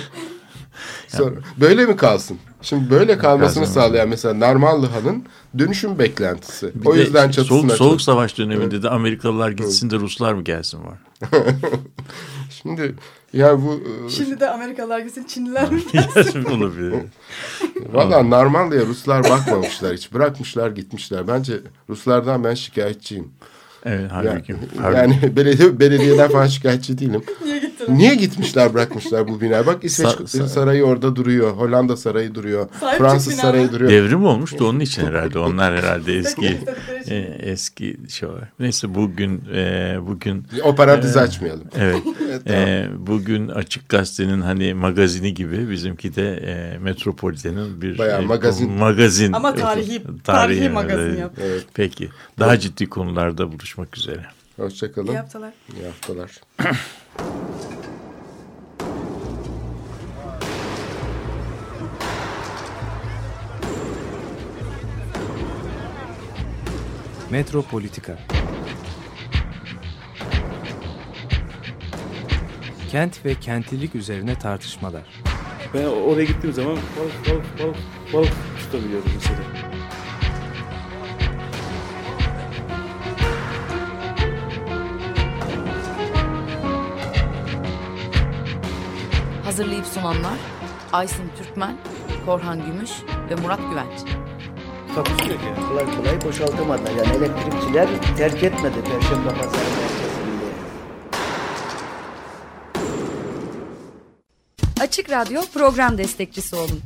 Sonra, 1.07 1.35
böyle 1.57 1.85
mi 1.85 1.95
kalsın? 1.95 2.37
Şimdi 2.61 2.89
böyle 2.89 3.17
kalmasını 3.17 3.63
Kalsın. 3.63 3.81
sağlayan 3.81 4.09
mesela 4.09 4.39
Narmanlıhan'ın 4.39 5.25
dönüşüm 5.59 5.99
beklentisi. 5.99 6.71
Bir 6.75 6.85
o 6.85 6.95
de 6.95 6.99
yüzden 6.99 7.31
çatısını 7.31 7.59
soğuk, 7.59 7.71
soğuk 7.71 8.01
savaş 8.01 8.37
döneminde 8.37 8.83
de 8.83 8.89
Amerikalılar 8.89 9.51
gitsin 9.51 9.89
de 9.89 9.95
Ruslar 9.95 10.33
mı 10.33 10.43
gelsin 10.43 10.79
var. 10.83 10.97
Şimdi 12.49 12.95
ya 13.33 13.61
bu 13.61 13.81
e, 14.07 14.09
Şimdi 14.09 14.39
de 14.39 14.49
Amerikalılar 14.49 14.99
gitsin 14.99 15.23
Çinliler 15.23 15.71
mi? 15.71 15.81
Olabilir. 16.51 16.93
valla 17.93 18.29
Narmanlı'ya 18.29 18.85
Ruslar 18.85 19.23
bakmamışlar 19.23 19.95
hiç. 19.95 20.13
Bırakmışlar 20.13 20.71
gitmişler. 20.71 21.27
Bence 21.27 21.53
Ruslardan 21.89 22.43
ben 22.43 22.53
şikayetçiyim. 22.53 23.27
Evet 23.85 23.99
Yani, 24.11 24.29
halbuki. 24.29 24.55
halbuki- 24.81 24.97
yani 24.97 25.35
belediye, 25.35 25.79
belediyeden 25.79 26.31
falan 26.31 26.47
şikayetçi 26.47 26.97
değilim. 26.97 27.23
Niye 27.45 27.61
gittiler? 27.79 27.97
Niye 27.97 28.15
gitmişler 28.15 28.73
bırakmışlar 28.73 29.27
bu 29.27 29.41
binayı? 29.41 29.65
Bak 29.65 29.83
İsveç 29.83 30.07
Sa- 30.07 30.23
sa- 30.43 30.47
sarayı 30.47 30.83
orada 30.83 31.15
duruyor. 31.15 31.51
Hollanda 31.51 31.97
sarayı 31.97 32.35
duruyor. 32.35 32.67
Sahip 32.79 32.97
Fransız 32.99 33.33
sarayı 33.35 33.65
var. 33.67 33.71
duruyor. 33.73 33.91
Devrim 33.91 34.25
olmuş 34.25 34.59
da 34.59 34.65
onun 34.65 34.79
için 34.79 35.05
herhalde. 35.05 35.39
Onlar 35.39 35.77
herhalde 35.77 36.17
eski 36.17 36.57
e, 37.07 37.15
eski 37.39 37.97
şey 38.09 38.29
olarak. 38.29 38.59
Neyse 38.59 38.95
bugün 38.95 39.43
e, 39.55 39.95
bugün 40.07 40.45
O 40.63 40.75
parantezi 40.75 41.19
açmayalım. 41.19 41.67
evet 41.77 42.03
tamam. 42.45 42.61
e, 42.67 42.87
bugün 42.97 43.47
Açık 43.47 43.89
Gazete'nin 43.89 44.41
hani 44.41 44.73
magazini 44.73 45.33
gibi 45.33 45.69
bizimki 45.69 46.15
de 46.15 46.33
e, 46.35 46.77
Metropolitan'ın 46.77 47.81
bir 47.81 47.97
Bayağı 47.97 48.21
e, 48.21 48.25
magazin. 48.25 48.71
magazin 48.71 49.33
Ama 49.33 49.49
tarihi- 49.49 50.01
tarihi 50.23 50.69
magazin 50.69 51.01
evet. 51.03 51.19
yaptı. 51.19 51.41
Evet. 51.45 51.65
Peki. 51.73 52.09
Daha 52.39 52.59
ciddi 52.59 52.89
konularda 52.89 53.51
buluşmak 53.51 53.97
üzere. 53.97 54.25
Hoşçakalın. 54.59 55.07
İyi 55.07 55.17
haftalar. 55.17 55.53
İyi 55.75 55.85
haftalar. 55.85 56.41
Metropolitika 67.29 68.19
Kent 72.91 73.25
ve 73.25 73.35
kentlilik 73.35 73.95
üzerine 73.95 74.39
tartışmalar. 74.39 75.03
Ben 75.73 75.85
oraya 75.85 76.25
gittiğim 76.25 76.55
zaman 76.55 76.75
balık 76.75 77.29
balık 77.29 77.59
balık 77.59 77.77
balık 78.13 78.33
tutabiliyorum 78.59 79.11
mesela. 79.15 79.78
Hazırlayıp 89.59 89.85
sunanlar 89.85 90.37
Aysin 90.91 91.31
Türkmen, 91.37 91.77
Korhan 92.25 92.65
Gümüş 92.65 92.91
ve 93.29 93.35
Murat 93.35 93.59
Güvenç. 93.69 93.99
Yok 94.97 95.07
yani. 95.19 95.67
Kolay 95.69 95.95
kolay 95.95 96.21
boşaltamadılar. 96.21 96.91
Yani 96.91 97.17
elektrikçiler 97.17 97.89
terk 98.17 98.43
etmedi 98.43 98.75
Perşembe 98.83 99.29
Pazarı 99.29 99.51
merkezini. 99.51 100.09
Açık 104.81 105.09
Radyo 105.09 105.41
program 105.53 105.97
destekçisi 105.97 106.55
olun. 106.55 106.81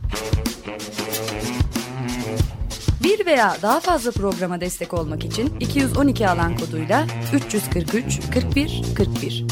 Bir 3.04 3.26
veya 3.26 3.58
daha 3.62 3.80
fazla 3.80 4.12
programa 4.12 4.62
destek 4.62 4.94
olmak 4.94 5.26
için 5.26 5.60
212 5.60 6.30
alan 6.30 6.58
koduyla 6.58 7.06
343 7.34 8.20
41 8.34 8.82
41 8.98 9.46